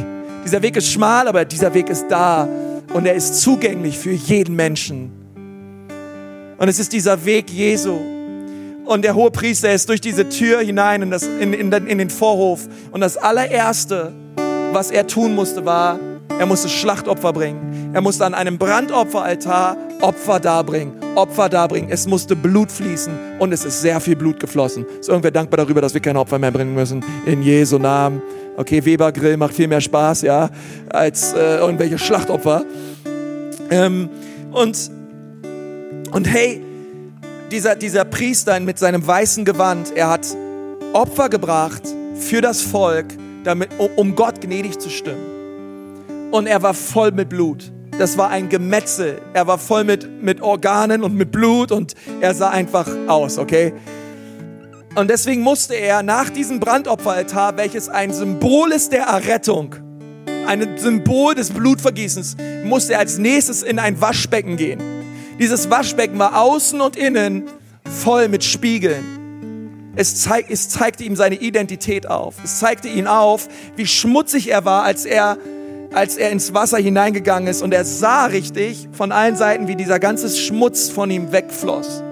Dieser 0.43 0.61
Weg 0.61 0.75
ist 0.75 0.91
schmal, 0.91 1.29
aber 1.29 1.45
dieser 1.45 1.73
Weg 1.73 1.89
ist 1.89 2.07
da 2.09 2.45
und 2.93 3.05
er 3.05 3.13
ist 3.13 3.39
zugänglich 3.39 3.97
für 3.97 4.11
jeden 4.11 4.57
Menschen. 4.57 5.13
Und 6.57 6.67
es 6.67 6.77
ist 6.77 6.91
dieser 6.91 7.23
Weg 7.23 7.49
Jesu. 7.49 7.97
Und 8.83 9.03
der 9.03 9.15
hohe 9.15 9.31
Priester 9.31 9.71
ist 9.71 9.87
durch 9.87 10.01
diese 10.01 10.27
Tür 10.27 10.59
hinein 10.59 11.03
in, 11.03 11.09
das, 11.09 11.23
in, 11.23 11.53
in, 11.53 11.71
in 11.71 11.97
den 11.97 12.09
Vorhof. 12.09 12.67
Und 12.91 12.99
das 12.99 13.15
allererste, 13.15 14.11
was 14.73 14.91
er 14.91 15.07
tun 15.07 15.35
musste, 15.35 15.65
war, 15.65 15.99
er 16.39 16.45
musste 16.45 16.69
Schlachtopfer 16.69 17.33
bringen. 17.33 17.91
Er 17.93 18.01
musste 18.01 18.25
an 18.25 18.33
einem 18.33 18.57
Brandopferaltar 18.57 19.77
Opfer 20.01 20.39
darbringen, 20.39 20.93
Opfer 21.15 21.49
darbringen. 21.49 21.89
Es 21.91 22.07
musste 22.07 22.35
Blut 22.35 22.71
fließen 22.71 23.13
und 23.37 23.51
es 23.51 23.63
ist 23.63 23.81
sehr 23.81 23.99
viel 23.99 24.15
Blut 24.15 24.39
geflossen. 24.39 24.85
Ist 24.99 25.09
irgendwer 25.09 25.31
dankbar 25.31 25.57
darüber, 25.57 25.81
dass 25.81 25.93
wir 25.93 26.01
keine 26.01 26.19
Opfer 26.19 26.39
mehr 26.39 26.51
bringen 26.51 26.73
müssen? 26.73 27.03
In 27.25 27.43
Jesu 27.43 27.77
Namen. 27.77 28.21
Okay, 28.57 28.83
Webergrill 28.83 29.37
macht 29.37 29.53
viel 29.53 29.67
mehr 29.67 29.81
Spaß, 29.81 30.23
ja, 30.23 30.49
als 30.89 31.33
äh, 31.33 31.57
irgendwelche 31.57 31.97
Schlachtopfer. 31.97 32.63
Ähm, 33.69 34.09
und, 34.51 34.91
und 36.11 36.27
hey, 36.27 36.61
dieser, 37.51 37.75
dieser 37.75 38.05
Priester 38.05 38.59
mit 38.59 38.79
seinem 38.79 39.05
weißen 39.05 39.45
Gewand, 39.45 39.95
er 39.95 40.09
hat 40.09 40.25
Opfer 40.93 41.29
gebracht 41.29 41.83
für 42.15 42.41
das 42.41 42.61
Volk, 42.61 43.05
damit, 43.43 43.69
um 43.95 44.15
Gott 44.15 44.41
gnädig 44.41 44.79
zu 44.79 44.89
stimmen. 44.89 46.29
Und 46.31 46.47
er 46.47 46.61
war 46.61 46.73
voll 46.73 47.11
mit 47.11 47.29
Blut. 47.29 47.71
Das 47.97 48.17
war 48.17 48.29
ein 48.29 48.49
Gemetzel. 48.49 49.21
Er 49.33 49.47
war 49.47 49.57
voll 49.57 49.83
mit, 49.83 50.23
mit 50.23 50.41
Organen 50.41 51.03
und 51.03 51.15
mit 51.15 51.31
Blut 51.31 51.71
und 51.71 51.93
er 52.21 52.33
sah 52.33 52.49
einfach 52.49 52.87
aus, 53.07 53.37
okay? 53.37 53.73
Und 54.95 55.09
deswegen 55.09 55.41
musste 55.41 55.75
er 55.75 56.03
nach 56.03 56.29
diesem 56.29 56.59
Brandopferaltar, 56.59 57.57
welches 57.57 57.89
ein 57.89 58.13
Symbol 58.13 58.71
ist 58.71 58.91
der 58.91 59.03
Errettung, 59.03 59.75
ein 60.47 60.77
Symbol 60.77 61.35
des 61.35 61.51
Blutvergießens, 61.51 62.35
musste 62.65 62.93
er 62.93 62.99
als 62.99 63.17
nächstes 63.17 63.63
in 63.63 63.79
ein 63.79 64.01
Waschbecken 64.01 64.57
gehen. 64.57 64.81
Dieses 65.39 65.69
Waschbecken 65.69 66.19
war 66.19 66.41
außen 66.41 66.81
und 66.81 66.95
innen 66.95 67.45
voll 67.85 68.27
mit 68.27 68.43
Spiegeln. 68.43 69.20
Es, 69.95 70.21
zeig, 70.21 70.49
es 70.49 70.69
zeigte 70.69 71.03
ihm 71.03 71.15
seine 71.15 71.35
Identität 71.35 72.07
auf. 72.07 72.35
Es 72.43 72.59
zeigte 72.59 72.87
ihn 72.87 73.07
auf, 73.07 73.47
wie 73.75 73.85
schmutzig 73.85 74.49
er 74.49 74.63
war, 74.63 74.83
als 74.83 75.05
er, 75.05 75.37
als 75.93 76.15
er 76.15 76.31
ins 76.31 76.53
Wasser 76.53 76.77
hineingegangen 76.77 77.47
ist. 77.47 77.61
Und 77.61 77.73
er 77.73 77.83
sah 77.83 78.25
richtig 78.25 78.87
von 78.93 79.11
allen 79.11 79.35
Seiten, 79.35 79.67
wie 79.67 79.75
dieser 79.75 79.99
ganze 79.99 80.29
Schmutz 80.29 80.89
von 80.89 81.11
ihm 81.11 81.31
wegfloss. 81.31 82.03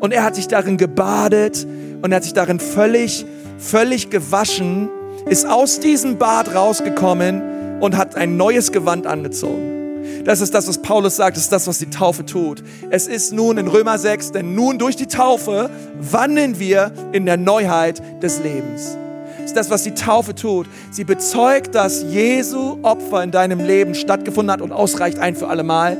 Und 0.00 0.12
er 0.12 0.24
hat 0.24 0.34
sich 0.34 0.48
darin 0.48 0.76
gebadet 0.76 1.66
und 2.02 2.10
er 2.10 2.16
hat 2.16 2.24
sich 2.24 2.34
darin 2.34 2.58
völlig, 2.58 3.24
völlig 3.58 4.10
gewaschen, 4.10 4.90
ist 5.26 5.46
aus 5.46 5.80
diesem 5.80 6.18
Bad 6.18 6.54
rausgekommen 6.54 7.80
und 7.80 7.96
hat 7.96 8.16
ein 8.16 8.36
neues 8.36 8.72
Gewand 8.72 9.06
angezogen. 9.06 9.83
Das 10.24 10.40
ist 10.40 10.54
das, 10.54 10.66
was 10.66 10.78
Paulus 10.78 11.16
sagt, 11.16 11.36
das 11.36 11.44
ist 11.44 11.52
das, 11.52 11.66
was 11.66 11.78
die 11.78 11.90
Taufe 11.90 12.24
tut. 12.24 12.62
Es 12.88 13.06
ist 13.06 13.32
nun 13.32 13.58
in 13.58 13.68
Römer 13.68 13.98
6, 13.98 14.32
denn 14.32 14.54
nun 14.54 14.78
durch 14.78 14.96
die 14.96 15.06
Taufe 15.06 15.68
wandeln 16.00 16.58
wir 16.58 16.92
in 17.12 17.26
der 17.26 17.36
Neuheit 17.36 18.02
des 18.22 18.40
Lebens. 18.42 18.96
Das 19.36 19.50
ist 19.50 19.56
das, 19.56 19.70
was 19.70 19.82
die 19.82 19.92
Taufe 19.92 20.34
tut. 20.34 20.66
Sie 20.90 21.04
bezeugt, 21.04 21.74
dass 21.74 22.02
Jesu 22.02 22.78
Opfer 22.82 23.22
in 23.22 23.32
deinem 23.32 23.60
Leben 23.60 23.94
stattgefunden 23.94 24.50
hat 24.50 24.62
und 24.62 24.72
ausreicht 24.72 25.18
ein 25.18 25.36
für 25.36 25.48
alle 25.48 25.62
Mal 25.62 25.98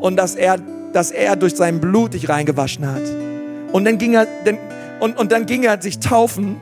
und 0.00 0.16
dass 0.16 0.34
er, 0.34 0.58
dass 0.92 1.10
er 1.10 1.36
durch 1.36 1.56
sein 1.56 1.80
Blut 1.80 2.12
dich 2.12 2.28
reingewaschen 2.28 2.86
hat. 2.86 3.02
Und 3.72 3.86
dann 3.86 3.96
ging 3.96 4.12
er, 4.12 4.26
dann, 4.44 4.58
und, 5.00 5.18
und 5.18 5.32
dann 5.32 5.46
ging 5.46 5.62
er 5.62 5.80
sich 5.80 5.98
taufen, 5.98 6.60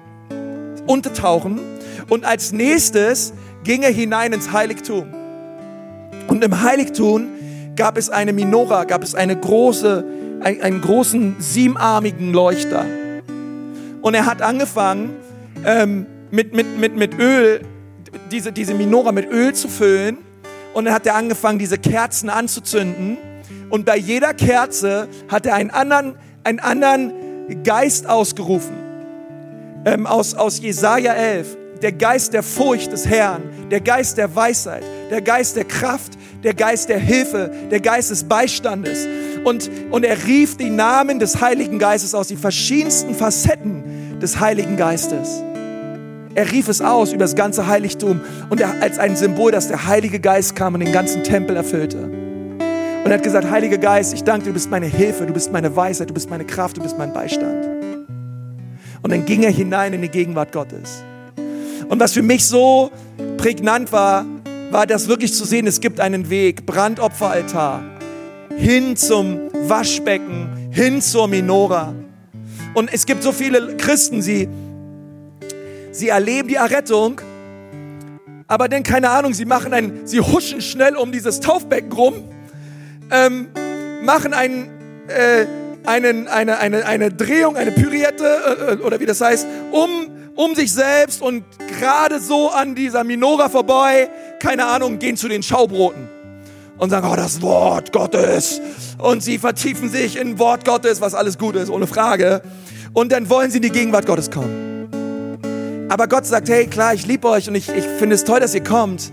untertauchen 0.87 1.59
und 2.09 2.25
als 2.25 2.53
nächstes 2.53 3.33
ging 3.65 3.83
er 3.83 3.91
hinein 3.91 4.33
ins 4.33 4.53
Heiligtum. 4.53 5.20
Und 6.31 6.45
im 6.45 6.63
Heiligtum 6.63 7.27
gab 7.75 7.99
es 7.99 8.09
eine 8.09 8.33
Minora, 8.33 8.85
gab 8.85 9.03
es 9.03 9.17
eine 9.17 9.37
große, 9.37 10.05
einen, 10.41 10.81
großen 10.81 11.37
siebenarmigen 11.41 12.33
Leuchter. 12.33 12.87
Und 14.01 14.15
er 14.15 14.27
hat 14.27 14.41
angefangen, 14.41 15.11
ähm, 15.67 16.07
mit, 16.31 16.55
mit, 16.55 16.79
mit, 16.79 16.97
mit 16.97 17.19
Öl, 17.19 17.63
diese, 18.31 18.53
diese 18.53 18.75
Minora 18.75 19.11
mit 19.11 19.29
Öl 19.29 19.53
zu 19.55 19.67
füllen. 19.67 20.19
Und 20.73 20.85
dann 20.85 20.95
hat 20.95 21.05
er 21.05 21.17
angefangen, 21.17 21.59
diese 21.59 21.79
Kerzen 21.79 22.31
anzuzünden. 22.31 23.19
Und 23.69 23.85
bei 23.85 23.97
jeder 23.97 24.33
Kerze 24.33 25.09
hat 25.29 25.47
er 25.47 25.57
einen 25.57 25.71
anderen, 25.71 26.15
einen 26.45 26.61
anderen 26.61 27.13
Geist 27.65 28.09
ausgerufen. 28.09 28.77
Ähm, 29.85 30.07
aus, 30.07 30.35
aus 30.35 30.61
Jesaja 30.61 31.13
11. 31.13 31.57
Der 31.83 31.93
Geist 31.93 32.35
der 32.35 32.45
Furcht 32.45 32.93
des 32.93 33.09
Herrn, 33.09 33.43
der 33.71 33.81
Geist 33.81 34.19
der 34.19 34.37
Weisheit, 34.37 34.85
der 35.11 35.23
Geist 35.23 35.57
der 35.57 35.65
Kraft, 35.65 36.13
der 36.43 36.55
Geist 36.55 36.89
der 36.89 36.99
Hilfe, 36.99 37.51
der 37.71 37.81
Geist 37.81 38.11
des 38.11 38.25
Beistandes. 38.25 39.07
Und, 39.45 39.71
und 39.91 40.05
er 40.05 40.27
rief 40.27 40.57
die 40.57 40.71
Namen 40.71 41.19
des 41.19 41.41
Heiligen 41.41 41.79
Geistes 41.79 42.15
aus, 42.15 42.29
die 42.29 42.37
verschiedensten 42.37 43.15
Facetten 43.15 44.19
des 44.21 44.41
Heiligen 44.41 44.77
Geistes. 44.77 45.43
Er 46.35 46.51
rief 46.53 46.69
es 46.69 46.81
aus 46.81 47.13
über 47.13 47.25
das 47.25 47.35
ganze 47.35 47.67
Heiligtum 47.67 48.21
und 48.51 48.61
er, 48.61 48.81
als 48.81 48.99
ein 48.99 49.17
Symbol, 49.17 49.51
dass 49.51 49.69
der 49.69 49.87
Heilige 49.87 50.21
Geist 50.21 50.55
kam 50.55 50.75
und 50.75 50.81
den 50.81 50.93
ganzen 50.93 51.25
Tempel 51.25 51.57
erfüllte. 51.57 51.99
Und 51.99 53.07
er 53.07 53.15
hat 53.15 53.23
gesagt, 53.23 53.51
Heiliger 53.51 53.79
Geist, 53.79 54.15
ich 54.15 54.23
danke 54.23 54.45
dir, 54.45 54.51
du 54.51 54.55
bist 54.55 54.71
meine 54.71 54.87
Hilfe, 54.87 55.27
du 55.27 55.33
bist 55.33 55.51
meine 55.51 55.75
Weisheit, 55.75 56.11
du 56.11 56.15
bist 56.15 56.31
meine 56.31 56.45
Kraft, 56.45 56.77
du 56.77 56.83
bist 56.83 56.97
mein 56.99 57.13
Beistand. 57.13 57.67
Und 59.03 59.11
dann 59.11 59.25
ging 59.25 59.43
er 59.43 59.51
hinein 59.51 59.95
in 59.95 60.03
die 60.03 60.09
Gegenwart 60.09 60.53
Gottes. 60.53 61.03
Und 61.89 61.99
was 61.99 62.13
für 62.13 62.23
mich 62.23 62.45
so 62.45 62.91
prägnant 63.39 63.91
war, 63.91 64.25
war 64.71 64.87
das 64.87 65.09
wirklich 65.09 65.35
zu 65.35 65.45
sehen, 65.45 65.67
es 65.67 65.81
gibt 65.81 66.01
einen 66.01 66.31
Weg, 66.31 66.65
Brandopferaltar, 66.65 67.83
hin 68.57 68.97
zum 68.97 69.51
Waschbecken, 69.53 70.71
hin 70.71 71.03
zur 71.03 71.27
Minora. 71.29 71.95
Und 72.75 72.93
es 72.93 73.05
gibt 73.05 73.23
so 73.23 73.33
viele 73.33 73.77
Christen, 73.77 74.23
sie, 74.23 74.49
sie 75.91 76.09
erleben 76.09 76.49
die 76.49 76.55
Errettung, 76.55 77.21
aber 78.47 78.69
dann 78.69 78.83
keine 78.85 79.11
Ahnung, 79.11 79.35
sie 79.35 79.45
machen 79.45 79.73
ein, 79.73 80.01
sie 80.05 80.21
huschen 80.21 80.61
schnell 80.61 80.97
um 80.97 81.11
dieses 81.11 81.41
Taufbecken 81.41 81.93
rum, 81.93 82.25
ähm, 83.11 83.49
machen 84.03 84.33
einen, 84.33 84.69
äh, 85.09 85.47
einen, 85.85 86.29
eine, 86.29 86.59
eine, 86.59 86.87
eine 86.87 87.11
Drehung, 87.11 87.57
eine 87.57 87.73
Pyriette 87.73 88.25
äh, 88.25 88.73
äh, 88.75 88.77
oder 88.79 89.01
wie 89.01 89.07
das 89.07 89.21
heißt, 89.21 89.47
um, 89.73 90.20
um 90.41 90.55
sich 90.55 90.73
selbst 90.73 91.21
und 91.21 91.45
gerade 91.79 92.19
so 92.19 92.49
an 92.49 92.75
dieser 92.75 93.05
Minora 93.05 93.51
vorbei, 93.51 94.09
keine 94.41 94.65
Ahnung, 94.65 94.99
gehen 94.99 95.19
zu 95.19 95.29
den 95.29 95.43
Schaubroten 95.43 96.09
und 96.79 96.89
sagen, 96.89 97.07
oh, 97.13 97.15
das 97.15 97.43
Wort 97.43 97.93
Gottes. 97.93 98.59
Und 98.97 99.23
sie 99.23 99.37
vertiefen 99.37 99.91
sich 99.91 100.17
in 100.17 100.39
Wort 100.39 100.65
Gottes, 100.65 101.03
was 101.03 101.15
alles 101.15 101.37
gut 101.37 101.57
ist, 101.57 101.69
ohne 101.69 101.87
Frage. 101.87 102.41
Und 102.95 103.13
dann 103.13 103.29
wollen 103.29 103.51
sie 103.51 103.59
in 103.59 103.65
die 103.65 103.71
Gegenwart 103.71 104.07
Gottes 104.07 104.31
kommen. 104.31 104.89
Aber 105.91 106.09
Gott 106.09 106.25
sagt, 106.25 106.49
hey, 106.49 106.67
klar, 106.67 106.95
ich 106.95 107.07
liebe 107.07 107.29
euch 107.29 107.47
und 107.47 107.55
ich, 107.55 107.69
ich 107.69 107.85
finde 107.85 108.15
es 108.15 108.25
toll, 108.25 108.41
dass 108.41 108.55
ihr 108.55 108.65
kommt. 108.65 109.13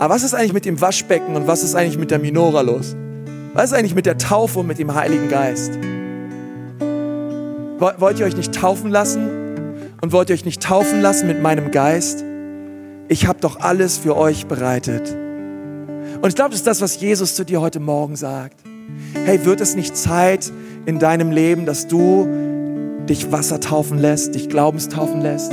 Aber 0.00 0.14
was 0.14 0.24
ist 0.24 0.34
eigentlich 0.34 0.52
mit 0.52 0.64
dem 0.64 0.80
Waschbecken 0.80 1.36
und 1.36 1.46
was 1.46 1.62
ist 1.62 1.76
eigentlich 1.76 1.96
mit 1.96 2.10
der 2.10 2.18
Minora 2.18 2.62
los? 2.62 2.96
Was 3.54 3.66
ist 3.66 3.72
eigentlich 3.72 3.94
mit 3.94 4.06
der 4.06 4.18
Taufe 4.18 4.58
und 4.58 4.66
mit 4.66 4.80
dem 4.80 4.96
Heiligen 4.96 5.28
Geist? 5.28 5.78
Wollt 7.78 8.18
ihr 8.18 8.26
euch 8.26 8.36
nicht 8.36 8.52
taufen 8.52 8.90
lassen? 8.90 9.35
Und 10.00 10.12
wollt 10.12 10.30
ihr 10.30 10.34
euch 10.34 10.44
nicht 10.44 10.62
taufen 10.62 11.00
lassen 11.00 11.26
mit 11.26 11.40
meinem 11.42 11.70
Geist? 11.70 12.24
ich 13.08 13.26
habe 13.26 13.40
doch 13.40 13.60
alles 13.60 13.98
für 13.98 14.16
euch 14.16 14.46
bereitet. 14.46 15.16
Und 16.20 16.28
ich 16.28 16.34
glaube, 16.34 16.50
das 16.50 16.60
ist 16.60 16.66
das, 16.66 16.80
was 16.80 17.00
Jesus 17.00 17.34
zu 17.34 17.44
dir 17.44 17.60
heute 17.60 17.80
Morgen 17.80 18.16
sagt. 18.16 18.60
Hey, 19.24 19.44
wird 19.44 19.60
es 19.60 19.74
nicht 19.76 19.96
Zeit 19.96 20.52
in 20.86 20.98
deinem 20.98 21.30
Leben, 21.30 21.66
dass 21.66 21.86
du 21.86 22.26
dich 23.08 23.30
Wasser 23.30 23.60
taufen 23.60 23.98
lässt, 23.98 24.34
dich 24.34 24.48
Glaubenstaufen 24.48 25.20
lässt, 25.20 25.52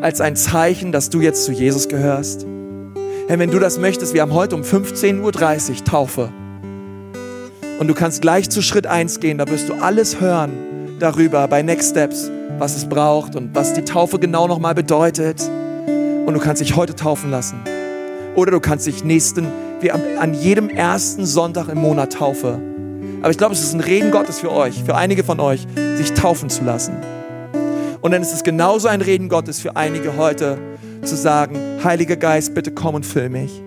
als 0.00 0.20
ein 0.20 0.36
Zeichen, 0.36 0.92
dass 0.92 1.10
du 1.10 1.20
jetzt 1.20 1.44
zu 1.44 1.52
Jesus 1.52 1.88
gehörst? 1.88 2.46
Hey, 3.26 3.38
wenn 3.38 3.50
du 3.50 3.58
das 3.58 3.78
möchtest, 3.78 4.14
wir 4.14 4.22
haben 4.22 4.34
heute 4.34 4.54
um 4.54 4.62
15.30 4.62 5.20
Uhr 5.70 5.84
Taufe. 5.84 6.32
Und 7.80 7.88
du 7.88 7.94
kannst 7.94 8.22
gleich 8.22 8.50
zu 8.50 8.62
Schritt 8.62 8.86
1 8.86 9.18
gehen, 9.18 9.38
da 9.38 9.48
wirst 9.48 9.68
du 9.68 9.74
alles 9.74 10.20
hören 10.20 10.52
darüber 11.00 11.48
bei 11.48 11.62
Next 11.62 11.90
Steps, 11.90 12.30
was 12.58 12.76
es 12.76 12.88
braucht 12.88 13.36
und 13.36 13.54
was 13.54 13.74
die 13.74 13.82
Taufe 13.82 14.18
genau 14.18 14.46
nochmal 14.46 14.74
bedeutet. 14.74 15.42
Und 16.26 16.34
du 16.34 16.40
kannst 16.40 16.62
dich 16.62 16.76
heute 16.76 16.94
taufen 16.94 17.30
lassen. 17.30 17.60
Oder 18.34 18.52
du 18.52 18.60
kannst 18.60 18.86
dich 18.86 19.04
nächsten, 19.04 19.46
wie 19.80 19.90
an 19.90 20.34
jedem 20.34 20.68
ersten 20.68 21.26
Sonntag 21.26 21.68
im 21.68 21.78
Monat 21.78 22.14
taufe. 22.14 22.60
Aber 23.20 23.30
ich 23.30 23.38
glaube, 23.38 23.54
es 23.54 23.62
ist 23.62 23.74
ein 23.74 23.80
Reden 23.80 24.10
Gottes 24.10 24.40
für 24.40 24.50
euch, 24.50 24.82
für 24.82 24.94
einige 24.94 25.24
von 25.24 25.40
euch, 25.40 25.66
sich 25.96 26.12
taufen 26.12 26.48
zu 26.48 26.64
lassen. 26.64 26.96
Und 28.00 28.12
dann 28.12 28.22
ist 28.22 28.32
es 28.32 28.42
genauso 28.44 28.88
ein 28.88 29.00
Reden 29.00 29.28
Gottes 29.28 29.60
für 29.60 29.76
einige 29.76 30.16
heute, 30.16 30.58
zu 31.02 31.16
sagen, 31.16 31.58
Heiliger 31.82 32.16
Geist, 32.16 32.54
bitte 32.54 32.70
komm 32.70 32.94
und 32.94 33.06
füll 33.06 33.28
mich. 33.28 33.62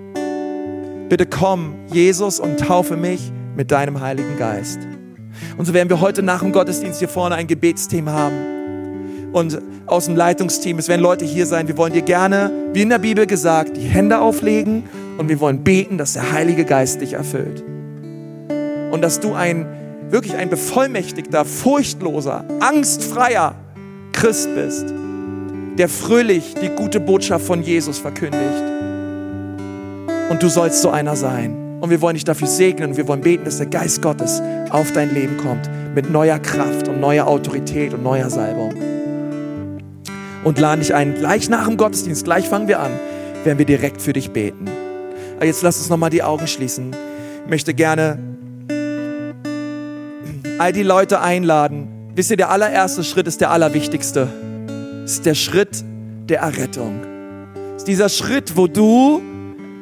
Bitte 1.09 1.25
komm, 1.25 1.75
Jesus, 1.91 2.39
und 2.39 2.59
taufe 2.59 2.97
mich 2.97 3.31
mit 3.55 3.71
deinem 3.71 4.01
Heiligen 4.01 4.37
Geist. 4.37 4.79
Und 5.57 5.65
so 5.65 5.73
werden 5.73 5.89
wir 5.89 6.01
heute 6.01 6.23
nach 6.23 6.41
dem 6.41 6.51
Gottesdienst 6.51 6.99
hier 6.99 7.09
vorne 7.09 7.35
ein 7.35 7.47
Gebetsthema 7.47 8.11
haben 8.11 8.56
und 9.33 9.59
aus 9.85 10.05
dem 10.05 10.15
Leitungsteam. 10.15 10.79
Es 10.79 10.87
werden 10.87 11.01
Leute 11.01 11.25
hier 11.25 11.45
sein. 11.45 11.67
Wir 11.67 11.77
wollen 11.77 11.93
dir 11.93 12.01
gerne, 12.01 12.51
wie 12.73 12.81
in 12.81 12.89
der 12.89 12.99
Bibel 12.99 13.25
gesagt, 13.25 13.77
die 13.77 13.81
Hände 13.81 14.19
auflegen 14.19 14.83
und 15.17 15.29
wir 15.29 15.39
wollen 15.39 15.63
beten, 15.63 15.97
dass 15.97 16.13
der 16.13 16.31
Heilige 16.31 16.65
Geist 16.65 17.01
dich 17.01 17.13
erfüllt. 17.13 17.63
Und 18.91 19.01
dass 19.01 19.19
du 19.19 19.33
ein 19.33 19.65
wirklich 20.09 20.35
ein 20.35 20.49
bevollmächtigter, 20.49 21.45
furchtloser, 21.45 22.45
angstfreier 22.59 23.55
Christ 24.13 24.53
bist, 24.55 24.85
der 25.77 25.89
fröhlich 25.89 26.55
die 26.61 26.69
gute 26.69 26.99
Botschaft 26.99 27.45
von 27.45 27.61
Jesus 27.61 27.99
verkündigt. 27.99 28.63
Und 30.29 30.41
du 30.41 30.49
sollst 30.49 30.81
so 30.81 30.89
einer 30.89 31.15
sein. 31.15 31.79
Und 31.79 31.91
wir 31.91 32.01
wollen 32.01 32.15
dich 32.15 32.23
dafür 32.23 32.47
segnen 32.47 32.91
und 32.91 32.97
wir 32.97 33.07
wollen 33.07 33.21
beten, 33.21 33.45
dass 33.45 33.57
der 33.57 33.67
Geist 33.67 34.01
Gottes 34.01 34.41
auf 34.71 34.91
dein 34.93 35.13
Leben 35.13 35.37
kommt 35.37 35.69
mit 35.93 36.09
neuer 36.09 36.39
Kraft 36.39 36.87
und 36.87 36.99
neuer 36.99 37.27
Autorität 37.27 37.93
und 37.93 38.01
neuer 38.01 38.29
Salbung. 38.29 38.73
Und 40.47 40.59
laden 40.59 40.79
dich 40.79 40.93
ein, 40.93 41.13
gleich 41.13 41.49
nach 41.49 41.67
dem 41.67 41.75
Gottesdienst, 41.75 42.23
gleich 42.23 42.47
fangen 42.47 42.69
wir 42.69 42.79
an, 42.79 42.93
werden 43.43 43.57
wir 43.57 43.65
direkt 43.65 44.01
für 44.01 44.13
dich 44.13 44.31
beten. 44.31 44.69
Aber 45.35 45.45
jetzt 45.45 45.61
lass 45.61 45.77
uns 45.77 45.89
nochmal 45.89 46.09
die 46.09 46.23
Augen 46.23 46.47
schließen. 46.47 46.95
Ich 47.43 47.49
möchte 47.49 47.73
gerne 47.73 48.17
all 50.57 50.71
die 50.71 50.83
Leute 50.83 51.19
einladen. 51.19 51.89
Wisst 52.15 52.31
ihr, 52.31 52.37
der 52.37 52.49
allererste 52.49 53.03
Schritt 53.03 53.27
ist 53.27 53.41
der 53.41 53.51
allerwichtigste. 53.51 54.29
Das 55.01 55.11
ist 55.15 55.25
der 55.25 55.35
Schritt 55.35 55.83
der 56.29 56.39
Errettung. 56.39 57.01
Das 57.73 57.81
ist 57.81 57.87
dieser 57.89 58.07
Schritt, 58.07 58.55
wo 58.55 58.67
du 58.67 59.21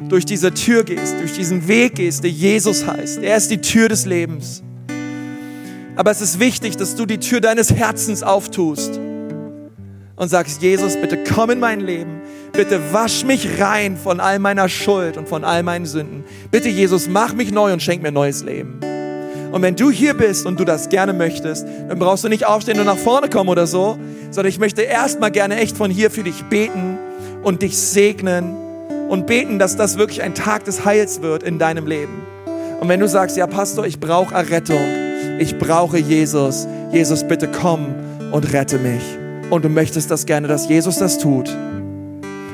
durch 0.09 0.26
diese 0.26 0.51
Tür 0.51 0.84
gehst, 0.84 1.20
durch 1.20 1.34
diesen 1.34 1.68
Weg 1.68 1.93
gehst, 1.93 2.24
der 2.24 2.32
Jesus 2.32 2.88
heißt. 2.88 3.20
Er 3.20 3.38
ist 3.38 3.51
die 3.51 3.61
Tür 3.61 3.88
des 3.88 4.07
Lebens. 4.07 4.63
Aber 5.95 6.09
es 6.09 6.22
ist 6.22 6.39
wichtig, 6.39 6.76
dass 6.76 6.95
du 6.95 7.05
die 7.05 7.20
Tür 7.20 7.39
deines 7.39 7.72
Herzens 7.72 8.24
auftust 8.24 8.99
und 10.16 10.30
sagst, 10.30 10.61
Jesus, 10.61 10.95
bitte 10.95 11.24
komm 11.24 11.49
in 11.49 11.59
mein 11.59 11.82
Leben. 11.82 12.22
Bitte 12.53 12.80
wasch 12.93 13.26
mich 13.26 13.59
rein 13.59 13.97
von 13.97 14.20
all 14.20 14.39
meiner 14.39 14.70
Schuld 14.70 15.18
und 15.18 15.28
von 15.28 15.43
all 15.43 15.63
meinen 15.63 15.86
Sünden. 15.86 16.24
Bitte, 16.51 16.70
Jesus, 16.70 17.07
mach 17.09 17.34
mich 17.34 17.51
neu 17.51 17.74
und 17.74 17.82
schenk 17.82 18.01
mir 18.01 18.11
neues 18.11 18.43
Leben. 18.43 18.80
Und 19.51 19.61
wenn 19.61 19.76
du 19.76 19.91
hier 19.91 20.13
bist 20.13 20.45
und 20.45 20.59
du 20.59 20.66
das 20.66 20.89
gerne 20.89 21.13
möchtest, 21.13 21.66
dann 21.88 21.99
brauchst 21.99 22.24
du 22.24 22.30
nicht 22.30 22.45
aufstehen 22.45 22.80
und 22.80 22.86
nach 22.86 22.97
vorne 22.97 23.30
kommen 23.30 23.49
oder 23.49 23.68
so, 23.68 23.97
sondern 24.32 24.49
ich 24.49 24.59
möchte 24.59 24.82
erstmal 24.82 25.32
gerne 25.32 25.57
echt 25.57 25.78
von 25.78 25.91
hier 25.91 26.11
für 26.11 26.24
dich 26.24 26.43
beten 26.45 26.97
und 27.43 27.61
dich 27.61 27.78
segnen 27.78 28.55
und 29.07 29.28
beten, 29.28 29.59
dass 29.59 29.78
das 29.78 29.97
wirklich 29.97 30.24
ein 30.24 30.34
Tag 30.34 30.66
des 30.66 30.84
Heils 30.84 31.22
wird 31.22 31.43
in 31.43 31.59
deinem 31.59 31.88
Leben. 31.88 32.26
Und 32.80 32.89
wenn 32.89 32.99
du 32.99 33.07
sagst, 33.07 33.38
ja 33.38 33.47
Pastor, 33.47 33.86
ich 33.86 33.99
brauche 33.99 34.34
Errettung, 34.34 34.82
ich 35.39 35.57
brauche 35.57 35.97
Jesus, 35.97 36.68
Jesus 36.91 37.26
bitte 37.26 37.47
komm 37.47 37.95
und 38.32 38.51
rette 38.51 38.78
mich. 38.78 39.24
Und 39.49 39.63
du 39.63 39.69
möchtest 39.69 40.11
das 40.11 40.25
gerne, 40.25 40.47
dass 40.47 40.67
Jesus 40.67 40.97
das 40.97 41.17
tut. 41.17 41.55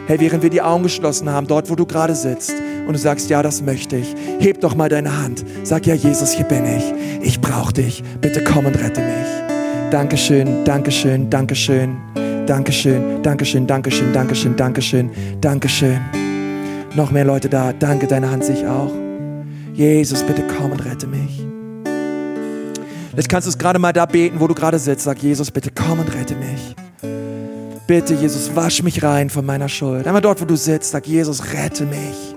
Hey, 0.07 0.19
während 0.19 0.43
wir 0.43 0.49
die 0.49 0.61
Augen 0.61 0.83
geschlossen 0.83 1.29
haben, 1.29 1.47
dort 1.47 1.69
wo 1.69 1.75
du 1.75 1.85
gerade 1.85 2.15
sitzt 2.15 2.53
und 2.85 2.93
du 2.93 2.99
sagst, 2.99 3.29
ja, 3.29 3.41
das 3.41 3.61
möchte 3.61 3.97
ich, 3.97 4.13
heb 4.39 4.59
doch 4.59 4.75
mal 4.75 4.89
deine 4.89 5.21
Hand. 5.23 5.45
Sag, 5.63 5.85
ja, 5.85 5.93
Jesus, 5.93 6.31
hier 6.31 6.45
bin 6.45 6.65
ich. 6.65 6.83
Ich 7.21 7.39
brauche 7.39 7.73
dich. 7.73 8.03
Bitte 8.19 8.43
komm 8.43 8.65
und 8.65 8.75
rette 8.75 9.01
mich. 9.01 9.91
Dankeschön, 9.91 10.65
Dankeschön, 10.65 11.29
Dankeschön, 11.29 11.97
Dankeschön, 12.45 13.21
Dankeschön, 13.23 13.67
Dankeschön, 13.67 14.13
Dankeschön, 14.13 14.55
Dankeschön, 14.55 15.11
Dankeschön. 15.39 15.99
Noch 16.95 17.11
mehr 17.11 17.25
Leute 17.25 17.47
da. 17.47 17.71
Danke, 17.73 18.07
deine 18.07 18.29
Hand 18.29 18.43
sich 18.43 18.65
auch. 18.65 18.91
Jesus, 19.73 20.23
bitte 20.23 20.43
komm 20.57 20.71
und 20.71 20.83
rette 20.83 21.07
mich. 21.07 21.50
Jetzt 23.15 23.27
kannst 23.27 23.45
du 23.45 23.49
es 23.49 23.57
gerade 23.57 23.77
mal 23.77 23.91
da 23.91 24.05
beten, 24.05 24.39
wo 24.39 24.47
du 24.47 24.53
gerade 24.53 24.79
sitzt. 24.79 25.03
Sag, 25.03 25.21
Jesus, 25.21 25.51
bitte 25.51 25.69
komm 25.71 25.99
und 25.99 26.13
rette 26.13 26.35
mich. 26.35 26.75
Bitte, 27.87 28.13
Jesus, 28.13 28.55
wasch 28.55 28.83
mich 28.83 29.03
rein 29.03 29.29
von 29.29 29.45
meiner 29.45 29.67
Schuld. 29.67 30.07
Einmal 30.07 30.21
dort, 30.21 30.41
wo 30.41 30.45
du 30.45 30.55
sitzt, 30.55 30.91
sag, 30.91 31.07
Jesus, 31.07 31.53
rette 31.53 31.85
mich. 31.85 32.35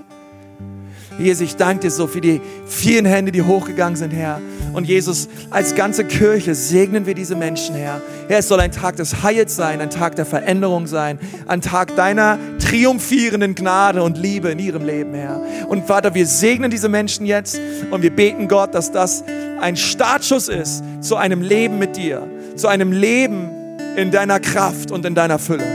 Jesus, 1.17 1.41
ich 1.41 1.55
danke 1.55 1.83
dir 1.83 1.91
so 1.91 2.07
für 2.07 2.21
die 2.21 2.41
vielen 2.67 3.05
Hände, 3.05 3.31
die 3.31 3.41
hochgegangen 3.41 3.95
sind, 3.95 4.11
Herr. 4.11 4.41
Und 4.73 4.85
Jesus, 4.85 5.29
als 5.51 5.73
ganze 5.73 6.03
Kirche 6.03 6.53
segnen 6.53 7.05
wir 7.05 7.13
diese 7.13 7.35
Menschen, 7.35 7.75
Herr. 7.75 8.01
Herr, 8.27 8.39
es 8.39 8.49
soll 8.49 8.59
ein 8.59 8.73
Tag 8.73 8.97
des 8.97 9.23
Heils 9.23 9.55
sein, 9.55 9.79
ein 9.79 9.89
Tag 9.89 10.17
der 10.17 10.25
Veränderung 10.25 10.85
sein, 10.85 11.17
ein 11.47 11.61
Tag 11.61 11.95
deiner 11.95 12.37
triumphierenden 12.59 13.55
Gnade 13.55 14.03
und 14.03 14.17
Liebe 14.17 14.49
in 14.49 14.59
ihrem 14.59 14.83
Leben, 14.83 15.13
Herr. 15.13 15.41
Und 15.69 15.87
Vater, 15.87 16.13
wir 16.13 16.25
segnen 16.25 16.69
diese 16.69 16.89
Menschen 16.89 17.25
jetzt 17.25 17.59
und 17.91 18.01
wir 18.01 18.13
beten 18.13 18.49
Gott, 18.49 18.75
dass 18.75 18.91
das 18.91 19.23
ein 19.61 19.77
Startschuss 19.77 20.49
ist 20.49 20.83
zu 20.99 21.15
einem 21.15 21.41
Leben 21.41 21.79
mit 21.79 21.95
dir, 21.95 22.27
zu 22.57 22.67
einem 22.67 22.91
Leben 22.91 23.49
in 23.95 24.11
deiner 24.11 24.41
Kraft 24.41 24.91
und 24.91 25.05
in 25.05 25.15
deiner 25.15 25.39
Fülle. 25.39 25.65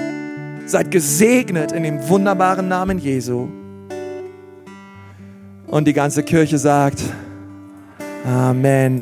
Seid 0.67 0.91
gesegnet 0.91 1.73
in 1.73 1.85
dem 1.85 2.07
wunderbaren 2.09 2.69
Namen 2.69 2.99
Jesu. 2.99 3.49
Und 5.71 5.87
die 5.87 5.93
ganze 5.93 6.25
Kirche 6.25 6.59
sagt, 6.59 7.01
Amen. 8.27 8.99